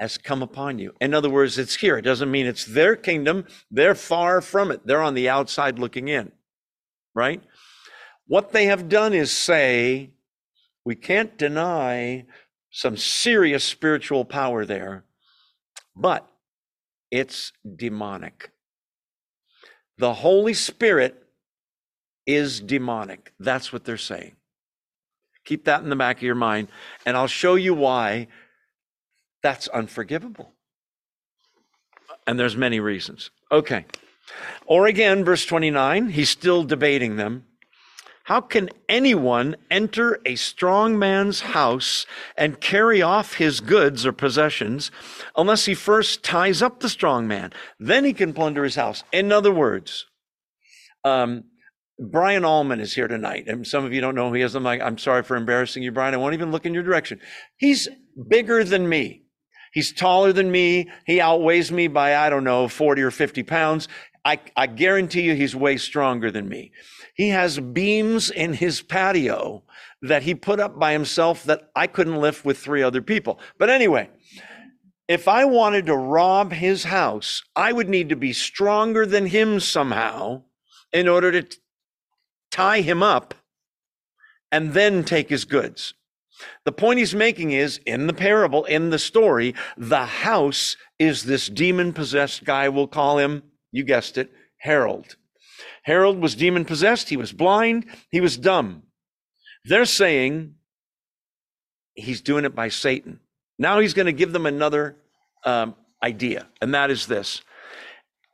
has 0.00 0.18
come 0.18 0.42
upon 0.42 0.80
you. 0.80 0.92
In 1.00 1.14
other 1.14 1.30
words, 1.30 1.58
it's 1.58 1.76
here. 1.76 1.96
It 1.96 2.02
doesn't 2.02 2.28
mean 2.28 2.44
it's 2.44 2.64
their 2.64 2.96
kingdom. 2.96 3.46
They're 3.70 3.94
far 3.94 4.40
from 4.40 4.72
it. 4.72 4.84
They're 4.84 5.00
on 5.00 5.14
the 5.14 5.28
outside 5.28 5.78
looking 5.78 6.08
in, 6.08 6.32
right? 7.14 7.40
What 8.26 8.50
they 8.50 8.66
have 8.66 8.88
done 8.88 9.14
is 9.14 9.30
say, 9.30 10.10
we 10.84 10.96
can't 10.96 11.38
deny 11.38 12.26
some 12.72 12.96
serious 12.96 13.62
spiritual 13.62 14.24
power 14.24 14.64
there, 14.64 15.04
but 15.94 16.28
it's 17.12 17.52
demonic. 17.76 18.50
The 19.98 20.14
Holy 20.14 20.54
Spirit 20.54 21.22
is 22.26 22.60
demonic. 22.60 23.32
That's 23.38 23.72
what 23.72 23.84
they're 23.84 23.96
saying. 23.96 24.36
Keep 25.44 25.64
that 25.64 25.82
in 25.82 25.90
the 25.90 25.96
back 25.96 26.16
of 26.16 26.22
your 26.22 26.34
mind, 26.34 26.68
and 27.06 27.16
I'll 27.16 27.28
show 27.28 27.54
you 27.54 27.72
why 27.72 28.26
that's 29.42 29.68
unforgivable. 29.68 30.52
And 32.26 32.38
there's 32.38 32.56
many 32.56 32.80
reasons. 32.80 33.30
Okay. 33.52 33.86
Or 34.66 34.86
again, 34.86 35.24
verse 35.24 35.46
29, 35.46 36.08
he's 36.08 36.30
still 36.30 36.64
debating 36.64 37.16
them. 37.16 37.44
How 38.26 38.40
can 38.40 38.70
anyone 38.88 39.54
enter 39.70 40.18
a 40.26 40.34
strong 40.34 40.98
man's 40.98 41.42
house 41.42 42.06
and 42.36 42.60
carry 42.60 43.00
off 43.00 43.34
his 43.34 43.60
goods 43.60 44.04
or 44.04 44.10
possessions 44.10 44.90
unless 45.36 45.66
he 45.66 45.74
first 45.74 46.24
ties 46.24 46.60
up 46.60 46.80
the 46.80 46.88
strong 46.88 47.28
man? 47.28 47.52
Then 47.78 48.04
he 48.04 48.12
can 48.12 48.32
plunder 48.32 48.64
his 48.64 48.74
house. 48.74 49.04
In 49.12 49.30
other 49.30 49.52
words, 49.52 50.06
um, 51.04 51.44
Brian 52.00 52.44
Allman 52.44 52.80
is 52.80 52.94
here 52.94 53.06
tonight, 53.06 53.44
and 53.46 53.64
some 53.64 53.84
of 53.84 53.92
you 53.92 54.00
don't 54.00 54.16
know 54.16 54.30
who 54.30 54.34
he 54.34 54.42
is. 54.42 54.56
I'm 54.56 54.64
like, 54.64 54.80
I'm 54.82 54.98
sorry 54.98 55.22
for 55.22 55.36
embarrassing 55.36 55.84
you, 55.84 55.92
Brian. 55.92 56.12
I 56.12 56.16
won't 56.16 56.34
even 56.34 56.50
look 56.50 56.66
in 56.66 56.74
your 56.74 56.82
direction. 56.82 57.20
He's 57.58 57.86
bigger 58.28 58.64
than 58.64 58.88
me. 58.88 59.22
He's 59.72 59.92
taller 59.92 60.32
than 60.32 60.50
me. 60.50 60.90
He 61.06 61.20
outweighs 61.20 61.70
me 61.70 61.86
by, 61.86 62.16
I 62.16 62.28
don't 62.28 62.42
know, 62.42 62.66
40 62.66 63.02
or 63.02 63.12
50 63.12 63.44
pounds. 63.44 63.86
I, 64.24 64.40
I 64.56 64.66
guarantee 64.66 65.22
you 65.22 65.36
he's 65.36 65.54
way 65.54 65.76
stronger 65.76 66.32
than 66.32 66.48
me. 66.48 66.72
He 67.16 67.30
has 67.30 67.58
beams 67.58 68.30
in 68.30 68.52
his 68.52 68.82
patio 68.82 69.64
that 70.02 70.22
he 70.22 70.34
put 70.34 70.60
up 70.60 70.78
by 70.78 70.92
himself 70.92 71.44
that 71.44 71.70
I 71.74 71.86
couldn't 71.86 72.20
lift 72.20 72.44
with 72.44 72.58
three 72.58 72.82
other 72.82 73.00
people. 73.00 73.40
But 73.58 73.70
anyway, 73.70 74.10
if 75.08 75.26
I 75.26 75.46
wanted 75.46 75.86
to 75.86 75.96
rob 75.96 76.52
his 76.52 76.84
house, 76.84 77.42
I 77.56 77.72
would 77.72 77.88
need 77.88 78.10
to 78.10 78.16
be 78.16 78.34
stronger 78.34 79.06
than 79.06 79.26
him 79.26 79.60
somehow 79.60 80.42
in 80.92 81.08
order 81.08 81.32
to 81.32 81.42
t- 81.42 81.58
tie 82.50 82.82
him 82.82 83.02
up 83.02 83.32
and 84.52 84.74
then 84.74 85.02
take 85.02 85.30
his 85.30 85.46
goods. 85.46 85.94
The 86.66 86.72
point 86.72 86.98
he's 86.98 87.14
making 87.14 87.52
is 87.52 87.80
in 87.86 88.08
the 88.08 88.12
parable, 88.12 88.66
in 88.66 88.90
the 88.90 88.98
story, 88.98 89.54
the 89.78 90.04
house 90.04 90.76
is 90.98 91.22
this 91.22 91.48
demon 91.48 91.94
possessed 91.94 92.44
guy, 92.44 92.68
we'll 92.68 92.88
call 92.88 93.16
him, 93.16 93.42
you 93.72 93.84
guessed 93.84 94.18
it, 94.18 94.30
Harold. 94.58 95.16
Harold 95.86 96.18
was 96.18 96.34
demon 96.34 96.64
possessed, 96.64 97.08
he 97.08 97.16
was 97.16 97.32
blind, 97.32 97.86
he 98.10 98.20
was 98.20 98.36
dumb. 98.36 98.82
They're 99.64 99.84
saying 99.84 100.56
he's 101.94 102.20
doing 102.20 102.44
it 102.44 102.56
by 102.56 102.70
Satan. 102.70 103.20
Now 103.56 103.78
he's 103.78 103.94
going 103.94 104.06
to 104.06 104.12
give 104.12 104.32
them 104.32 104.46
another 104.46 104.96
um, 105.44 105.76
idea, 106.02 106.48
and 106.60 106.74
that 106.74 106.90
is 106.90 107.06
this. 107.06 107.40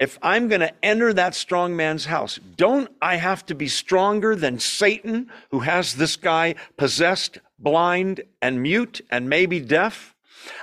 If 0.00 0.18
I'm 0.22 0.48
going 0.48 0.62
to 0.62 0.72
enter 0.82 1.12
that 1.12 1.34
strong 1.34 1.76
man's 1.76 2.06
house, 2.06 2.40
don't 2.56 2.90
I 3.02 3.16
have 3.16 3.44
to 3.46 3.54
be 3.54 3.68
stronger 3.68 4.34
than 4.34 4.58
Satan, 4.58 5.30
who 5.50 5.60
has 5.60 5.94
this 5.94 6.16
guy 6.16 6.54
possessed, 6.78 7.36
blind, 7.58 8.22
and 8.40 8.62
mute, 8.62 9.02
and 9.10 9.28
maybe 9.28 9.60
deaf? 9.60 10.16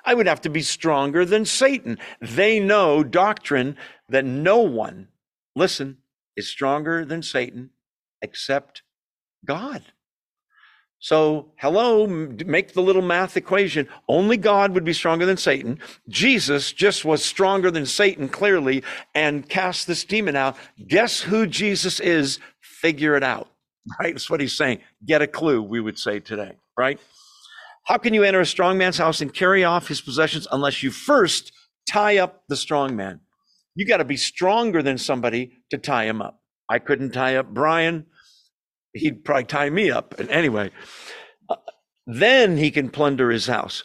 I 0.04 0.16
would 0.16 0.26
have 0.26 0.42
to 0.42 0.50
be 0.50 0.64
stronger 0.64 1.24
than 1.24 1.46
Satan. 1.46 2.00
They 2.20 2.60
know 2.60 3.04
doctrine 3.04 3.78
that 4.10 4.26
no 4.26 4.60
one, 4.60 5.08
listen, 5.56 6.00
is 6.36 6.50
stronger 6.50 7.06
than 7.06 7.24
Satan 7.24 7.72
except 8.22 8.84
God. 9.46 9.84
So, 11.02 11.54
hello, 11.56 12.08
make 12.08 12.74
the 12.74 12.82
little 12.82 13.02
math 13.02 13.38
equation. 13.38 13.88
Only 14.10 14.36
God 14.36 14.74
would 14.74 14.84
be 14.84 14.92
stronger 14.92 15.26
than 15.26 15.38
Satan. 15.38 15.80
Jesus 16.10 16.74
just 16.74 17.06
was 17.06 17.24
stronger 17.24 17.72
than 17.72 17.86
Satan, 17.86 18.28
clearly, 18.28 18.84
and 19.16 19.48
cast 19.48 19.88
this 19.88 20.04
demon 20.04 20.36
out. 20.36 20.58
Guess 20.88 21.22
who 21.22 21.48
Jesus 21.48 22.02
is? 22.02 22.40
Figure 22.60 23.16
it 23.16 23.24
out, 23.24 23.48
right? 24.00 24.14
That's 24.14 24.30
what 24.30 24.42
he's 24.42 24.58
saying. 24.58 24.80
Get 25.06 25.22
a 25.22 25.28
clue, 25.28 25.64
we 25.64 25.80
would 25.80 25.98
say 25.98 26.20
today, 26.20 26.58
right? 26.78 27.00
How 27.86 27.98
can 27.98 28.14
you 28.14 28.24
enter 28.24 28.42
a 28.42 28.46
strong 28.46 28.78
man's 28.78 28.98
house 28.98 29.22
and 29.22 29.34
carry 29.34 29.64
off 29.64 29.88
his 29.88 30.02
possessions 30.02 30.48
unless 30.52 30.84
you 30.84 30.92
first 30.92 31.54
tie 31.90 32.18
up 32.18 32.44
the 32.50 32.58
strong 32.58 32.98
man? 32.98 33.22
You 33.76 33.86
got 33.86 33.98
to 33.98 34.06
be 34.06 34.18
stronger 34.18 34.82
than 34.82 34.98
somebody 34.98 35.52
to 35.70 35.78
tie 35.78 36.06
him 36.06 36.22
up. 36.22 36.42
I 36.70 36.80
couldn't 36.80 37.12
tie 37.12 37.36
up 37.36 37.48
Brian. 37.48 38.06
He'd 38.94 39.24
probably 39.24 39.46
tie 39.46 39.70
me 39.70 39.92
up. 39.92 40.20
And 40.20 40.30
anyway, 40.30 40.72
uh, 41.50 41.56
then 42.06 42.58
he 42.58 42.72
can 42.72 42.90
plunder 42.90 43.30
his 43.30 43.48
house. 43.48 43.84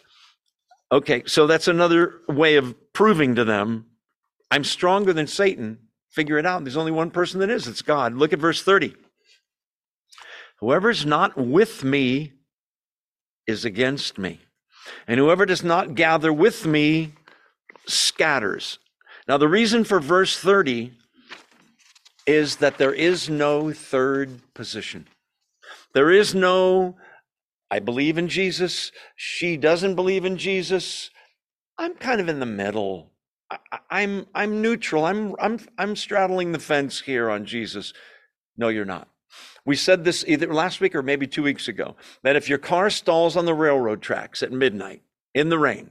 Okay, 0.91 1.23
so 1.27 1.47
that's 1.47 1.69
another 1.69 2.21
way 2.29 2.57
of 2.57 2.75
proving 2.93 3.35
to 3.35 3.45
them 3.45 3.87
I'm 4.55 4.63
stronger 4.63 5.13
than 5.13 5.27
Satan. 5.27 5.79
Figure 6.13 6.39
it 6.39 6.47
out. 6.47 6.63
There's 6.63 6.77
only 6.77 6.93
one 6.93 7.11
person 7.11 7.41
that 7.41 7.51
is. 7.51 7.67
It's 7.67 7.83
God. 7.83 8.15
Look 8.15 8.33
at 8.33 8.39
verse 8.39 8.63
30. 8.63 8.95
Whoever's 10.61 11.05
not 11.05 11.37
with 11.37 11.83
me 11.83 12.35
is 13.49 13.65
against 13.65 14.17
me. 14.17 14.41
And 15.09 15.19
whoever 15.19 15.45
does 15.45 15.65
not 15.65 15.97
gather 15.97 16.33
with 16.33 16.67
me 16.67 17.15
scatters. 17.87 18.79
Now, 19.27 19.39
the 19.39 19.49
reason 19.49 19.85
for 19.85 20.01
verse 20.01 20.39
30 20.39 20.93
is 22.27 22.57
that 22.57 22.79
there 22.79 22.93
is 22.93 23.29
no 23.29 23.73
third 23.73 24.41
position. 24.55 25.07
There 25.95 26.11
is 26.11 26.35
no, 26.35 26.97
I 27.71 27.79
believe 27.79 28.19
in 28.19 28.29
Jesus, 28.29 28.93
she 29.17 29.57
doesn't 29.57 29.95
believe 29.95 30.25
in 30.25 30.37
Jesus. 30.37 31.11
I'm 31.79 31.95
kind 31.95 32.21
of 32.21 32.29
in 32.29 32.41
the 32.41 32.47
middle. 32.47 33.11
I, 33.51 33.59
I'm 33.91 34.27
I'm 34.35 34.63
neutral. 34.63 35.05
I'm 35.05 35.35
I'm 35.39 35.59
I'm 35.79 35.97
straddling 35.97 36.53
the 36.53 36.59
fence 36.59 37.01
here 37.01 37.31
on 37.31 37.45
Jesus. 37.47 37.93
No, 38.57 38.69
you're 38.69 38.85
not. 38.85 39.09
We 39.67 39.77
said 39.77 40.05
this 40.05 40.25
either 40.27 40.53
last 40.53 40.81
week 40.81 40.95
or 40.95 41.03
maybe 41.03 41.27
two 41.27 41.43
weeks 41.43 41.69
ago 41.69 41.97
that 42.23 42.37
if 42.37 42.49
your 42.49 42.59
car 42.59 42.91
stalls 42.91 43.37
on 43.37 43.45
the 43.45 43.55
railroad 43.55 44.03
tracks 44.03 44.43
at 44.43 44.53
midnight 44.53 45.03
in 45.35 45.49
the 45.49 45.59
rain, 45.59 45.91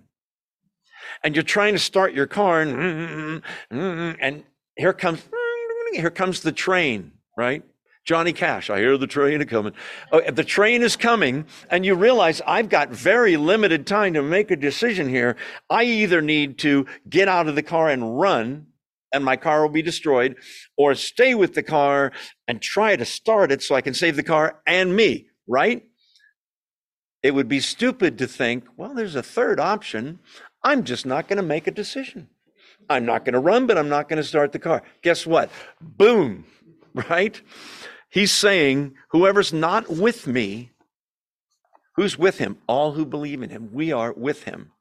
and 1.24 1.36
you're 1.36 1.43
trying 1.43 1.74
to 1.74 1.80
start 1.80 2.14
your 2.14 2.28
car, 2.28 2.61
and, 2.61 2.74
mm, 2.74 3.41
mm, 3.72 3.78
mm, 3.78 4.18
and 4.20 4.43
here 4.76 4.93
comes 4.93 5.22
here 5.93 6.09
comes 6.09 6.41
the 6.41 6.51
train, 6.51 7.11
right? 7.38 7.64
Johnny 8.05 8.34
Cash, 8.34 8.70
I 8.70 8.80
hear 8.80 8.97
the 8.97 9.07
train 9.07 9.43
coming. 9.45 9.74
Oh, 10.11 10.20
the 10.30 10.43
train 10.43 10.82
is 10.82 10.97
coming, 10.97 11.45
and 11.70 11.86
you 11.86 11.95
realize 11.95 12.41
I've 12.45 12.68
got 12.68 12.89
very 12.89 13.38
limited 13.38 13.88
time 13.88 14.14
to 14.16 14.22
make 14.22 14.51
a 14.51 14.57
decision 14.57 15.07
here. 15.07 15.38
I 15.70 15.84
either 15.84 16.22
need 16.22 16.57
to 16.59 16.86
get 17.09 17.30
out 17.30 17.47
of 17.47 17.55
the 17.55 17.64
car 17.64 17.89
and 17.89 18.20
run, 18.20 18.68
and 19.14 19.24
my 19.24 19.38
car 19.38 19.61
will 19.61 19.70
be 19.70 19.82
destroyed, 19.82 20.36
or 20.76 20.95
stay 20.95 21.34
with 21.34 21.53
the 21.53 21.64
car 21.64 22.11
and 22.45 22.61
try 22.61 22.97
to 22.97 23.05
start 23.05 23.53
it 23.53 23.61
so 23.61 23.74
I 23.74 23.82
can 23.82 23.93
save 23.93 24.18
the 24.18 24.24
car 24.24 24.59
and 24.68 24.93
me, 24.93 25.28
right? 25.47 25.84
It 27.22 27.34
would 27.34 27.47
be 27.47 27.61
stupid 27.61 28.18
to 28.18 28.28
think, 28.28 28.66
well, 28.76 28.93
there's 28.93 29.16
a 29.16 29.24
third 29.24 29.61
option. 29.61 30.20
I'm 30.64 30.84
just 30.84 31.05
not 31.05 31.28
going 31.28 31.38
to 31.38 31.43
make 31.43 31.68
a 31.68 31.72
decision. 31.72 32.30
I'm 32.89 33.05
not 33.05 33.26
going 33.26 33.34
to 33.34 33.39
run, 33.39 33.68
but 33.68 33.78
I'm 33.78 33.89
not 33.89 34.09
going 34.09 34.18
to 34.18 34.24
start 34.24 34.51
the 34.51 34.59
car. 34.59 34.84
Guess 35.01 35.26
what? 35.26 35.49
Boom, 35.82 36.45
right? 37.09 37.39
He's 38.09 38.32
saying, 38.32 38.95
whoever's 39.09 39.51
not 39.53 39.89
with 39.89 40.28
me, 40.28 40.72
who's 41.95 42.18
with 42.18 42.38
him? 42.38 42.57
All 42.68 42.93
who 42.93 43.05
believe 43.05 43.41
in 43.41 43.49
him. 43.49 43.70
We 43.74 43.91
are 43.91 44.14
with 44.14 44.43
him 44.43 44.72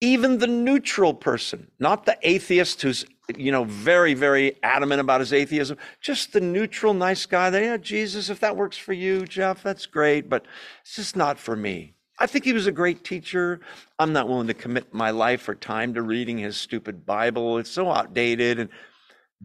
even 0.00 0.38
the 0.38 0.46
neutral 0.46 1.12
person, 1.12 1.68
not 1.78 2.06
the 2.06 2.16
atheist 2.22 2.82
who's, 2.82 3.04
you 3.36 3.50
know, 3.50 3.64
very, 3.64 4.14
very 4.14 4.56
adamant 4.62 5.00
about 5.00 5.20
his 5.20 5.32
atheism, 5.32 5.76
just 6.00 6.32
the 6.32 6.40
neutral, 6.40 6.94
nice 6.94 7.26
guy 7.26 7.50
that, 7.50 7.62
yeah, 7.62 7.76
Jesus, 7.76 8.30
if 8.30 8.40
that 8.40 8.56
works 8.56 8.76
for 8.76 8.92
you, 8.92 9.24
Jeff, 9.26 9.62
that's 9.62 9.86
great, 9.86 10.28
but 10.28 10.46
it's 10.82 10.96
just 10.96 11.16
not 11.16 11.38
for 11.38 11.56
me. 11.56 11.94
I 12.20 12.26
think 12.26 12.44
he 12.44 12.52
was 12.52 12.66
a 12.66 12.72
great 12.72 13.04
teacher. 13.04 13.60
I'm 13.98 14.12
not 14.12 14.28
willing 14.28 14.48
to 14.48 14.54
commit 14.54 14.92
my 14.92 15.10
life 15.10 15.48
or 15.48 15.54
time 15.54 15.94
to 15.94 16.02
reading 16.02 16.38
his 16.38 16.56
stupid 16.56 17.06
Bible. 17.06 17.58
It's 17.58 17.70
so 17.70 17.90
outdated. 17.90 18.58
And 18.58 18.70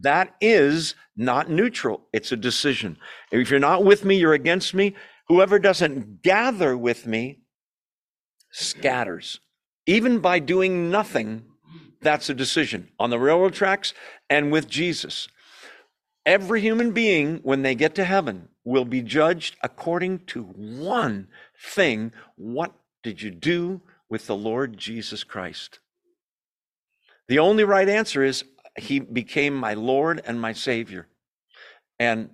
that 0.01 0.35
is 0.41 0.95
not 1.15 1.49
neutral. 1.49 2.07
It's 2.13 2.31
a 2.31 2.37
decision. 2.37 2.97
If 3.31 3.51
you're 3.51 3.59
not 3.59 3.83
with 3.83 4.05
me, 4.05 4.17
you're 4.17 4.33
against 4.33 4.73
me. 4.73 4.95
Whoever 5.27 5.59
doesn't 5.59 6.23
gather 6.23 6.75
with 6.75 7.05
me 7.05 7.41
scatters. 8.51 9.39
Even 9.85 10.19
by 10.19 10.39
doing 10.39 10.89
nothing, 10.89 11.43
that's 12.01 12.29
a 12.29 12.33
decision 12.33 12.89
on 12.99 13.09
the 13.09 13.19
railroad 13.19 13.53
tracks 13.53 13.93
and 14.29 14.51
with 14.51 14.67
Jesus. 14.67 15.27
Every 16.25 16.61
human 16.61 16.91
being, 16.91 17.39
when 17.43 17.61
they 17.63 17.75
get 17.75 17.95
to 17.95 18.05
heaven, 18.05 18.47
will 18.63 18.85
be 18.85 19.01
judged 19.01 19.57
according 19.61 20.19
to 20.19 20.43
one 20.43 21.27
thing. 21.63 22.11
What 22.35 22.73
did 23.01 23.21
you 23.21 23.31
do 23.31 23.81
with 24.09 24.27
the 24.27 24.35
Lord 24.35 24.77
Jesus 24.77 25.23
Christ? 25.23 25.79
The 27.27 27.39
only 27.39 27.63
right 27.63 27.87
answer 27.87 28.23
is 28.23 28.43
He 28.77 28.99
became 28.99 29.55
my 29.55 29.73
Lord 29.73 30.21
and 30.25 30.39
my 30.39 30.53
Savior. 30.53 31.07
And 31.99 32.31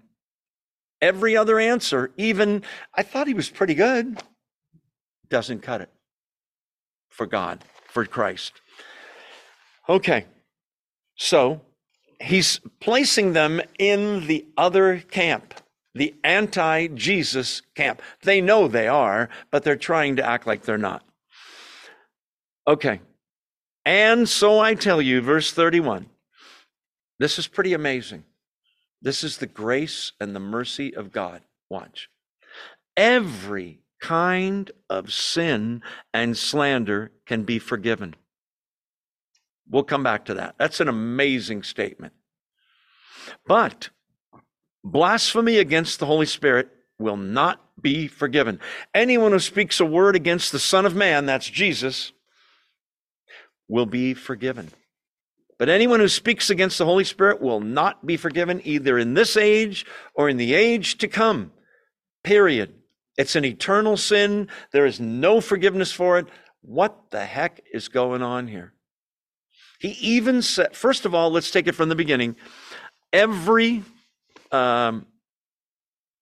every 1.02 1.38
other 1.38 1.60
answer, 1.60 2.12
even 2.18 2.64
I 2.94 3.04
thought 3.04 3.28
He 3.28 3.34
was 3.34 3.50
pretty 3.50 3.76
good, 3.76 4.22
doesn't 5.30 5.62
cut 5.62 5.82
it 5.82 5.90
for 7.10 7.26
God, 7.26 7.64
for 7.88 8.06
Christ. 8.06 8.54
Okay, 9.88 10.26
so 11.16 11.62
he's 12.22 12.60
placing 12.80 13.34
them 13.34 13.62
in 13.78 14.28
the 14.28 14.46
other 14.58 15.00
camp, 15.00 15.54
the 15.94 16.16
anti 16.24 16.88
Jesus 16.88 17.62
camp. 17.76 18.02
They 18.24 18.42
know 18.42 18.68
they 18.68 18.88
are, 18.88 19.30
but 19.52 19.64
they're 19.64 19.76
trying 19.76 20.16
to 20.18 20.26
act 20.26 20.48
like 20.48 20.64
they're 20.64 20.78
not. 20.78 21.04
Okay, 22.68 23.02
and 23.86 24.30
so 24.30 24.60
I 24.60 24.76
tell 24.76 25.02
you, 25.02 25.20
verse 25.20 25.52
31, 25.52 26.08
this 27.18 27.40
is 27.40 27.48
pretty 27.48 27.74
amazing. 27.74 28.24
This 29.02 29.24
is 29.24 29.38
the 29.38 29.48
grace 29.48 30.12
and 30.20 30.36
the 30.36 30.40
mercy 30.40 30.94
of 30.96 31.12
God. 31.12 31.42
Watch. 31.70 32.10
Every 32.96 33.80
kind 34.00 34.70
of 34.90 35.12
sin 35.12 35.82
and 36.14 36.38
slander 36.38 37.12
can 37.26 37.44
be 37.44 37.58
forgiven. 37.58 38.16
We'll 39.68 39.84
come 39.84 40.04
back 40.04 40.26
to 40.26 40.36
that. 40.36 40.56
That's 40.60 40.80
an 40.80 40.88
amazing 40.88 41.64
statement. 41.64 42.14
But 43.48 43.90
blasphemy 44.84 45.58
against 45.58 46.00
the 46.00 46.06
Holy 46.06 46.26
Spirit 46.26 46.70
will 46.98 47.18
not 47.18 47.62
be 47.82 48.08
forgiven. 48.08 48.60
Anyone 48.94 49.32
who 49.32 49.40
speaks 49.40 49.80
a 49.80 49.86
word 49.86 50.16
against 50.16 50.52
the 50.52 50.60
Son 50.60 50.86
of 50.86 50.96
Man, 50.96 51.26
that's 51.26 51.50
Jesus, 51.50 52.12
will 53.68 53.86
be 53.86 54.14
forgiven. 54.14 54.70
But 55.58 55.70
anyone 55.70 56.00
who 56.00 56.08
speaks 56.08 56.50
against 56.50 56.78
the 56.78 56.86
Holy 56.86 57.04
Spirit 57.04 57.42
will 57.42 57.60
not 57.60 58.06
be 58.06 58.16
forgiven 58.16 58.62
either 58.64 58.98
in 58.98 59.14
this 59.14 59.36
age 59.36 59.86
or 60.14 60.30
in 60.30 60.38
the 60.38 60.54
age 60.54 60.98
to 61.00 61.08
come. 61.08 61.52
Period. 62.24 62.76
It's 63.18 63.36
an 63.36 63.44
eternal 63.44 63.98
sin. 63.98 64.48
There 64.72 64.86
is 64.86 65.00
no 65.02 65.42
forgiveness 65.42 65.92
for 65.92 66.18
it. 66.18 66.28
What 66.62 67.12
the 67.12 67.26
heck 67.26 67.62
is 67.74 67.90
going 67.90 68.22
on 68.22 68.48
here? 68.48 68.74
He 69.80 69.90
even 70.02 70.42
said, 70.42 70.76
first 70.76 71.06
of 71.06 71.14
all, 71.14 71.30
let's 71.30 71.52
take 71.52 71.68
it 71.68 71.76
from 71.76 71.90
the 71.90 71.96
beginning. 71.96 72.38
Every, 73.12 73.84
um, 74.52 75.06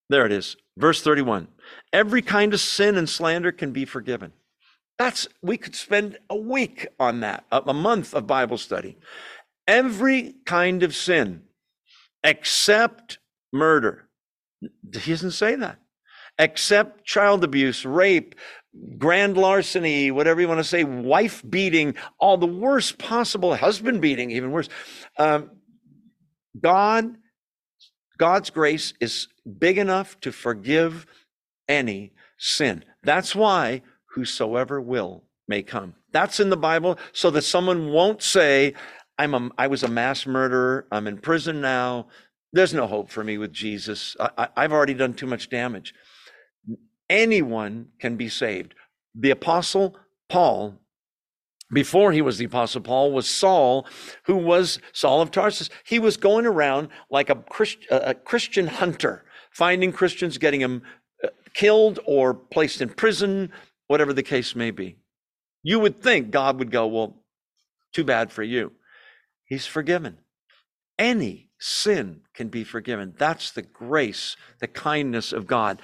there 0.08 0.26
it 0.26 0.32
is, 0.32 0.56
verse 0.76 1.02
31. 1.02 1.48
Every 1.92 2.22
kind 2.22 2.54
of 2.54 2.60
sin 2.60 2.96
and 2.96 3.08
slander 3.08 3.52
can 3.52 3.72
be 3.72 3.84
forgiven. 3.84 4.32
That's, 4.98 5.28
we 5.42 5.56
could 5.56 5.76
spend 5.76 6.18
a 6.28 6.36
week 6.36 6.88
on 6.98 7.20
that, 7.20 7.44
a 7.52 7.72
month 7.72 8.14
of 8.14 8.26
Bible 8.26 8.58
study. 8.58 8.98
Every 9.66 10.34
kind 10.44 10.82
of 10.82 10.94
sin 10.94 11.42
except 12.24 13.18
murder. 13.52 14.08
He 14.60 15.10
doesn't 15.10 15.32
say 15.32 15.54
that 15.54 15.78
except 16.38 17.04
child 17.04 17.42
abuse, 17.42 17.84
rape, 17.84 18.34
grand 18.96 19.36
larceny, 19.36 20.10
whatever 20.10 20.40
you 20.40 20.48
want 20.48 20.58
to 20.58 20.64
say, 20.64 20.84
wife 20.84 21.42
beating, 21.48 21.94
all 22.18 22.38
the 22.38 22.46
worst 22.46 22.98
possible, 22.98 23.54
husband 23.56 24.00
beating, 24.00 24.30
even 24.30 24.52
worse. 24.52 24.68
Um, 25.18 25.50
God, 26.60 27.16
God's 28.18 28.50
grace 28.50 28.94
is 29.00 29.28
big 29.58 29.78
enough 29.78 30.18
to 30.20 30.32
forgive 30.32 31.06
any 31.68 32.12
sin. 32.38 32.84
That's 33.02 33.34
why 33.34 33.82
whosoever 34.14 34.80
will 34.80 35.24
may 35.46 35.62
come. 35.62 35.94
That's 36.12 36.40
in 36.40 36.50
the 36.50 36.56
Bible 36.56 36.98
so 37.12 37.30
that 37.30 37.42
someone 37.42 37.90
won't 37.90 38.22
say, 38.22 38.74
I'm 39.18 39.34
a, 39.34 39.50
I 39.56 39.66
was 39.66 39.82
a 39.82 39.88
mass 39.88 40.26
murderer. 40.26 40.86
I'm 40.90 41.06
in 41.06 41.18
prison 41.18 41.60
now. 41.60 42.08
There's 42.52 42.74
no 42.74 42.86
hope 42.86 43.10
for 43.10 43.22
me 43.24 43.38
with 43.38 43.52
Jesus. 43.52 44.16
I, 44.20 44.48
I've 44.56 44.72
already 44.72 44.94
done 44.94 45.14
too 45.14 45.26
much 45.26 45.48
damage 45.48 45.94
anyone 47.08 47.88
can 47.98 48.16
be 48.16 48.28
saved. 48.28 48.74
The 49.14 49.30
apostle 49.30 49.96
Paul, 50.28 50.78
before 51.72 52.12
he 52.12 52.22
was 52.22 52.38
the 52.38 52.46
apostle 52.46 52.80
Paul, 52.80 53.12
was 53.12 53.28
Saul, 53.28 53.86
who 54.24 54.36
was 54.36 54.80
Saul 54.92 55.20
of 55.20 55.30
Tarsus. 55.30 55.70
He 55.84 55.98
was 55.98 56.16
going 56.16 56.46
around 56.46 56.88
like 57.10 57.30
a, 57.30 57.36
Christ, 57.36 57.78
a 57.90 58.14
Christian 58.14 58.66
hunter, 58.66 59.24
finding 59.50 59.92
Christians, 59.92 60.38
getting 60.38 60.60
them 60.60 60.82
uh, 61.22 61.28
killed 61.54 62.00
or 62.06 62.34
placed 62.34 62.80
in 62.80 62.88
prison, 62.88 63.52
whatever 63.86 64.12
the 64.12 64.22
case 64.22 64.54
may 64.54 64.70
be. 64.70 64.96
You 65.62 65.78
would 65.80 66.00
think 66.00 66.30
God 66.30 66.58
would 66.58 66.70
go, 66.70 66.86
well, 66.86 67.22
too 67.92 68.04
bad 68.04 68.32
for 68.32 68.42
you. 68.42 68.72
he's 69.44 69.66
forgiven. 69.66 70.18
Any 70.98 71.50
sin 71.58 72.22
can 72.34 72.48
be 72.48 72.64
forgiven. 72.64 73.14
That's 73.18 73.50
the 73.50 73.62
grace, 73.62 74.36
the 74.60 74.68
kindness 74.68 75.32
of 75.32 75.46
God. 75.46 75.80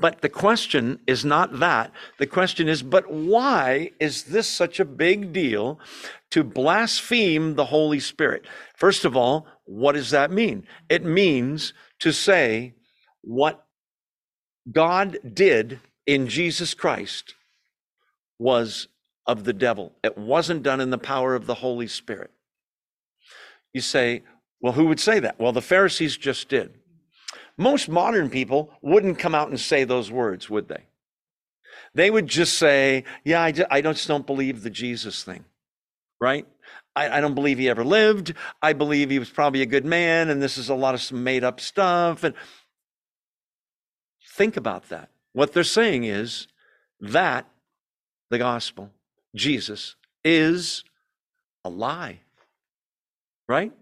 But 0.00 0.22
the 0.22 0.28
question 0.28 1.00
is 1.06 1.24
not 1.24 1.58
that. 1.58 1.92
The 2.18 2.26
question 2.26 2.68
is, 2.68 2.82
but 2.82 3.10
why 3.10 3.90
is 4.00 4.24
this 4.24 4.48
such 4.48 4.80
a 4.80 4.84
big 4.84 5.32
deal 5.32 5.78
to 6.30 6.42
blaspheme 6.42 7.54
the 7.54 7.66
Holy 7.66 8.00
Spirit? 8.00 8.46
First 8.74 9.04
of 9.04 9.16
all, 9.16 9.46
what 9.64 9.92
does 9.92 10.10
that 10.10 10.30
mean? 10.30 10.66
It 10.88 11.04
means 11.04 11.74
to 12.00 12.12
say 12.12 12.74
what 13.22 13.66
God 14.70 15.18
did 15.34 15.80
in 16.06 16.28
Jesus 16.28 16.74
Christ 16.74 17.34
was 18.38 18.88
of 19.26 19.44
the 19.44 19.52
devil. 19.52 19.92
It 20.02 20.16
wasn't 20.16 20.62
done 20.62 20.80
in 20.80 20.90
the 20.90 20.98
power 20.98 21.34
of 21.34 21.46
the 21.46 21.54
Holy 21.54 21.86
Spirit. 21.86 22.30
You 23.72 23.80
say, 23.80 24.22
well, 24.60 24.72
who 24.72 24.86
would 24.86 25.00
say 25.00 25.20
that? 25.20 25.38
Well, 25.38 25.52
the 25.52 25.62
Pharisees 25.62 26.16
just 26.16 26.48
did. 26.48 26.79
Most 27.60 27.90
modern 27.90 28.30
people 28.30 28.72
wouldn't 28.80 29.18
come 29.18 29.34
out 29.34 29.50
and 29.50 29.60
say 29.60 29.84
those 29.84 30.10
words, 30.10 30.48
would 30.48 30.68
they? 30.68 30.84
They 31.92 32.10
would 32.10 32.26
just 32.26 32.58
say, 32.58 33.04
yeah, 33.22 33.42
I, 33.42 33.52
I 33.70 33.82
just 33.82 34.08
don't 34.08 34.26
believe 34.26 34.62
the 34.62 34.70
Jesus 34.70 35.22
thing, 35.24 35.44
right? 36.18 36.46
I, 36.96 37.18
I, 37.18 37.20
don't 37.20 37.34
believe 37.34 37.58
he 37.58 37.68
ever 37.68 37.84
lived. 37.84 38.32
I 38.62 38.72
believe 38.72 39.10
he 39.10 39.18
was 39.18 39.28
probably 39.28 39.60
a 39.60 39.66
good 39.66 39.84
man, 39.84 40.30
and 40.30 40.42
this 40.42 40.56
is 40.56 40.70
a 40.70 40.74
lot 40.74 40.94
of 40.94 41.02
some 41.02 41.22
made 41.22 41.44
up 41.44 41.60
stuff. 41.60 42.24
And 42.24 42.34
think 44.36 44.56
about 44.56 44.88
that. 44.88 45.10
What 45.34 45.52
they're 45.52 45.62
saying 45.62 46.04
is 46.04 46.46
that 46.98 47.44
the 48.30 48.38
gospel, 48.38 48.90
Jesus, 49.36 49.96
is 50.24 50.82
a 51.62 51.68
lie, 51.68 52.20
right? 53.46 53.74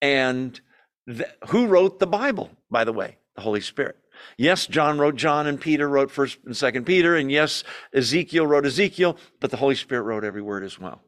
And 0.00 0.60
th- 1.08 1.28
who 1.48 1.66
wrote 1.66 1.98
the 1.98 2.06
Bible, 2.06 2.50
by 2.70 2.84
the 2.84 2.92
way? 2.92 3.18
The 3.36 3.42
Holy 3.42 3.60
Spirit. 3.60 3.96
Yes, 4.36 4.66
John 4.66 4.98
wrote 4.98 5.16
John 5.16 5.46
and 5.46 5.60
Peter 5.60 5.88
wrote 5.88 6.10
1st 6.10 6.38
and 6.44 6.54
2nd 6.54 6.86
Peter, 6.86 7.16
and 7.16 7.30
yes, 7.30 7.64
Ezekiel 7.94 8.46
wrote 8.46 8.66
Ezekiel, 8.66 9.16
but 9.40 9.50
the 9.50 9.56
Holy 9.56 9.74
Spirit 9.74 10.02
wrote 10.02 10.24
every 10.24 10.42
word 10.42 10.62
as 10.62 10.78
well. 10.78 11.02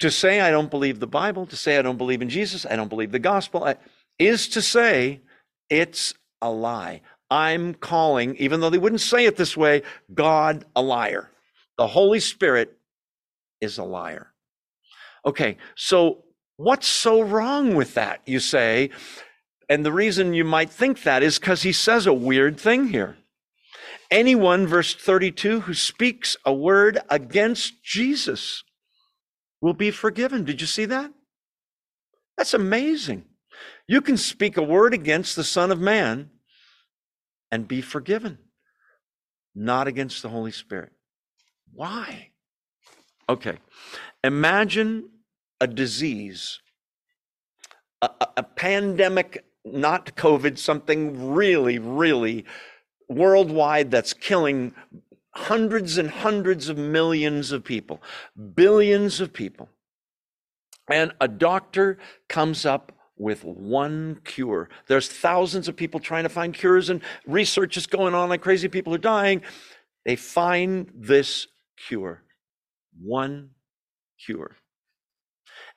To 0.00 0.10
say 0.10 0.40
I 0.40 0.50
don't 0.50 0.70
believe 0.70 1.00
the 1.00 1.06
Bible, 1.06 1.46
to 1.46 1.56
say 1.56 1.78
I 1.78 1.82
don't 1.82 1.98
believe 1.98 2.22
in 2.22 2.28
Jesus, 2.28 2.66
I 2.66 2.76
don't 2.76 2.88
believe 2.88 3.12
the 3.12 3.18
gospel, 3.18 3.72
is 4.18 4.48
to 4.48 4.62
say 4.62 5.20
it's 5.68 6.14
a 6.40 6.50
lie. 6.50 7.02
I'm 7.30 7.74
calling, 7.74 8.36
even 8.36 8.60
though 8.60 8.70
they 8.70 8.78
wouldn't 8.78 9.00
say 9.00 9.26
it 9.26 9.36
this 9.36 9.56
way, 9.56 9.82
God 10.14 10.64
a 10.74 10.82
liar. 10.82 11.30
The 11.76 11.86
Holy 11.86 12.20
Spirit 12.20 12.76
is 13.60 13.78
a 13.78 13.84
liar. 13.84 14.32
Okay, 15.26 15.58
so 15.74 16.24
what's 16.56 16.86
so 16.86 17.20
wrong 17.20 17.74
with 17.74 17.94
that, 17.94 18.22
you 18.24 18.40
say? 18.40 18.90
And 19.68 19.84
the 19.84 19.92
reason 19.92 20.34
you 20.34 20.44
might 20.44 20.70
think 20.70 21.02
that 21.02 21.22
is 21.22 21.38
because 21.38 21.62
he 21.62 21.72
says 21.72 22.06
a 22.06 22.12
weird 22.12 22.58
thing 22.58 22.88
here. 22.88 23.18
Anyone, 24.10 24.66
verse 24.66 24.94
32, 24.94 25.60
who 25.60 25.74
speaks 25.74 26.36
a 26.44 26.52
word 26.52 26.98
against 27.10 27.82
Jesus 27.82 28.64
will 29.60 29.74
be 29.74 29.90
forgiven. 29.90 30.44
Did 30.44 30.60
you 30.60 30.66
see 30.66 30.86
that? 30.86 31.12
That's 32.36 32.54
amazing. 32.54 33.24
You 33.86 34.00
can 34.00 34.16
speak 34.16 34.56
a 34.56 34.62
word 34.62 34.94
against 34.94 35.36
the 35.36 35.44
Son 35.44 35.70
of 35.70 35.80
Man 35.80 36.30
and 37.50 37.68
be 37.68 37.82
forgiven, 37.82 38.38
not 39.54 39.88
against 39.88 40.22
the 40.22 40.28
Holy 40.28 40.52
Spirit. 40.52 40.92
Why? 41.72 42.30
Okay. 43.28 43.58
Imagine 44.24 45.10
a 45.60 45.66
disease, 45.66 46.60
a, 48.00 48.10
a, 48.20 48.28
a 48.38 48.42
pandemic, 48.42 49.44
not 49.72 50.16
COVID, 50.16 50.58
something 50.58 51.32
really, 51.32 51.78
really 51.78 52.44
worldwide 53.08 53.90
that's 53.90 54.12
killing 54.12 54.74
hundreds 55.32 55.98
and 55.98 56.10
hundreds 56.10 56.68
of 56.68 56.76
millions 56.76 57.52
of 57.52 57.64
people, 57.64 58.02
billions 58.54 59.20
of 59.20 59.32
people. 59.32 59.68
And 60.90 61.12
a 61.20 61.28
doctor 61.28 61.98
comes 62.28 62.64
up 62.66 62.92
with 63.16 63.44
one 63.44 64.20
cure. 64.24 64.68
There's 64.86 65.08
thousands 65.08 65.68
of 65.68 65.76
people 65.76 66.00
trying 66.00 66.22
to 66.22 66.28
find 66.28 66.54
cures 66.54 66.88
and 66.88 67.02
research 67.26 67.76
is 67.76 67.86
going 67.86 68.14
on 68.14 68.28
like 68.28 68.40
crazy. 68.40 68.68
People 68.68 68.94
are 68.94 68.98
dying. 68.98 69.42
They 70.04 70.16
find 70.16 70.90
this 70.94 71.46
cure. 71.76 72.22
One 73.00 73.50
cure. 74.24 74.56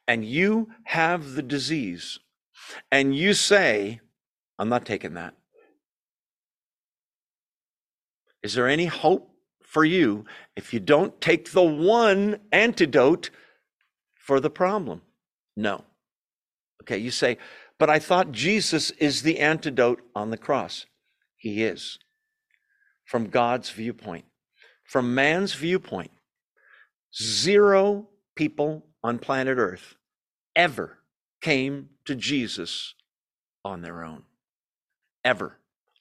And 0.08 0.24
you 0.26 0.70
have 0.84 1.34
the 1.34 1.42
disease 1.42 2.20
and 2.92 3.16
you 3.16 3.34
say, 3.34 4.00
I'm 4.60 4.70
not 4.70 4.86
taking 4.86 5.14
that. 5.16 5.34
Is 8.44 8.54
there 8.54 8.68
any 8.68 8.86
hope 8.88 9.32
for 9.62 9.86
you 9.86 10.26
if 10.56 10.74
you 10.74 10.80
don't 10.80 11.20
take 11.22 11.52
the 11.52 11.62
one 11.62 12.40
antidote 12.52 13.30
for 14.16 14.40
the 14.40 14.50
problem? 14.50 15.02
No. 15.56 15.84
Okay, 16.82 16.98
you 16.98 17.12
say, 17.12 17.38
but 17.78 17.90
I 17.90 18.00
thought 18.00 18.32
Jesus 18.32 18.92
is 18.92 19.22
the 19.22 19.40
antidote 19.40 20.02
on 20.16 20.32
the 20.32 20.38
cross. 20.38 20.86
He 21.38 21.64
is. 21.64 22.00
From 23.06 23.28
God's 23.28 23.70
viewpoint. 23.70 24.26
From 24.84 25.16
man's 25.16 25.54
viewpoint, 25.54 26.12
zero 27.16 28.10
people 28.36 28.86
on 29.04 29.20
planet 29.20 29.58
Earth 29.58 29.96
ever 30.56 31.00
came 31.42 31.91
to 32.06 32.16
Jesus 32.16 32.96
on 33.64 33.82
their 33.82 34.04
own. 34.04 34.24
Ever. 35.24 35.58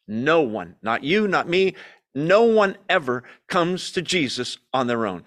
No 0.08 0.40
one, 0.40 0.76
not 0.82 1.04
you, 1.04 1.28
not 1.28 1.48
me, 1.48 1.74
no 2.14 2.42
one 2.42 2.76
ever 2.88 3.22
comes 3.48 3.92
to 3.92 4.02
Jesus 4.02 4.58
on 4.72 4.88
their 4.88 5.06
own. 5.06 5.24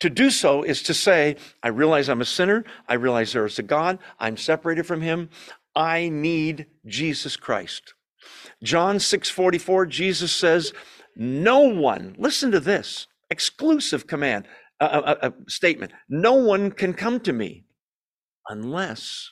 To 0.00 0.10
do 0.10 0.30
so 0.30 0.62
is 0.62 0.82
to 0.82 0.94
say, 0.94 1.36
I 1.62 1.68
realize 1.68 2.08
I'm 2.08 2.20
a 2.20 2.26
sinner. 2.26 2.64
I 2.88 2.94
realize 2.94 3.32
there 3.32 3.46
is 3.46 3.58
a 3.58 3.62
God. 3.62 3.98
I'm 4.20 4.36
separated 4.36 4.86
from 4.86 5.00
him. 5.00 5.30
I 5.74 6.08
need 6.10 6.66
Jesus 6.84 7.36
Christ. 7.36 7.94
John 8.62 8.98
6 9.00 9.30
44, 9.30 9.86
Jesus 9.86 10.32
says, 10.32 10.72
No 11.14 11.60
one, 11.60 12.14
listen 12.18 12.50
to 12.50 12.60
this 12.60 13.06
exclusive 13.30 14.06
command, 14.06 14.46
a 14.80 14.84
uh, 14.84 15.16
uh, 15.22 15.30
statement. 15.48 15.92
No 16.08 16.34
one 16.34 16.70
can 16.70 16.92
come 16.92 17.20
to 17.20 17.32
me 17.32 17.64
unless 18.48 19.30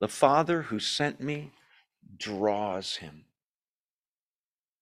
the 0.00 0.08
Father 0.08 0.62
who 0.62 0.78
sent 0.78 1.20
me 1.20 1.52
draws 2.16 2.96
him. 2.96 3.24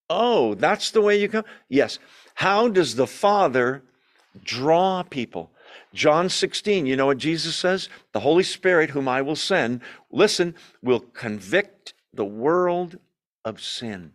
Oh, 0.09 0.55
that's 0.55 0.91
the 0.91 1.03
way 1.03 1.21
you 1.21 1.29
come? 1.29 1.45
Yes. 1.69 1.99
How 2.35 2.69
does 2.69 2.95
the 2.95 3.07
Father 3.07 3.83
draw 4.43 5.03
people? 5.03 5.51
John 5.93 6.29
16, 6.29 6.87
you 6.87 6.97
know 6.97 7.07
what 7.07 7.19
Jesus 7.19 7.57
says? 7.57 7.89
The 8.12 8.21
Holy 8.21 8.43
Spirit, 8.43 8.91
whom 8.91 9.09
I 9.09 9.23
will 9.23 9.37
send, 9.37 9.81
listen, 10.11 10.55
will 10.83 11.01
convict 11.01 11.95
the 12.12 12.25
world 12.25 12.99
of 13.45 13.61
sin. 13.61 14.12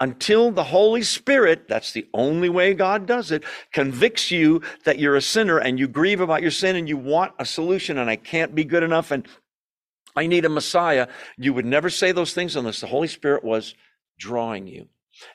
Until 0.00 0.50
the 0.50 0.64
Holy 0.64 1.02
Spirit, 1.02 1.68
that's 1.68 1.92
the 1.92 2.06
only 2.12 2.48
way 2.48 2.74
God 2.74 3.06
does 3.06 3.30
it, 3.30 3.44
convicts 3.72 4.30
you 4.30 4.60
that 4.84 4.98
you're 4.98 5.16
a 5.16 5.22
sinner 5.22 5.58
and 5.58 5.78
you 5.78 5.88
grieve 5.88 6.20
about 6.20 6.42
your 6.42 6.50
sin 6.50 6.76
and 6.76 6.88
you 6.88 6.96
want 6.96 7.32
a 7.38 7.44
solution 7.44 7.98
and 7.98 8.10
I 8.10 8.16
can't 8.16 8.54
be 8.54 8.64
good 8.64 8.82
enough 8.82 9.10
and 9.10 9.26
I 10.18 10.26
need 10.26 10.44
a 10.44 10.48
Messiah. 10.48 11.08
You 11.36 11.54
would 11.54 11.66
never 11.66 11.90
say 11.90 12.12
those 12.12 12.34
things 12.34 12.56
unless 12.56 12.80
the 12.80 12.86
Holy 12.88 13.08
Spirit 13.08 13.44
was 13.44 13.74
drawing 14.18 14.66
you. 14.66 14.88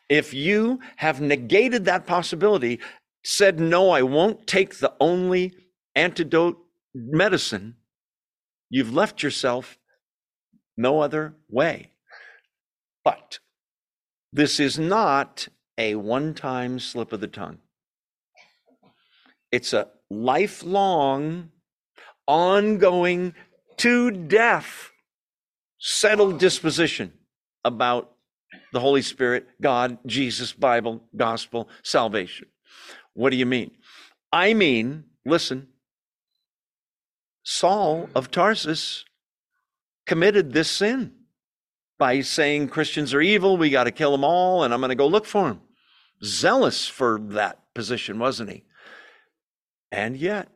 If 0.10 0.34
you 0.34 0.80
have 0.98 1.22
negated 1.22 1.86
that 1.86 2.06
possibility, 2.06 2.80
said, 3.24 3.60
no, 3.60 3.90
I 3.90 4.02
won't 4.02 4.46
take 4.46 4.78
the 4.78 4.94
only 5.00 5.54
antidote 5.96 6.58
medicine, 6.94 7.76
you've 8.70 8.94
left 8.94 9.24
yourself 9.24 9.78
no 10.76 11.00
other 11.00 11.36
way. 11.50 11.92
But 13.04 13.40
this 14.32 14.60
is 14.60 14.78
not 14.80 15.48
a 15.78 15.96
one 15.96 16.34
time 16.34 16.80
slip 16.80 17.14
of 17.14 17.22
the 17.22 17.28
tongue. 17.28 17.60
It's 19.52 19.74
a 19.74 19.90
lifelong, 20.10 21.52
ongoing, 22.28 23.36
to 23.78 24.12
death, 24.12 24.92
settled 25.80 26.40
disposition 26.40 27.14
about 27.64 28.12
the 28.72 28.80
Holy 28.80 29.02
Spirit, 29.02 29.48
God, 29.62 29.98
Jesus, 30.06 30.54
Bible, 30.54 31.04
gospel, 31.16 31.70
salvation. 31.84 32.48
What 33.14 33.30
do 33.30 33.38
you 33.38 33.46
mean? 33.46 33.72
I 34.32 34.54
mean, 34.54 35.06
listen, 35.26 35.68
Saul 37.44 38.10
of 38.16 38.32
Tarsus 38.32 39.06
committed 40.06 40.54
this 40.54 40.70
sin 40.70 41.14
by 42.00 42.22
saying 42.22 42.70
Christians 42.70 43.14
are 43.14 43.22
evil, 43.22 43.58
we 43.58 43.70
got 43.70 43.84
to 43.86 43.92
kill 43.92 44.12
them 44.12 44.24
all, 44.24 44.64
and 44.64 44.74
I'm 44.74 44.80
going 44.80 44.90
to 44.90 44.96
go 44.96 45.08
look 45.08 45.26
for 45.26 45.48
them. 45.50 45.62
Zealous 46.24 46.88
for 46.88 47.20
that 47.30 47.60
position, 47.74 48.20
wasn't 48.20 48.50
he? 48.50 48.64
And 49.92 50.18
yet, 50.18 50.50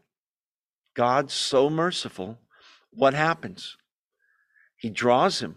God's 0.95 1.33
so 1.33 1.69
merciful, 1.69 2.39
what 2.97 3.13
happens? 3.13 3.77
He 4.75 4.89
draws 4.89 5.39
him, 5.39 5.55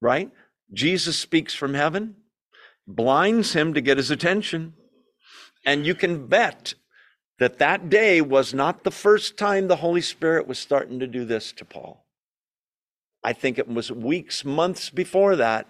right? 0.00 0.30
Jesus 0.72 1.18
speaks 1.18 1.54
from 1.54 1.74
heaven, 1.74 2.16
blinds 2.86 3.52
him 3.52 3.74
to 3.74 3.80
get 3.80 3.98
his 3.98 4.10
attention. 4.10 4.74
And 5.64 5.86
you 5.86 5.94
can 5.94 6.26
bet 6.26 6.74
that 7.38 7.58
that 7.58 7.90
day 7.90 8.20
was 8.20 8.54
not 8.54 8.84
the 8.84 8.90
first 8.90 9.36
time 9.36 9.68
the 9.68 9.76
Holy 9.76 10.00
Spirit 10.00 10.46
was 10.46 10.58
starting 10.58 11.00
to 11.00 11.06
do 11.06 11.24
this 11.24 11.52
to 11.52 11.64
Paul. 11.64 12.06
I 13.22 13.32
think 13.32 13.58
it 13.58 13.68
was 13.68 13.90
weeks, 13.92 14.44
months 14.44 14.88
before 14.88 15.36
that, 15.36 15.66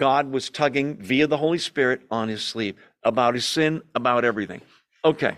God 0.00 0.30
was 0.30 0.48
tugging 0.48 0.96
via 0.96 1.26
the 1.26 1.36
Holy 1.36 1.58
Spirit 1.58 2.02
on 2.10 2.28
his 2.28 2.42
sleeve 2.42 2.76
about 3.02 3.34
his 3.34 3.44
sin, 3.44 3.82
about 3.94 4.24
everything. 4.24 4.60
Okay. 5.04 5.36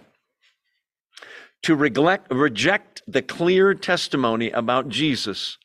To 1.64 1.76
neglect, 1.76 2.30
reject 2.30 3.02
the 3.06 3.22
clear 3.22 3.74
testimony 3.74 4.50
about 4.50 4.88
Jesus, 4.88 5.56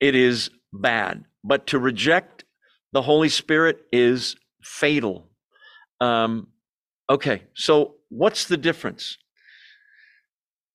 it 0.00 0.14
is 0.14 0.50
bad. 0.72 1.24
But 1.44 1.68
to 1.68 1.78
reject 1.78 2.44
the 2.92 3.02
Holy 3.02 3.28
Spirit 3.28 3.78
is 3.92 4.34
fatal. 4.62 5.28
Um, 6.00 6.48
okay, 7.08 7.44
so 7.54 7.94
what's 8.08 8.46
the 8.46 8.56
difference? 8.56 9.16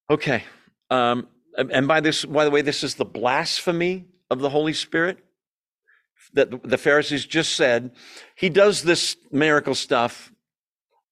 Okay, 0.09 0.43
um, 0.89 1.27
and 1.57 1.85
by 1.85 1.99
this, 1.99 2.23
by 2.23 2.45
the 2.45 2.51
way, 2.51 2.61
this 2.61 2.81
is 2.81 2.95
the 2.95 3.05
blasphemy 3.05 4.05
of 4.29 4.39
the 4.39 4.49
Holy 4.49 4.73
Spirit 4.73 5.17
that 6.33 6.63
the 6.63 6.77
Pharisees 6.77 7.25
just 7.25 7.55
said. 7.55 7.91
He 8.35 8.47
does 8.47 8.83
this 8.83 9.17
miracle 9.29 9.75
stuff, 9.75 10.31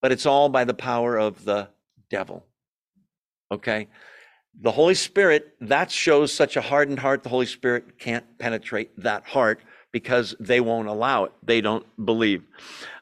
but 0.01 0.13
it's 0.13 0.25
all 0.25 0.47
by 0.47 0.63
the 0.63 0.73
power 0.73 1.17
of 1.17 1.43
the 1.43 1.67
devil. 2.09 2.45
Okay, 3.51 3.87
the 4.61 4.71
Holy 4.71 4.95
Spirit 4.95 5.55
that 5.61 5.89
shows 5.91 6.33
such 6.33 6.57
a 6.57 6.61
hardened 6.61 6.99
heart. 6.99 7.23
The 7.23 7.29
Holy 7.29 7.45
Spirit 7.45 7.99
can't 7.99 8.25
penetrate 8.39 8.91
that 9.01 9.25
heart 9.25 9.61
because 9.91 10.35
they 10.39 10.59
won't 10.59 10.87
allow 10.87 11.25
it. 11.25 11.31
They 11.43 11.61
don't 11.61 11.85
believe. 12.05 12.43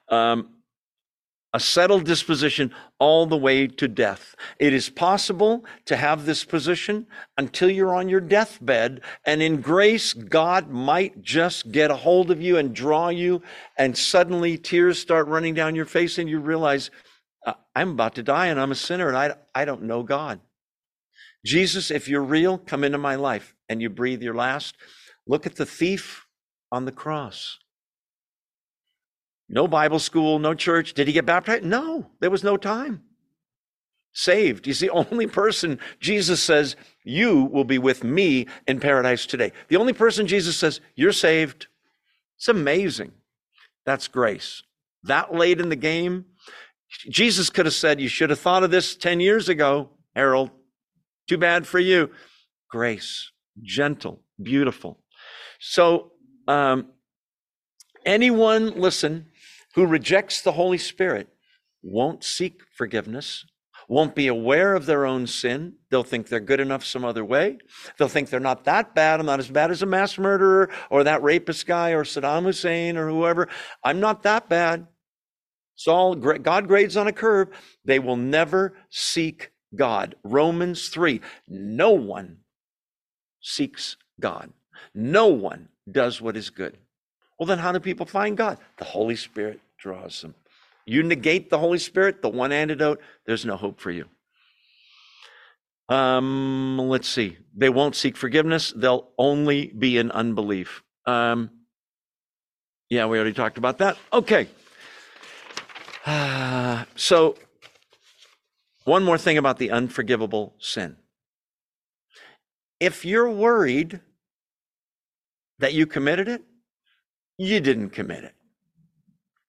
Um, 0.10 0.50
a 1.56 1.60
settled 1.60 2.04
disposition 2.04 2.74
all 3.00 3.26
the 3.26 3.38
way 3.38 3.66
to 3.66 3.88
death. 3.88 4.36
It 4.60 4.74
is 4.74 4.90
possible 4.90 5.64
to 5.86 5.96
have 5.96 6.26
this 6.26 6.44
position 6.44 7.08
until 7.38 7.70
you're 7.70 7.96
on 7.96 8.10
your 8.10 8.20
deathbed, 8.20 9.00
and 9.26 9.42
in 9.42 9.62
grace, 9.62 10.12
God 10.14 10.70
might 10.70 11.22
just 11.22 11.72
get 11.72 11.92
a 11.92 11.96
hold 11.96 12.30
of 12.30 12.42
you 12.42 12.58
and 12.58 12.76
draw 12.76 13.08
you, 13.08 13.42
and 13.78 13.98
suddenly 13.98 14.58
tears 14.58 15.00
start 15.00 15.28
running 15.28 15.54
down 15.54 15.76
your 15.76 15.86
face, 15.86 16.18
and 16.18 16.30
you 16.30 16.40
realize, 16.40 16.92
Uh, 17.46 17.54
I'm 17.76 17.92
about 17.92 18.16
to 18.16 18.24
die 18.24 18.48
and 18.48 18.60
I'm 18.60 18.72
a 18.72 18.76
sinner 18.76 19.08
and 19.08 19.18
I, 19.18 19.36
I 19.54 19.66
don't 19.66 19.84
know 19.84 20.04
God. 20.04 20.40
Jesus, 21.46 21.92
if 21.92 22.10
you're 22.10 22.24
real, 22.24 22.58
come 22.58 22.84
into 22.84 22.98
my 22.98 23.16
life 23.16 23.56
and 23.70 23.82
you 23.82 23.90
breathe 23.90 24.24
your 24.24 24.34
last. 24.34 24.76
Look 25.28 25.46
at 25.46 25.56
the 25.56 25.66
thief 25.66 26.26
on 26.72 26.86
the 26.86 26.92
cross. 26.92 27.60
No 29.48 29.68
Bible 29.68 30.00
school, 30.00 30.40
no 30.40 30.56
church. 30.56 30.94
Did 30.94 31.08
he 31.08 31.14
get 31.14 31.26
baptized? 31.26 31.64
No, 31.64 32.08
there 32.20 32.32
was 32.32 32.44
no 32.44 32.58
time. 32.58 33.04
Saved. 34.12 34.66
He's 34.66 34.80
the 34.80 34.90
only 35.12 35.28
person 35.28 35.80
Jesus 36.00 36.42
says, 36.42 36.76
You 37.04 37.44
will 37.44 37.64
be 37.64 37.78
with 37.78 38.04
me 38.04 38.48
in 38.68 38.80
paradise 38.80 39.26
today. 39.28 39.52
The 39.68 39.78
only 39.78 39.94
person 39.94 40.26
Jesus 40.26 40.58
says, 40.58 40.82
You're 40.96 41.12
saved. 41.12 41.68
It's 42.38 42.48
amazing. 42.48 43.12
That's 43.86 44.08
grace. 44.08 44.64
That 45.04 45.34
late 45.34 45.62
in 45.62 45.70
the 45.70 45.76
game, 45.76 46.26
Jesus 47.10 47.50
could 47.50 47.66
have 47.66 47.74
said, 47.74 48.00
You 48.00 48.08
should 48.08 48.30
have 48.30 48.40
thought 48.40 48.64
of 48.64 48.72
this 48.72 48.96
10 48.96 49.20
years 49.20 49.50
ago, 49.50 49.90
Harold. 50.16 50.52
Too 51.28 51.38
bad 51.38 51.68
for 51.68 51.80
you. 51.80 52.12
Grace, 52.70 53.32
gentle, 53.62 54.22
beautiful. 54.42 55.00
So, 55.60 56.12
um, 56.48 56.92
anyone, 58.06 58.80
listen, 58.80 59.28
who 59.76 59.86
rejects 59.86 60.42
the 60.42 60.54
Holy 60.54 60.78
Spirit 60.78 61.28
won't 61.82 62.24
seek 62.24 62.62
forgiveness, 62.76 63.46
won't 63.88 64.16
be 64.16 64.28
aware 64.28 64.74
of 64.74 64.86
their 64.86 65.06
own 65.06 65.28
sin. 65.28 65.76
They'll 65.90 66.04
think 66.04 66.28
they're 66.28 66.40
good 66.40 66.60
enough 66.60 66.84
some 66.84 67.06
other 67.06 67.24
way. 67.24 67.60
They'll 67.98 68.08
think 68.08 68.30
they're 68.30 68.40
not 68.40 68.66
that 68.66 68.96
bad. 68.96 69.20
I'm 69.20 69.28
not 69.28 69.40
as 69.40 69.50
bad 69.50 69.70
as 69.70 69.84
a 69.84 69.86
mass 69.86 70.18
murderer 70.18 70.70
or 70.90 71.04
that 71.04 71.22
rapist 71.22 71.68
guy 71.68 71.92
or 71.92 72.04
Saddam 72.04 72.44
Hussein 72.44 72.98
or 72.98 73.10
whoever. 73.10 73.48
I'm 73.84 74.00
not 74.00 74.24
that 74.24 74.50
bad. 74.50 74.88
It's 75.76 75.88
all 75.88 76.16
God 76.16 76.68
grades 76.68 76.98
on 76.98 77.08
a 77.08 77.14
curve. 77.14 77.50
They 77.84 78.00
will 78.00 78.16
never 78.16 78.74
seek 78.90 79.52
God. 79.76 80.16
Romans 80.24 80.88
3. 80.88 81.22
No 81.48 81.92
one 81.92 82.38
seeks 83.42 83.98
God. 84.20 84.52
No 84.94 85.28
one 85.28 85.70
does 85.90 86.22
what 86.22 86.38
is 86.38 86.50
good. 86.50 86.78
Well, 87.38 87.48
then 87.48 87.60
how 87.60 87.72
do 87.72 87.80
people 87.80 88.06
find 88.06 88.38
God? 88.38 88.58
The 88.78 88.86
Holy 88.86 89.16
Spirit 89.16 89.60
draws 89.78 90.22
them. 90.22 90.36
You 90.86 91.04
negate 91.04 91.50
the 91.50 91.60
Holy 91.60 91.80
Spirit, 91.80 92.22
the 92.22 92.30
one 92.30 92.52
antidote, 92.52 93.02
there's 93.26 93.46
no 93.46 93.58
hope 93.58 93.80
for 93.80 93.92
you. 93.92 94.06
Um, 95.90 96.78
let's 96.78 97.08
see. 97.08 97.38
They 97.56 97.70
won't 97.70 97.96
seek 97.96 98.18
forgiveness. 98.18 98.74
They'll 98.76 99.10
only 99.18 99.68
be 99.68 99.98
in 99.98 100.12
unbelief. 100.12 100.84
Um, 101.06 101.52
yeah, 102.90 103.06
we 103.08 103.18
already 103.18 103.34
talked 103.34 103.58
about 103.58 103.80
that. 103.80 103.98
Okay. 104.14 104.48
So, 106.96 107.36
one 108.84 109.04
more 109.04 109.18
thing 109.18 109.38
about 109.38 109.58
the 109.58 109.72
unforgivable 109.72 110.56
sin. 110.60 110.98
If 112.80 113.06
you're 113.06 113.30
worried 113.30 114.00
that 115.60 115.74
you 115.74 115.88
committed 115.88 116.28
it, 116.28 116.44
you 117.38 117.60
didn't 117.60 117.90
commit 117.90 118.24
it. 118.24 118.36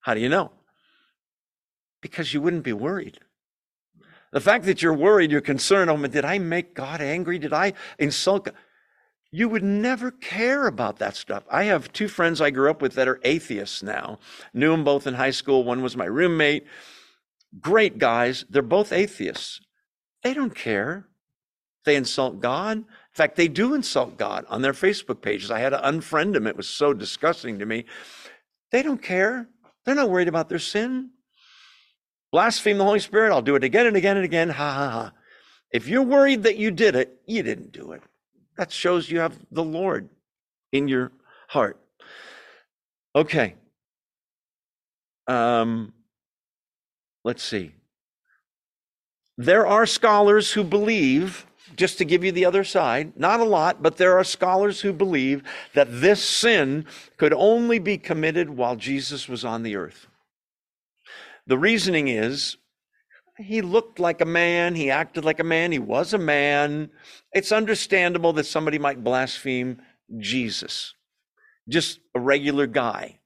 How 0.01 0.15
do 0.15 0.21
you 0.21 0.29
know? 0.29 0.53
Because 2.01 2.33
you 2.33 2.41
wouldn't 2.41 2.63
be 2.63 2.73
worried. 2.73 3.19
The 4.33 4.41
fact 4.41 4.65
that 4.65 4.83
you're 4.83 4.95
worried, 4.95 5.31
you're 5.31 5.41
concerned, 5.41 5.91
oh, 5.91 5.97
did 6.07 6.25
I 6.25 6.39
make 6.39 6.75
God 6.75 7.01
angry? 7.01 7.39
Did 7.39 7.53
I 7.53 7.75
insult 7.99 8.47
God? 8.47 8.55
You 9.31 9.49
would 9.49 9.65
never 9.65 10.11
care 10.11 10.67
about 10.67 10.99
that 10.99 11.17
stuff. 11.17 11.45
I 11.51 11.65
have 11.65 11.93
two 11.93 12.09
friends 12.09 12.41
I 12.41 12.51
grew 12.51 12.71
up 12.71 12.81
with 12.81 12.95
that 12.95 13.09
are 13.09 13.21
atheists 13.25 13.83
now. 13.83 14.19
Knew 14.55 14.71
them 14.71 14.85
both 14.85 15.07
in 15.07 15.15
high 15.15 15.31
school. 15.31 15.65
One 15.65 15.83
was 15.83 15.97
my 15.97 16.05
roommate. 16.05 16.67
Great 17.61 17.99
guys. 17.99 18.45
They're 18.49 18.63
both 18.63 18.93
atheists. 18.93 19.61
They 20.23 20.33
don't 20.33 20.55
care. 20.55 21.09
They 21.85 21.97
insult 21.97 22.41
God. 22.41 22.79
In 22.79 22.85
fact, 23.13 23.37
they 23.37 23.49
do 23.49 23.75
insult 23.75 24.17
God 24.17 24.45
on 24.49 24.63
their 24.63 24.73
Facebook 24.73 25.23
pages. 25.23 25.51
I 25.51 25.61
had 25.61 25.71
to 25.71 25.79
unfriend 25.79 26.35
them. 26.35 26.47
It 26.47 26.57
was 26.57 26.69
so 26.69 26.93
disgusting 26.93 27.59
to 27.59 27.67
me. 27.67 27.85
They 28.73 28.83
don't 28.83 29.03
care. 29.03 29.49
They're 29.85 29.95
not 29.95 30.11
worried 30.11 30.29
about 30.29 30.49
their 30.49 30.59
sin. 30.59 31.11
Blaspheme 32.33 32.79
the 32.79 32.85
Holy 32.85 32.99
Spirit. 32.99 33.33
I'll 33.33 33.43
do 33.43 33.55
it 33.55 33.65
again 33.65 33.87
and 33.87 33.97
again 33.97 34.17
and 34.17 34.25
again. 34.25 34.49
Ha 34.51 34.73
ha 34.73 34.91
ha. 34.91 35.13
If 35.71 35.89
you're 35.89 36.03
worried 36.03 36.43
that 36.43 36.57
you 36.57 36.71
did 36.71 36.97
it, 36.97 37.21
you 37.27 37.43
didn't 37.43 37.73
do 37.73 37.93
it. 37.93 38.03
That 38.57 38.73
shows 38.73 39.11
you 39.11 39.21
have 39.21 39.37
the 39.51 39.65
Lord 39.65 40.09
in 40.73 40.89
your 40.89 41.13
heart. 41.49 41.79
Okay. 43.15 43.55
Um, 45.27 45.93
let's 47.25 47.43
see. 47.43 47.73
There 49.39 49.67
are 49.67 49.85
scholars 49.85 50.53
who 50.53 50.65
believe, 50.65 51.47
just 51.77 51.99
to 51.99 52.05
give 52.05 52.25
you 52.25 52.33
the 52.33 52.47
other 52.47 52.65
side, 52.65 53.13
not 53.17 53.41
a 53.41 53.45
lot, 53.45 53.83
but 53.83 53.99
there 53.99 54.17
are 54.17 54.25
scholars 54.25 54.81
who 54.81 54.93
believe 54.93 55.43
that 55.75 56.01
this 56.01 56.25
sin 56.25 56.87
could 57.19 57.35
only 57.35 57.79
be 57.79 57.99
committed 57.99 58.51
while 58.51 58.77
Jesus 58.77 59.29
was 59.29 59.45
on 59.45 59.63
the 59.63 59.77
earth. 59.77 60.07
The 61.47 61.59
reasoning 61.59 62.09
is 62.09 62.57
he 63.39 63.61
looked 63.61 63.99
like 63.99 64.21
a 64.21 64.27
man, 64.27 64.75
he 64.75 64.91
acted 64.91 65.25
like 65.25 65.41
a 65.41 65.45
man, 65.45 65.73
he 65.73 65.79
was 65.79 66.15
a 66.15 66.19
man. 66.19 66.91
It's 67.33 67.53
understandable 67.53 68.33
that 68.35 68.47
somebody 68.47 68.79
might 68.79 69.05
blaspheme 69.05 69.83
Jesus, 70.19 70.95
just 71.69 72.01
a 72.15 72.21
regular 72.21 72.67
guy, 72.67 73.19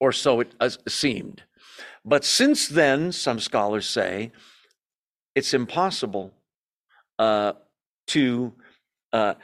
or 0.00 0.12
so 0.12 0.40
it 0.40 0.54
seemed. 0.88 1.42
But 2.04 2.24
since 2.24 2.68
then, 2.68 3.12
some 3.12 3.40
scholars 3.40 3.88
say 3.88 4.32
it's 5.34 5.54
impossible 5.54 6.32
uh, 7.18 7.54
to, 8.08 8.52
uh, 9.12 9.34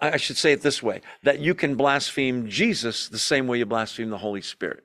I 0.00 0.16
should 0.16 0.36
say 0.36 0.52
it 0.52 0.62
this 0.62 0.82
way, 0.82 1.02
that 1.22 1.40
you 1.40 1.54
can 1.54 1.76
blaspheme 1.76 2.48
Jesus 2.48 3.08
the 3.08 3.18
same 3.18 3.46
way 3.46 3.58
you 3.58 3.66
blaspheme 3.66 4.10
the 4.10 4.18
Holy 4.18 4.42
Spirit. 4.42 4.84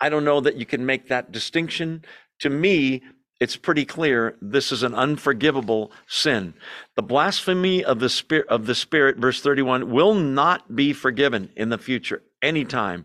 I 0.00 0.10
don't 0.10 0.24
know 0.24 0.40
that 0.40 0.56
you 0.56 0.66
can 0.66 0.84
make 0.84 1.08
that 1.08 1.32
distinction. 1.32 2.04
To 2.40 2.50
me, 2.50 3.02
it's 3.38 3.56
pretty 3.56 3.84
clear 3.84 4.36
this 4.40 4.72
is 4.72 4.82
an 4.82 4.94
unforgivable 4.94 5.92
sin. 6.06 6.54
The 6.94 7.02
blasphemy 7.02 7.84
of 7.84 8.00
the 8.00 8.08
spirit 8.08 8.46
of 8.48 8.66
the 8.66 8.74
spirit 8.74 9.18
verse 9.18 9.40
31 9.40 9.90
will 9.90 10.14
not 10.14 10.74
be 10.74 10.92
forgiven 10.92 11.50
in 11.56 11.68
the 11.68 11.78
future 11.78 12.22
anytime. 12.42 13.04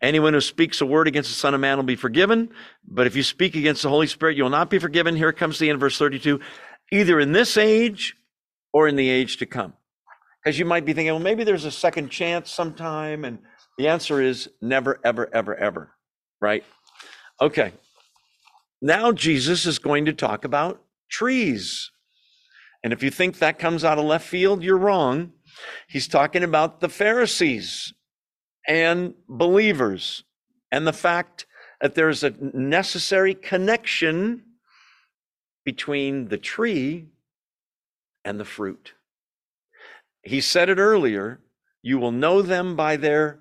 Anyone 0.00 0.34
who 0.34 0.40
speaks 0.40 0.80
a 0.80 0.86
word 0.86 1.08
against 1.08 1.30
the 1.30 1.36
son 1.36 1.54
of 1.54 1.60
man 1.60 1.76
will 1.76 1.84
be 1.84 1.96
forgiven, 1.96 2.50
but 2.86 3.06
if 3.06 3.16
you 3.16 3.22
speak 3.22 3.56
against 3.56 3.82
the 3.82 3.88
Holy 3.88 4.06
Spirit, 4.06 4.36
you 4.36 4.42
will 4.42 4.50
not 4.50 4.70
be 4.70 4.78
forgiven. 4.78 5.16
Here 5.16 5.32
comes 5.32 5.58
the 5.58 5.70
end 5.70 5.80
verse 5.80 5.98
32. 5.98 6.40
Either 6.92 7.18
in 7.18 7.32
this 7.32 7.56
age 7.56 8.14
or 8.74 8.88
in 8.88 8.96
the 8.96 9.08
age 9.08 9.38
to 9.38 9.46
come? 9.46 9.72
Because 10.42 10.58
you 10.58 10.66
might 10.66 10.84
be 10.84 10.92
thinking, 10.92 11.12
well, 11.12 11.22
maybe 11.22 11.44
there's 11.44 11.64
a 11.64 11.70
second 11.70 12.10
chance 12.10 12.50
sometime. 12.50 13.24
And 13.24 13.38
the 13.78 13.88
answer 13.88 14.20
is 14.20 14.50
never, 14.60 15.00
ever, 15.02 15.32
ever, 15.32 15.54
ever. 15.54 15.90
Right? 16.40 16.64
Okay. 17.40 17.72
Now 18.84 19.12
Jesus 19.12 19.64
is 19.64 19.78
going 19.78 20.04
to 20.04 20.12
talk 20.12 20.44
about 20.44 20.82
trees. 21.08 21.90
And 22.82 22.92
if 22.92 23.02
you 23.02 23.10
think 23.10 23.38
that 23.38 23.58
comes 23.58 23.82
out 23.82 23.96
of 23.96 24.04
left 24.04 24.26
field, 24.26 24.62
you're 24.62 24.76
wrong. 24.76 25.32
He's 25.88 26.06
talking 26.06 26.44
about 26.44 26.80
the 26.80 26.90
Pharisees 26.90 27.94
and 28.68 29.14
believers 29.26 30.24
and 30.70 30.86
the 30.86 30.92
fact 30.92 31.46
that 31.80 31.94
there's 31.94 32.22
a 32.22 32.34
necessary 32.52 33.32
connection 33.32 34.42
between 35.64 36.28
the 36.28 36.36
tree 36.36 37.06
and 38.22 38.38
the 38.38 38.44
fruit. 38.44 38.92
He 40.22 40.42
said 40.42 40.68
it 40.68 40.76
earlier 40.76 41.40
you 41.80 41.98
will 41.98 42.12
know 42.12 42.42
them 42.42 42.76
by 42.76 42.96
their 42.98 43.40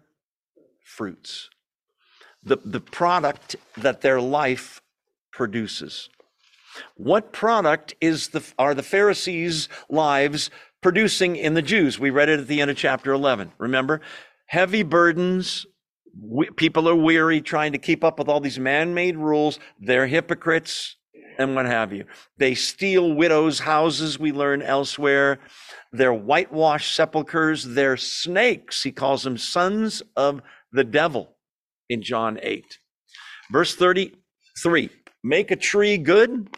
fruits, 0.86 1.50
the, 2.42 2.60
the 2.64 2.80
product 2.80 3.58
that 3.76 4.00
their 4.00 4.22
life 4.22 4.80
produces. 5.34 6.10
What 6.96 7.34
product 7.34 7.96
is 8.02 8.30
the, 8.30 8.44
are 8.58 8.74
the 8.74 8.84
Pharisees' 8.84 9.70
lives 9.90 10.50
producing 10.82 11.36
in 11.36 11.54
the 11.54 11.62
Jews? 11.62 12.00
We 12.00 12.10
read 12.10 12.30
it 12.30 12.40
at 12.40 12.48
the 12.48 12.62
end 12.62 12.72
of 12.72 12.78
chapter 12.78 13.12
11. 13.12 13.52
Remember? 13.58 14.02
Heavy 14.48 14.84
burdens. 14.84 15.66
People 16.56 16.88
are 16.88 16.96
weary 16.96 17.42
trying 17.42 17.72
to 17.72 17.78
keep 17.78 18.04
up 18.04 18.20
with 18.20 18.30
all 18.30 18.40
these 18.40 18.60
man 18.60 18.94
made 18.94 19.18
rules. 19.18 19.60
They're 19.80 20.08
hypocrites 20.08 20.96
and 21.38 21.56
what 21.56 21.66
have 21.66 21.92
you. 21.92 22.06
They 22.38 22.54
steal 22.54 23.14
widows' 23.14 23.60
houses, 23.60 24.20
we 24.20 24.32
learn 24.32 24.62
elsewhere. 24.62 25.40
They're 25.92 26.14
whitewashed 26.14 26.96
sepulchres. 26.96 27.64
They're 27.74 27.98
snakes. 27.98 28.84
He 28.84 28.92
calls 28.92 29.24
them 29.24 29.38
sons 29.38 30.02
of 30.16 30.42
the 30.72 30.84
devil 30.84 31.36
in 31.90 32.02
John 32.02 32.40
8. 32.42 32.80
Verse 33.52 33.76
33 33.76 34.90
Make 35.24 35.52
a 35.52 35.56
tree 35.56 35.98
good, 35.98 36.50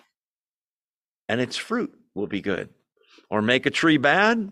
and 1.29 1.39
its 1.39 1.55
fruit 1.55 1.93
will 2.13 2.27
be 2.27 2.41
good. 2.41 2.69
Or 3.29 3.41
make 3.41 3.65
a 3.65 3.71
tree 3.71 3.97
bad, 3.97 4.51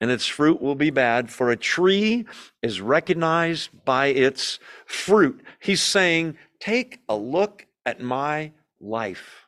and 0.00 0.10
its 0.10 0.26
fruit 0.26 0.60
will 0.60 0.74
be 0.74 0.90
bad. 0.90 1.30
For 1.30 1.50
a 1.50 1.56
tree 1.56 2.26
is 2.62 2.80
recognized 2.80 3.70
by 3.84 4.06
its 4.06 4.58
fruit. 4.86 5.42
He's 5.60 5.82
saying, 5.82 6.36
Take 6.60 7.00
a 7.08 7.16
look 7.16 7.66
at 7.84 8.00
my 8.00 8.52
life. 8.80 9.46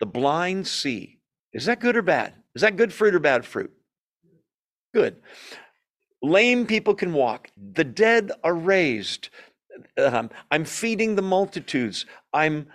The 0.00 0.06
blind 0.06 0.66
see. 0.66 1.18
Is 1.52 1.66
that 1.66 1.80
good 1.80 1.96
or 1.96 2.02
bad? 2.02 2.34
Is 2.54 2.62
that 2.62 2.76
good 2.76 2.92
fruit 2.92 3.14
or 3.14 3.20
bad 3.20 3.44
fruit? 3.44 3.72
Good. 4.94 5.16
Lame 6.22 6.66
people 6.66 6.94
can 6.94 7.12
walk. 7.12 7.50
The 7.74 7.84
dead 7.84 8.32
are 8.42 8.54
raised. 8.54 9.28
Um, 9.96 10.30
I'm 10.50 10.64
feeding 10.64 11.14
the 11.14 11.22
multitudes. 11.22 12.04
I'm 12.32 12.66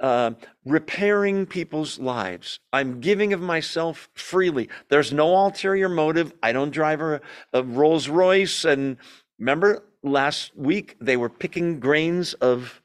uh, 0.00 0.32
repairing 0.64 1.46
people's 1.46 1.98
lives. 1.98 2.60
I'm 2.72 3.00
giving 3.00 3.32
of 3.32 3.40
myself 3.40 4.08
freely. 4.14 4.68
There's 4.88 5.12
no 5.12 5.34
ulterior 5.34 5.88
motive. 5.88 6.32
I 6.42 6.52
don't 6.52 6.70
drive 6.70 7.00
a, 7.00 7.20
a 7.52 7.62
Rolls 7.62 8.08
Royce. 8.08 8.64
And 8.64 8.96
remember 9.38 9.84
last 10.02 10.56
week, 10.56 10.96
they 11.00 11.16
were 11.16 11.28
picking 11.28 11.80
grains 11.80 12.34
of 12.34 12.82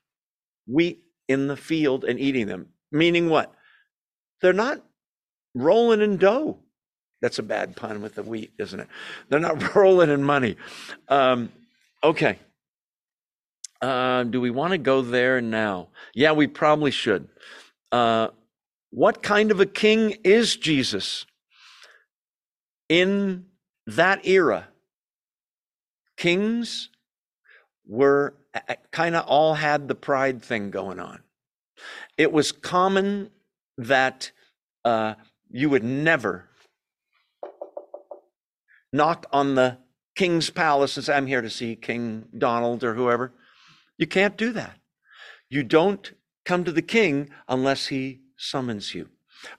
wheat 0.67 1.03
in 1.27 1.47
the 1.47 1.57
field 1.57 2.03
and 2.03 2.19
eating 2.19 2.47
them. 2.47 2.67
Meaning 2.91 3.29
what? 3.29 3.53
They're 4.41 4.53
not 4.53 4.81
rolling 5.55 6.01
in 6.01 6.17
dough. 6.17 6.59
That's 7.21 7.39
a 7.39 7.43
bad 7.43 7.75
pun 7.75 8.01
with 8.01 8.15
the 8.15 8.23
wheat, 8.23 8.51
isn't 8.57 8.79
it? 8.79 8.87
They're 9.29 9.39
not 9.39 9.75
rolling 9.75 10.09
in 10.09 10.23
money. 10.23 10.57
Um, 11.07 11.51
okay. 12.03 12.39
Uh, 13.83 14.23
do 14.23 14.39
we 14.39 14.49
want 14.49 14.71
to 14.71 14.77
go 14.77 15.01
there 15.01 15.41
now? 15.41 15.89
Yeah, 16.15 16.31
we 16.31 16.47
probably 16.47 16.89
should. 16.89 17.27
Uh, 17.91 18.29
what 18.91 19.21
kind 19.21 19.51
of 19.51 19.59
a 19.59 19.65
king 19.65 20.15
is 20.23 20.55
Jesus? 20.55 21.25
In 22.87 23.47
that 23.85 24.25
era, 24.25 24.69
kings 26.15 26.91
were 27.85 28.35
kind 28.91 29.15
of 29.15 29.25
all 29.27 29.55
had 29.55 29.89
the 29.89 29.95
pride 29.95 30.41
thing 30.41 30.71
going 30.71 31.01
on. 31.01 31.19
It 32.17 32.31
was 32.31 32.53
common 32.53 33.31
that 33.77 34.31
uh, 34.85 35.15
you 35.49 35.69
would 35.69 35.83
never 35.83 36.47
knock 38.93 39.25
on 39.33 39.55
the 39.55 39.79
king's 40.15 40.49
palace 40.49 40.95
and 40.95 41.05
say, 41.05 41.13
I'm 41.13 41.27
here 41.27 41.41
to 41.41 41.49
see 41.49 41.75
King 41.75 42.29
Donald 42.37 42.85
or 42.85 42.93
whoever. 42.93 43.33
You 43.97 44.07
can't 44.07 44.37
do 44.37 44.51
that. 44.53 44.77
You 45.49 45.63
don't 45.63 46.13
come 46.45 46.63
to 46.63 46.71
the 46.71 46.81
king 46.81 47.29
unless 47.47 47.87
he 47.87 48.21
summons 48.37 48.93
you. 48.93 49.09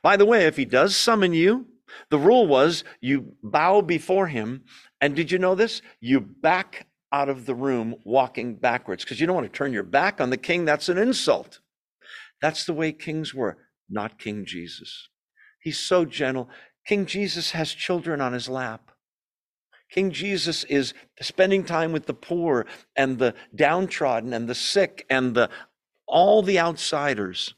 By 0.03 0.17
the 0.17 0.27
way, 0.27 0.47
if 0.47 0.57
he 0.57 0.65
does 0.65 0.97
summon 0.97 1.33
you, 1.33 1.67
the 2.11 2.19
rule 2.19 2.47
was 2.47 2.85
you 3.01 3.35
bow 3.43 3.81
before 3.81 4.27
him. 4.27 4.65
And 5.01 5.15
did 5.15 5.31
you 5.31 5.39
know 5.39 5.55
this? 5.55 5.83
You 6.01 6.21
back 6.21 6.87
out 7.13 7.29
of 7.29 7.47
the 7.47 7.55
room 7.55 7.95
walking 8.05 8.57
backwards 8.57 9.05
because 9.05 9.21
you 9.21 9.27
don't 9.27 9.37
want 9.37 9.51
to 9.51 9.57
turn 9.57 9.73
your 9.73 9.85
back 9.85 10.21
on 10.21 10.31
the 10.31 10.37
king. 10.37 10.65
That's 10.65 10.89
an 10.89 10.99
insult. 10.99 11.61
That's 12.43 12.65
the 12.65 12.75
way 12.75 12.93
kings 12.93 13.33
were, 13.33 13.59
not 13.89 14.19
King 14.19 14.45
Jesus. 14.45 15.09
He's 15.61 15.79
so 15.79 16.05
gentle. 16.05 16.51
King 16.87 17.07
Jesus 17.07 17.53
has 17.53 17.73
children 17.73 18.21
on 18.21 18.33
his 18.33 18.49
lap. 18.49 18.91
King 19.95 20.11
Jesus 20.11 20.65
is 20.65 20.93
spending 21.21 21.63
time 21.63 21.93
with 21.93 22.07
the 22.07 22.15
poor 22.15 22.67
and 22.97 23.17
the 23.17 23.33
downtrodden 23.55 24.33
and 24.33 24.49
the 24.49 24.55
sick 24.55 25.07
and 25.09 25.37
the 25.37 25.49
all 26.09 26.43
the 26.43 26.59
outsiders. 26.59 27.55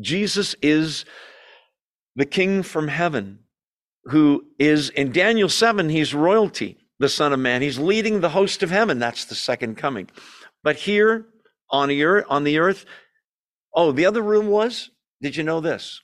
Jesus 0.00 0.54
is 0.62 1.04
the 2.14 2.24
king 2.24 2.62
from 2.62 2.86
heaven 2.86 3.40
who 4.04 4.44
is 4.60 4.90
in 4.90 5.10
Daniel 5.10 5.48
7 5.48 5.88
he's 5.88 6.14
royalty, 6.14 6.78
the 7.00 7.08
son 7.08 7.32
of 7.32 7.40
man. 7.40 7.62
He's 7.62 7.80
leading 7.80 8.20
the 8.20 8.28
host 8.28 8.62
of 8.62 8.70
heaven. 8.70 9.00
That's 9.00 9.24
the 9.24 9.34
second 9.34 9.76
coming. 9.76 10.08
But 10.62 10.76
here 10.76 11.26
on 11.68 11.90
earth, 11.90 12.26
on 12.28 12.44
the 12.44 12.58
earth, 12.58 12.84
oh, 13.74 13.90
the 13.90 14.06
other 14.06 14.22
room 14.22 14.46
was, 14.46 14.90
did 15.20 15.34
you 15.34 15.42
know 15.42 15.60
this? 15.60 16.00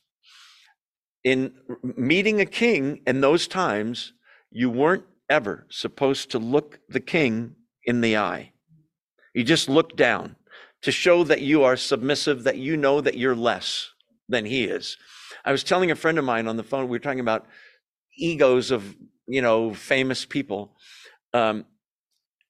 In 1.22 1.54
meeting 1.96 2.40
a 2.40 2.46
king 2.46 3.02
in 3.06 3.20
those 3.20 3.46
times, 3.46 4.12
you 4.50 4.70
weren't 4.70 5.04
ever 5.28 5.66
supposed 5.70 6.30
to 6.30 6.38
look 6.38 6.80
the 6.88 7.00
king 7.00 7.54
in 7.84 8.00
the 8.00 8.16
eye. 8.16 8.52
You 9.34 9.44
just 9.44 9.68
look 9.68 9.96
down 9.96 10.36
to 10.82 10.92
show 10.92 11.24
that 11.24 11.40
you 11.40 11.64
are 11.64 11.76
submissive, 11.76 12.44
that 12.44 12.58
you 12.58 12.76
know 12.76 13.00
that 13.00 13.16
you're 13.16 13.36
less 13.36 13.90
than 14.28 14.44
he 14.44 14.64
is. 14.64 14.96
I 15.44 15.52
was 15.52 15.64
telling 15.64 15.90
a 15.90 15.96
friend 15.96 16.18
of 16.18 16.24
mine 16.24 16.48
on 16.48 16.56
the 16.56 16.62
phone, 16.62 16.84
we 16.84 16.90
were 16.90 16.98
talking 16.98 17.20
about 17.20 17.46
egos 18.18 18.70
of, 18.70 18.96
you 19.26 19.42
know, 19.42 19.74
famous 19.74 20.24
people. 20.24 20.76
Um, 21.32 21.66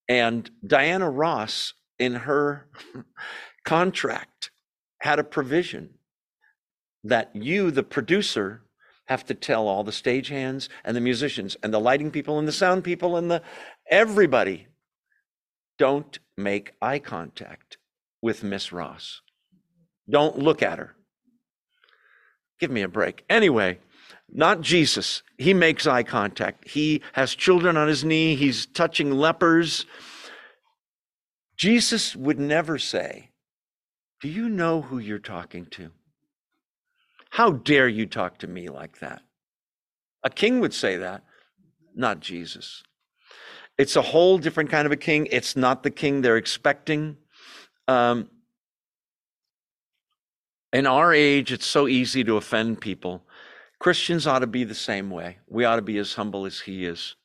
and 0.09 0.51
Diana 0.66 1.11
Ross, 1.11 1.74
in 1.98 2.15
her 2.15 2.69
contract, 3.65 4.51
had 5.01 5.19
a 5.19 5.24
provision 5.24 5.90
that 7.05 7.31
you, 7.35 7.70
the 7.70 7.82
producer, 7.82 8.62
have 9.06 9.24
to 9.26 9.34
tell 9.34 9.68
all 9.68 9.84
the 9.84 9.92
stagehands 9.92 10.68
and 10.84 10.96
the 10.96 11.00
musicians 11.00 11.56
and 11.62 11.72
the 11.72 11.80
lighting 11.80 12.10
people 12.10 12.38
and 12.38 12.46
the 12.46 12.52
sound 12.52 12.84
people 12.84 13.16
and 13.16 13.30
the 13.30 13.42
everybody 13.90 14.66
don't 15.78 16.18
make 16.36 16.72
eye 16.80 16.98
contact 16.98 17.78
with 18.22 18.42
Miss 18.42 18.72
Ross. 18.72 19.20
Don't 20.08 20.38
look 20.38 20.62
at 20.62 20.78
her. 20.78 20.94
Give 22.58 22.70
me 22.70 22.82
a 22.82 22.88
break. 22.88 23.24
Anyway, 23.28 23.78
not 24.28 24.60
Jesus. 24.60 25.22
He 25.38 25.52
makes 25.54 25.86
eye 25.86 26.02
contact. 26.02 26.68
He 26.68 27.02
has 27.12 27.34
children 27.34 27.76
on 27.76 27.88
his 27.88 28.04
knee. 28.04 28.34
He's 28.34 28.66
touching 28.66 29.12
lepers. 29.12 29.86
Jesus 31.56 32.16
would 32.16 32.38
never 32.38 32.78
say, 32.78 33.30
Do 34.20 34.28
you 34.28 34.48
know 34.48 34.82
who 34.82 34.98
you're 34.98 35.18
talking 35.18 35.66
to? 35.72 35.90
How 37.31 37.51
dare 37.51 37.89
you 37.89 38.07
talk 38.07 38.39
to 38.39 38.47
me 38.47 38.69
like 38.69 39.01
that? 39.01 39.23
A 40.23 40.31
king 40.31 40.61
would 40.61 40.74
say 40.74 40.97
that, 40.97 41.24
not 41.94 42.20
Jesus. 42.20 42.82
It's 43.78 43.97
a 43.97 44.03
whole 44.03 44.39
different 44.39 44.70
kind 44.70 44.86
of 44.86 44.93
a 44.93 44.97
king. 44.97 45.28
It's 45.31 45.55
not 45.57 45.82
the 45.82 45.90
king 45.90 46.23
they're 46.23 46.39
expecting. 46.39 47.16
Um, 47.89 48.31
in 50.73 50.86
our 50.86 51.12
age, 51.12 51.53
it's 51.53 51.66
so 51.66 51.86
easy 51.86 52.24
to 52.24 52.36
offend 52.36 52.81
people. 52.81 53.23
Christians 53.78 54.27
ought 54.27 54.40
to 54.40 54.47
be 54.47 54.65
the 54.65 54.74
same 54.74 55.11
way. 55.11 55.39
We 55.47 55.65
ought 55.65 55.77
to 55.77 55.82
be 55.82 55.98
as 55.98 56.15
humble 56.15 56.47
as 56.47 56.61
he 56.61 56.86
is. 56.86 57.16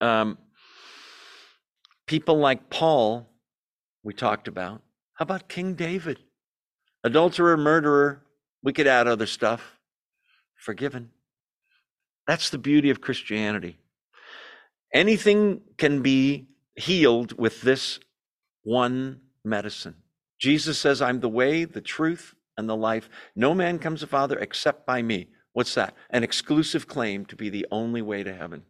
Um, 0.00 0.38
people 2.06 2.38
like 2.38 2.70
Paul, 2.70 3.28
we 4.02 4.14
talked 4.14 4.48
about. 4.48 4.82
How 5.14 5.24
about 5.24 5.48
King 5.48 5.74
David? 5.74 6.18
Adulterer, 7.04 7.56
murderer, 7.56 8.22
we 8.62 8.72
could 8.72 8.86
add 8.86 9.08
other 9.08 9.26
stuff. 9.26 9.78
Forgiven. 10.56 11.10
That's 12.26 12.50
the 12.50 12.58
beauty 12.58 12.90
of 12.90 13.00
Christianity. 13.00 13.78
Anything 14.92 15.62
can 15.78 16.02
be 16.02 16.48
healed 16.74 17.38
with 17.38 17.62
this 17.62 17.98
one 18.62 19.20
medicine. 19.44 19.96
Jesus 20.38 20.78
says, 20.78 21.00
I'm 21.00 21.20
the 21.20 21.28
way, 21.28 21.64
the 21.64 21.80
truth, 21.80 22.34
and 22.56 22.68
the 22.68 22.76
life. 22.76 23.08
No 23.34 23.54
man 23.54 23.78
comes 23.78 24.00
to 24.00 24.06
Father 24.06 24.38
except 24.38 24.86
by 24.86 25.02
me. 25.02 25.28
What's 25.52 25.74
that? 25.74 25.94
An 26.10 26.22
exclusive 26.22 26.86
claim 26.86 27.24
to 27.26 27.36
be 27.36 27.48
the 27.48 27.66
only 27.70 28.02
way 28.02 28.22
to 28.22 28.34
heaven. 28.34 28.62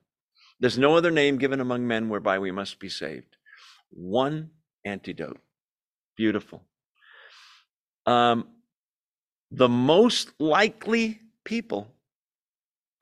There's 0.59 0.79
no 0.79 0.97
other 0.97 1.11
name 1.11 1.39
given 1.39 1.61
among 1.61 1.87
men 1.87 2.09
whereby 2.09 2.39
we 2.39 2.51
must 2.51 2.79
be 2.79 2.89
saved. 2.89 3.37
One 3.91 4.51
antidote. 4.85 5.41
Beautiful. 6.17 6.63
Um, 8.07 8.49
the 9.51 9.69
most 9.69 10.31
likely 10.39 11.21
people 11.45 11.89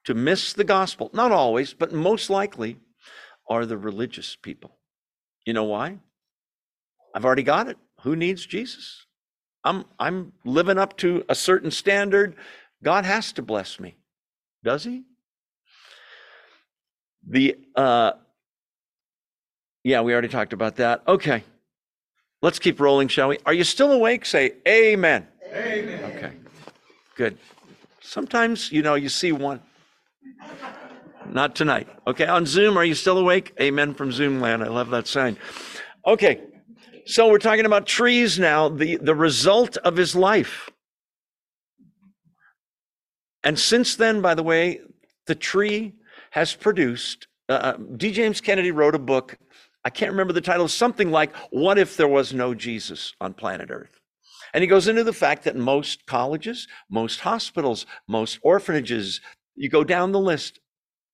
to 0.04 0.14
miss 0.14 0.52
the 0.52 0.64
gospel, 0.64 1.10
not 1.12 1.32
always, 1.32 1.74
but 1.74 1.92
most 1.92 2.30
likely, 2.30 2.78
are 3.48 3.66
the 3.66 3.76
religious 3.76 4.36
people. 4.36 4.76
You 5.44 5.52
know 5.52 5.64
why? 5.64 5.98
I've 7.14 7.24
already 7.24 7.42
got 7.42 7.68
it. 7.68 7.78
Who 8.02 8.14
needs 8.16 8.44
Jesus? 8.46 9.06
I'm 9.64 9.84
I'm 9.98 10.32
living 10.44 10.78
up 10.78 10.96
to 10.98 11.24
a 11.28 11.34
certain 11.34 11.70
standard. 11.70 12.36
God 12.82 13.04
has 13.04 13.32
to 13.32 13.42
bless 13.42 13.80
me. 13.80 13.96
Does 14.62 14.84
he? 14.84 15.04
The 17.26 17.56
uh 17.74 18.12
yeah, 19.84 20.00
we 20.02 20.12
already 20.12 20.28
talked 20.28 20.52
about 20.52 20.76
that. 20.76 21.02
Okay. 21.08 21.44
Let's 22.40 22.58
keep 22.58 22.78
rolling, 22.78 23.08
shall 23.08 23.28
we? 23.28 23.38
Are 23.46 23.54
you 23.54 23.64
still 23.64 23.92
awake? 23.92 24.24
Say 24.24 24.54
amen. 24.66 25.26
Amen. 25.52 26.07
Good. 27.18 27.36
Sometimes, 28.00 28.70
you 28.70 28.80
know, 28.80 28.94
you 28.94 29.08
see 29.08 29.32
one. 29.32 29.60
Not 31.28 31.56
tonight. 31.56 31.88
Okay. 32.06 32.26
On 32.26 32.46
Zoom, 32.46 32.76
are 32.76 32.84
you 32.84 32.94
still 32.94 33.18
awake? 33.18 33.52
Amen 33.60 33.92
from 33.92 34.12
Zoom 34.12 34.40
land. 34.40 34.62
I 34.62 34.68
love 34.68 34.90
that 34.90 35.08
sign. 35.08 35.36
Okay. 36.06 36.40
So 37.06 37.28
we're 37.28 37.38
talking 37.38 37.66
about 37.66 37.86
trees 37.86 38.38
now, 38.38 38.68
the, 38.68 38.98
the 38.98 39.16
result 39.16 39.76
of 39.78 39.96
his 39.96 40.14
life. 40.14 40.70
And 43.42 43.58
since 43.58 43.96
then, 43.96 44.20
by 44.20 44.36
the 44.36 44.44
way, 44.44 44.80
the 45.26 45.34
tree 45.34 45.94
has 46.30 46.54
produced. 46.54 47.26
Uh, 47.48 47.52
uh 47.52 47.76
D. 47.96 48.12
James 48.12 48.40
Kennedy 48.40 48.70
wrote 48.70 48.94
a 48.94 49.00
book. 49.00 49.36
I 49.84 49.90
can't 49.90 50.12
remember 50.12 50.32
the 50.32 50.40
title, 50.40 50.68
something 50.68 51.10
like 51.10 51.34
What 51.50 51.78
If 51.78 51.96
There 51.96 52.06
Was 52.06 52.32
No 52.32 52.54
Jesus 52.54 53.12
on 53.20 53.34
Planet 53.34 53.70
Earth? 53.72 53.97
And 54.52 54.62
he 54.62 54.68
goes 54.68 54.88
into 54.88 55.04
the 55.04 55.12
fact 55.12 55.44
that 55.44 55.56
most 55.56 56.06
colleges, 56.06 56.68
most 56.90 57.20
hospitals, 57.20 57.86
most 58.06 58.38
orphanages, 58.42 59.20
you 59.54 59.68
go 59.68 59.84
down 59.84 60.12
the 60.12 60.20
list, 60.20 60.60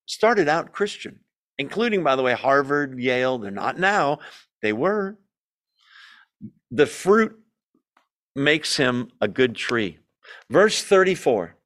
started 0.06 0.48
out 0.48 0.72
Christian, 0.72 1.20
including, 1.58 2.02
by 2.02 2.16
the 2.16 2.22
way, 2.22 2.34
Harvard, 2.34 2.98
Yale. 2.98 3.38
They're 3.38 3.50
not 3.50 3.78
now, 3.78 4.18
they 4.62 4.72
were. 4.72 5.18
The 6.70 6.86
fruit 6.86 7.38
makes 8.34 8.76
him 8.76 9.10
a 9.20 9.28
good 9.28 9.54
tree. 9.54 9.98
Verse 10.50 10.82
34. 10.82 11.56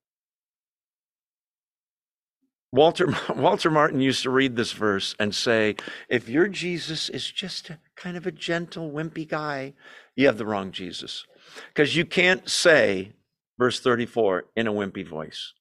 Walter, 2.70 3.14
Walter 3.34 3.70
Martin 3.70 4.00
used 4.00 4.22
to 4.22 4.30
read 4.30 4.56
this 4.56 4.72
verse 4.72 5.14
and 5.18 5.34
say, 5.34 5.76
if 6.08 6.28
your 6.28 6.48
Jesus 6.48 7.08
is 7.08 7.30
just 7.30 7.70
a 7.70 7.78
kind 7.96 8.16
of 8.16 8.26
a 8.26 8.32
gentle, 8.32 8.90
wimpy 8.90 9.26
guy, 9.26 9.74
you 10.16 10.26
have 10.26 10.38
the 10.38 10.46
wrong 10.46 10.72
Jesus. 10.72 11.24
Because 11.68 11.96
you 11.96 12.04
can't 12.04 12.48
say, 12.48 13.12
verse 13.58 13.80
34, 13.80 14.44
in 14.56 14.66
a 14.66 14.72
wimpy 14.72 15.06
voice, 15.06 15.52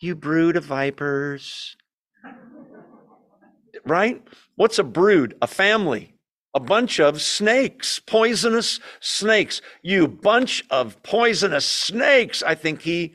you 0.00 0.14
brood 0.14 0.56
of 0.56 0.64
vipers. 0.64 1.76
Right? 3.84 4.22
What's 4.56 4.78
a 4.78 4.84
brood? 4.84 5.36
A 5.40 5.46
family. 5.46 6.14
A 6.54 6.60
bunch 6.60 6.98
of 6.98 7.20
snakes, 7.20 7.98
poisonous 7.98 8.80
snakes. 9.00 9.60
You 9.82 10.08
bunch 10.08 10.64
of 10.70 11.00
poisonous 11.02 11.66
snakes. 11.66 12.42
I 12.42 12.54
think 12.54 12.82
he 12.82 13.14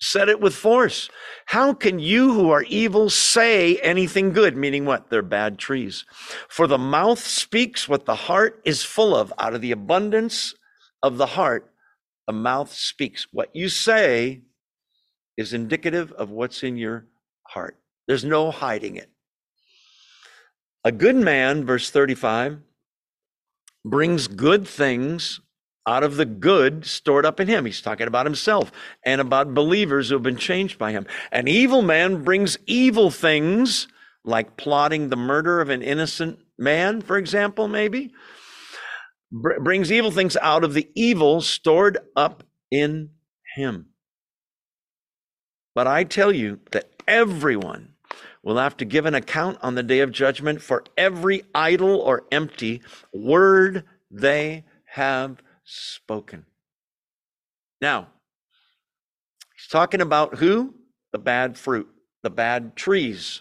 said 0.00 0.28
it 0.28 0.40
with 0.40 0.54
force. 0.54 1.08
How 1.46 1.74
can 1.74 1.98
you 1.98 2.32
who 2.32 2.50
are 2.50 2.64
evil 2.64 3.08
say 3.08 3.76
anything 3.76 4.32
good? 4.32 4.56
Meaning 4.56 4.84
what? 4.84 5.10
They're 5.10 5.22
bad 5.22 5.58
trees. 5.58 6.04
For 6.48 6.66
the 6.66 6.78
mouth 6.78 7.20
speaks 7.20 7.88
what 7.88 8.06
the 8.06 8.16
heart 8.16 8.60
is 8.64 8.82
full 8.82 9.14
of. 9.14 9.32
Out 9.38 9.54
of 9.54 9.60
the 9.60 9.70
abundance 9.70 10.54
of 11.02 11.18
the 11.18 11.26
heart, 11.26 11.70
the 12.26 12.32
mouth 12.32 12.72
speaks. 12.72 13.26
What 13.32 13.54
you 13.54 13.68
say 13.68 14.42
is 15.36 15.52
indicative 15.52 16.12
of 16.12 16.30
what's 16.30 16.62
in 16.62 16.76
your 16.76 17.06
heart. 17.48 17.78
There's 18.06 18.24
no 18.24 18.50
hiding 18.50 18.96
it. 18.96 19.10
A 20.84 20.92
good 20.92 21.16
man, 21.16 21.64
verse 21.64 21.90
35, 21.90 22.58
brings 23.84 24.28
good 24.28 24.66
things 24.66 25.40
out 25.86 26.04
of 26.04 26.16
the 26.16 26.24
good 26.24 26.86
stored 26.86 27.26
up 27.26 27.40
in 27.40 27.48
him. 27.48 27.64
He's 27.64 27.80
talking 27.80 28.06
about 28.06 28.26
himself 28.26 28.70
and 29.04 29.20
about 29.20 29.54
believers 29.54 30.08
who 30.08 30.14
have 30.14 30.22
been 30.22 30.36
changed 30.36 30.78
by 30.78 30.92
him. 30.92 31.06
An 31.32 31.48
evil 31.48 31.82
man 31.82 32.22
brings 32.22 32.58
evil 32.66 33.10
things, 33.10 33.88
like 34.24 34.56
plotting 34.56 35.08
the 35.08 35.16
murder 35.16 35.60
of 35.60 35.70
an 35.70 35.82
innocent 35.82 36.38
man, 36.58 37.00
for 37.00 37.16
example, 37.16 37.66
maybe. 37.66 38.12
Br- 39.32 39.60
brings 39.60 39.90
evil 39.90 40.10
things 40.10 40.36
out 40.36 40.62
of 40.62 40.74
the 40.74 40.88
evil 40.94 41.40
stored 41.40 41.98
up 42.14 42.44
in 42.70 43.10
him. 43.56 43.86
But 45.74 45.86
I 45.86 46.04
tell 46.04 46.30
you 46.30 46.60
that 46.72 46.90
everyone 47.08 47.94
will 48.42 48.58
have 48.58 48.76
to 48.76 48.84
give 48.84 49.06
an 49.06 49.14
account 49.14 49.58
on 49.62 49.74
the 49.74 49.82
day 49.82 50.00
of 50.00 50.12
judgment 50.12 50.60
for 50.60 50.84
every 50.96 51.44
idle 51.54 51.96
or 51.96 52.24
empty 52.30 52.82
word 53.12 53.84
they 54.10 54.64
have 54.84 55.42
spoken. 55.64 56.44
Now, 57.80 58.08
he's 59.56 59.68
talking 59.68 60.00
about 60.00 60.36
who? 60.36 60.74
The 61.12 61.18
bad 61.18 61.56
fruit, 61.56 61.88
the 62.22 62.30
bad 62.30 62.76
trees. 62.76 63.40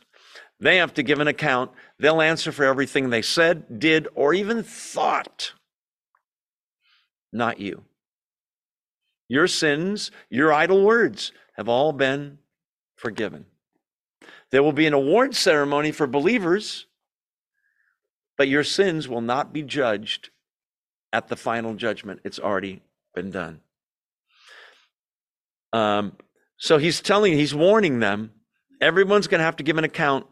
They 0.60 0.78
have 0.78 0.94
to 0.94 1.04
give 1.04 1.20
an 1.20 1.28
account. 1.28 1.72
They'll 2.00 2.22
answer 2.22 2.52
for 2.52 2.64
everything 2.64 3.10
they 3.10 3.22
said, 3.22 3.80
did, 3.80 4.08
or 4.16 4.34
even 4.34 4.64
thought. 4.64 5.54
Not 7.32 7.60
you. 7.60 7.84
Your 9.28 9.48
sins, 9.48 10.12
your 10.30 10.52
idle 10.52 10.84
words 10.84 11.32
have 11.56 11.70
all 11.70 11.94
been 11.94 12.40
forgiven. 12.96 13.46
There 14.52 14.62
will 14.62 14.74
be 14.74 14.86
an 14.86 14.94
award 14.94 15.36
ceremony 15.36 15.92
for 15.92 16.06
believers, 16.08 16.86
but 18.38 18.50
your 18.50 18.64
sins 18.64 19.08
will 19.08 19.22
not 19.22 19.54
be 19.54 19.64
judged 19.64 20.30
at 21.14 21.30
the 21.30 21.36
final 21.36 21.74
judgment. 21.76 22.20
It's 22.24 22.40
already 22.40 22.82
been 23.16 23.32
done. 23.32 23.62
Um, 25.74 26.18
so 26.58 26.78
he's 26.78 27.02
telling, 27.02 27.34
he's 27.34 27.56
warning 27.56 28.00
them, 28.00 28.32
everyone's 28.82 29.28
going 29.28 29.40
to 29.40 29.46
have 29.46 29.56
to 29.58 29.64
give 29.64 29.78
an 29.78 29.84
account 29.84 30.26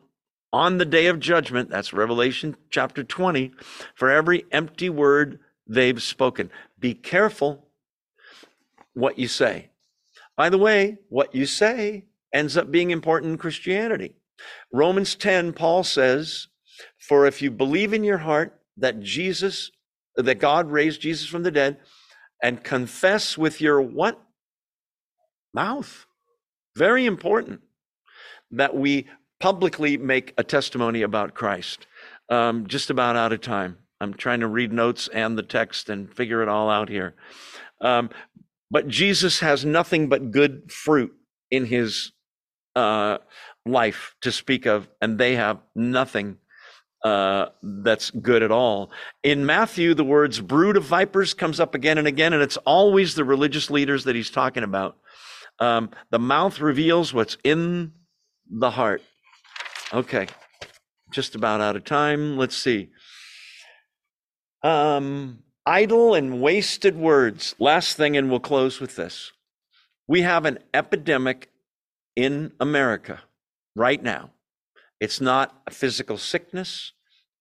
on 0.52 0.78
the 0.78 0.86
day 0.86 1.08
of 1.08 1.20
judgment. 1.20 1.70
That's 1.70 1.94
Revelation 1.94 2.56
chapter 2.70 3.04
20, 3.04 3.52
for 3.96 4.10
every 4.10 4.46
empty 4.52 4.90
word 4.90 5.40
they've 5.68 6.02
spoken. 6.02 6.52
Be 6.80 6.94
careful 6.94 7.68
what 8.94 9.20
you 9.20 9.28
say. 9.28 9.70
By 10.38 10.50
the 10.50 10.58
way, 10.58 10.98
what 11.10 11.36
you 11.36 11.46
say 11.46 12.06
ends 12.34 12.56
up 12.58 12.72
being 12.72 12.92
important 12.92 13.32
in 13.34 13.38
Christianity. 13.38 14.16
Romans 14.72 15.16
10, 15.16 15.54
Paul 15.54 15.84
says, 15.84 16.48
For 16.98 17.26
if 17.26 17.42
you 17.42 17.52
believe 17.52 17.94
in 17.94 18.04
your 18.04 18.20
heart 18.20 18.60
that 18.78 19.02
Jesus 19.02 19.72
that 20.16 20.40
God 20.40 20.70
raised 20.70 21.02
Jesus 21.02 21.28
from 21.28 21.44
the 21.44 21.52
dead 21.52 21.78
and 22.44 22.64
confess 22.64 23.38
with 23.38 23.62
your 23.62 23.82
what? 23.82 24.22
Mouth. 25.54 26.06
Very 26.76 27.06
important 27.06 27.62
that 28.52 28.76
we 28.76 29.08
publicly 29.40 29.98
make 29.98 30.34
a 30.38 30.44
testimony 30.44 31.02
about 31.02 31.34
Christ. 31.34 31.88
Um, 32.30 32.68
just 32.68 32.90
about 32.90 33.16
out 33.16 33.34
of 33.34 33.42
time. 33.42 33.78
I'm 34.02 34.14
trying 34.14 34.40
to 34.40 34.48
read 34.48 34.72
notes 34.72 35.10
and 35.10 35.38
the 35.38 35.44
text 35.44 35.90
and 35.90 36.14
figure 36.14 36.42
it 36.42 36.50
all 36.50 36.70
out 36.70 36.90
here. 36.90 37.16
Um, 37.82 38.10
but 38.72 38.88
Jesus 38.88 39.40
has 39.40 39.66
nothing 39.66 40.10
but 40.10 40.32
good 40.32 40.72
fruit 40.72 41.12
in 41.52 41.66
his 41.66 42.12
uh, 42.76 43.18
life 43.66 44.16
to 44.22 44.32
speak 44.32 44.66
of, 44.66 44.88
and 45.02 45.18
they 45.18 45.36
have 45.36 45.60
nothing 45.76 46.38
uh, 47.04 47.48
that's 47.64 48.12
good 48.12 48.44
at 48.44 48.52
all. 48.52 48.92
In 49.24 49.46
Matthew, 49.46 49.94
the 49.94 50.04
words 50.04 50.40
brood 50.40 50.78
of 50.78 50.84
vipers 50.84 51.34
comes 51.34 51.60
up 51.60 51.74
again 51.74 51.98
and 51.98 52.08
again, 52.08 52.34
and 52.34 52.44
it's 52.44 52.58
always 52.58 53.16
the 53.16 53.24
religious 53.24 53.70
leaders 53.70 54.04
that 54.04 54.16
he's 54.16 54.30
talking 54.30 54.64
about. 54.64 54.98
Um, 55.60 55.90
the 56.10 56.20
mouth 56.20 56.60
reveals 56.60 57.14
what's 57.14 57.38
in 57.44 57.94
the 58.50 58.72
heart. 58.72 59.02
Okay, 59.94 60.28
just 61.12 61.36
about 61.36 61.62
out 61.62 61.76
of 61.76 61.84
time. 61.84 62.38
Let's 62.38 62.56
see. 62.56 62.90
Um, 64.64 65.44
idle 65.66 66.14
and 66.14 66.42
wasted 66.42 66.98
words. 66.98 67.56
Last 67.60 67.96
thing, 67.96 68.18
and 68.18 68.30
we'll 68.30 68.40
close 68.40 68.80
with 68.80 68.96
this. 68.96 69.32
We 70.08 70.22
have 70.22 70.46
an 70.46 70.60
epidemic 70.74 71.50
in 72.16 72.52
America 72.60 73.22
right 73.76 74.02
now. 74.02 74.32
It's 75.00 75.22
not 75.22 75.62
a 75.68 75.72
physical 75.72 76.18
sickness, 76.18 76.92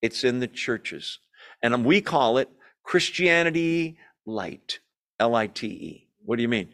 it's 0.01 0.23
in 0.23 0.41
the 0.41 0.47
churches. 0.47 1.19
And 1.63 1.85
we 1.85 2.01
call 2.01 2.39
it 2.39 2.49
Christianity 2.85 3.99
Light, 4.27 4.79
L 5.19 5.35
I 5.35 5.49
T 5.49 5.67
E. 5.67 6.09
What 6.25 6.37
do 6.37 6.43
you 6.43 6.49
mean? 6.49 6.69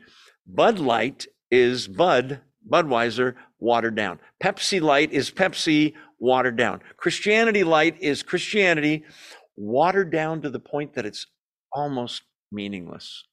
Bud 0.46 0.78
Light 0.78 1.26
is 1.50 1.88
Bud, 1.88 2.40
Budweiser, 2.68 3.34
watered 3.58 3.94
down. 3.94 4.18
Pepsi 4.42 4.80
Light 4.80 5.12
is 5.12 5.30
Pepsi, 5.30 5.94
watered 6.18 6.56
down. 6.56 6.80
Christianity 6.96 7.64
Light 7.64 7.96
is 8.00 8.22
Christianity 8.22 9.04
watered 9.56 10.10
down 10.10 10.42
to 10.42 10.50
the 10.50 10.60
point 10.60 10.94
that 10.94 11.06
it's 11.06 11.26
almost 11.72 12.22
meaningless. 12.50 13.24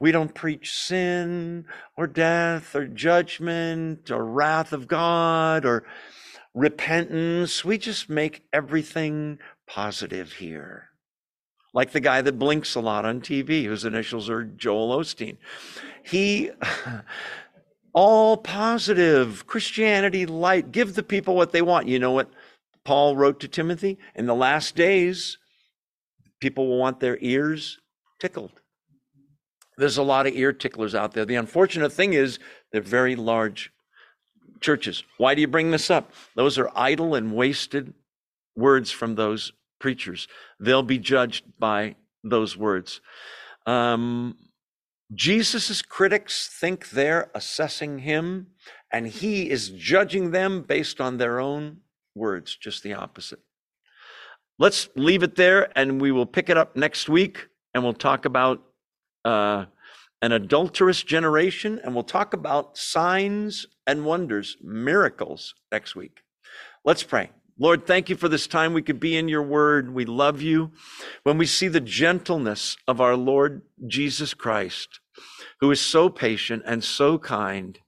We 0.00 0.12
don't 0.12 0.34
preach 0.34 0.72
sin 0.72 1.66
or 1.96 2.06
death 2.06 2.74
or 2.74 2.86
judgment 2.86 4.10
or 4.10 4.24
wrath 4.24 4.72
of 4.72 4.88
God 4.88 5.64
or 5.64 5.84
repentance. 6.54 7.64
We 7.64 7.78
just 7.78 8.08
make 8.08 8.42
everything 8.52 9.38
positive 9.68 10.32
here. 10.34 10.88
Like 11.74 11.92
the 11.92 12.00
guy 12.00 12.22
that 12.22 12.38
blinks 12.38 12.74
a 12.74 12.80
lot 12.80 13.04
on 13.04 13.20
TV, 13.20 13.64
whose 13.64 13.84
initials 13.84 14.28
are 14.28 14.44
Joel 14.44 14.98
Osteen. 14.98 15.36
He, 16.02 16.50
all 17.92 18.36
positive, 18.36 19.46
Christianity 19.46 20.26
light, 20.26 20.72
give 20.72 20.94
the 20.94 21.02
people 21.02 21.36
what 21.36 21.52
they 21.52 21.62
want. 21.62 21.86
You 21.86 21.98
know 21.98 22.12
what 22.12 22.30
Paul 22.84 23.16
wrote 23.16 23.38
to 23.40 23.48
Timothy? 23.48 23.98
In 24.14 24.26
the 24.26 24.34
last 24.34 24.74
days, 24.74 25.38
people 26.40 26.68
will 26.68 26.78
want 26.78 27.00
their 27.00 27.18
ears 27.20 27.78
tickled. 28.20 28.52
There's 29.76 29.98
a 29.98 30.02
lot 30.02 30.26
of 30.26 30.34
ear 30.34 30.52
ticklers 30.52 30.94
out 30.94 31.12
there. 31.12 31.24
The 31.24 31.36
unfortunate 31.36 31.92
thing 31.92 32.12
is 32.12 32.38
they're 32.72 32.80
very 32.80 33.14
large 33.14 33.70
churches. 34.60 35.04
Why 35.18 35.34
do 35.34 35.40
you 35.40 35.46
bring 35.46 35.70
this 35.70 35.90
up? 35.90 36.12
Those 36.34 36.58
are 36.58 36.70
idle 36.74 37.14
and 37.14 37.32
wasted 37.32 37.94
words 38.56 38.90
from 38.90 39.14
those 39.14 39.52
preachers. 39.78 40.26
They'll 40.58 40.82
be 40.82 40.98
judged 40.98 41.44
by 41.58 41.94
those 42.24 42.56
words. 42.56 43.00
Um, 43.66 44.36
Jesus' 45.14 45.80
critics 45.80 46.50
think 46.60 46.90
they're 46.90 47.30
assessing 47.34 48.00
him, 48.00 48.48
and 48.92 49.06
he 49.06 49.48
is 49.48 49.70
judging 49.70 50.32
them 50.32 50.62
based 50.62 51.00
on 51.00 51.16
their 51.16 51.38
own 51.40 51.78
words, 52.14 52.56
just 52.56 52.82
the 52.82 52.94
opposite. 52.94 53.40
Let's 54.58 54.88
leave 54.96 55.22
it 55.22 55.36
there, 55.36 55.70
and 55.78 56.00
we 56.00 56.10
will 56.10 56.26
pick 56.26 56.50
it 56.50 56.56
up 56.56 56.74
next 56.74 57.08
week, 57.08 57.46
and 57.74 57.84
we'll 57.84 57.92
talk 57.92 58.24
about 58.24 58.62
uh, 59.24 59.66
an 60.20 60.32
adulterous 60.32 61.02
generation, 61.02 61.80
and 61.82 61.94
we'll 61.94 62.02
talk 62.02 62.34
about 62.34 62.76
signs 62.76 63.66
and 63.86 64.04
wonders, 64.04 64.56
miracles 64.60 65.54
next 65.70 65.94
week. 65.94 66.22
Let's 66.84 67.02
pray. 67.04 67.30
Lord, 67.60 67.86
thank 67.86 68.08
you 68.08 68.16
for 68.16 68.28
this 68.28 68.46
time 68.46 68.72
we 68.72 68.82
could 68.82 69.00
be 69.00 69.16
in 69.16 69.28
your 69.28 69.42
word. 69.42 69.92
We 69.92 70.04
love 70.04 70.40
you. 70.42 70.72
When 71.24 71.38
we 71.38 71.46
see 71.46 71.68
the 71.68 71.80
gentleness 71.80 72.76
of 72.86 73.00
our 73.00 73.16
Lord 73.16 73.62
Jesus 73.86 74.32
Christ, 74.32 75.00
who 75.60 75.70
is 75.70 75.80
so 75.80 76.08
patient 76.08 76.62
and 76.66 76.82
so 76.84 77.18
kind, 77.18 77.78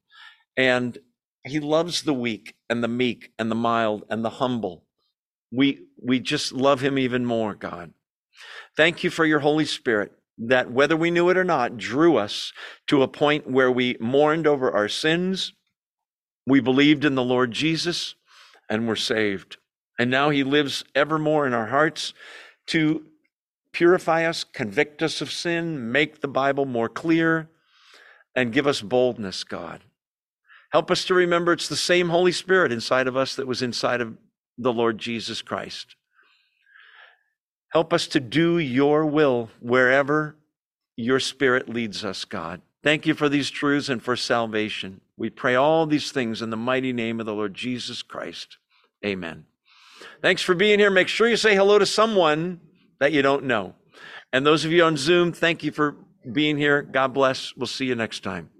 and 0.56 0.98
he 1.44 1.60
loves 1.60 2.02
the 2.02 2.14
weak 2.14 2.54
and 2.68 2.82
the 2.82 2.88
meek 2.88 3.32
and 3.38 3.50
the 3.50 3.56
mild 3.56 4.04
and 4.10 4.24
the 4.24 4.30
humble. 4.30 4.84
We, 5.52 5.86
we 6.02 6.20
just 6.20 6.52
love 6.52 6.80
him 6.80 6.98
even 6.98 7.24
more, 7.24 7.54
God. 7.54 7.92
Thank 8.76 9.04
you 9.04 9.10
for 9.10 9.24
your 9.24 9.40
Holy 9.40 9.64
Spirit 9.64 10.12
that, 10.38 10.70
whether 10.70 10.96
we 10.96 11.10
knew 11.10 11.28
it 11.28 11.36
or 11.36 11.44
not, 11.44 11.76
drew 11.76 12.16
us 12.16 12.52
to 12.86 13.02
a 13.02 13.08
point 13.08 13.50
where 13.50 13.70
we 13.70 13.96
mourned 14.00 14.46
over 14.46 14.70
our 14.70 14.88
sins, 14.88 15.52
we 16.46 16.60
believed 16.60 17.04
in 17.04 17.14
the 17.14 17.22
Lord 17.22 17.52
Jesus, 17.52 18.14
and 18.68 18.88
were 18.88 18.96
saved. 18.96 19.58
And 19.98 20.10
now 20.10 20.30
he 20.30 20.42
lives 20.42 20.84
evermore 20.94 21.46
in 21.46 21.52
our 21.52 21.66
hearts 21.66 22.14
to 22.68 23.04
purify 23.72 24.24
us, 24.24 24.44
convict 24.44 25.02
us 25.02 25.20
of 25.20 25.30
sin, 25.30 25.92
make 25.92 26.20
the 26.20 26.28
Bible 26.28 26.64
more 26.64 26.88
clear, 26.88 27.50
and 28.34 28.52
give 28.52 28.66
us 28.66 28.80
boldness, 28.80 29.44
God. 29.44 29.82
Help 30.72 30.90
us 30.90 31.04
to 31.04 31.14
remember 31.14 31.52
it's 31.52 31.68
the 31.68 31.76
same 31.76 32.08
Holy 32.08 32.32
Spirit 32.32 32.72
inside 32.72 33.08
of 33.08 33.16
us 33.16 33.34
that 33.34 33.46
was 33.46 33.60
inside 33.60 34.00
of 34.00 34.16
the 34.60 34.72
Lord 34.72 34.98
Jesus 34.98 35.42
Christ. 35.42 35.96
Help 37.72 37.92
us 37.92 38.06
to 38.08 38.20
do 38.20 38.58
your 38.58 39.06
will 39.06 39.50
wherever 39.60 40.36
your 40.96 41.20
Spirit 41.20 41.68
leads 41.68 42.04
us, 42.04 42.24
God. 42.24 42.60
Thank 42.82 43.06
you 43.06 43.14
for 43.14 43.28
these 43.28 43.50
truths 43.50 43.88
and 43.88 44.02
for 44.02 44.16
salvation. 44.16 45.00
We 45.16 45.30
pray 45.30 45.54
all 45.54 45.86
these 45.86 46.12
things 46.12 46.42
in 46.42 46.50
the 46.50 46.56
mighty 46.56 46.92
name 46.92 47.20
of 47.20 47.26
the 47.26 47.34
Lord 47.34 47.54
Jesus 47.54 48.02
Christ. 48.02 48.58
Amen. 49.04 49.46
Thanks 50.22 50.42
for 50.42 50.54
being 50.54 50.78
here. 50.78 50.90
Make 50.90 51.08
sure 51.08 51.28
you 51.28 51.36
say 51.36 51.54
hello 51.54 51.78
to 51.78 51.86
someone 51.86 52.60
that 52.98 53.12
you 53.12 53.22
don't 53.22 53.44
know. 53.44 53.74
And 54.32 54.46
those 54.46 54.64
of 54.64 54.72
you 54.72 54.84
on 54.84 54.96
Zoom, 54.96 55.32
thank 55.32 55.62
you 55.62 55.72
for 55.72 55.96
being 56.30 56.56
here. 56.56 56.82
God 56.82 57.14
bless. 57.14 57.54
We'll 57.56 57.66
see 57.66 57.86
you 57.86 57.94
next 57.94 58.22
time. 58.22 58.50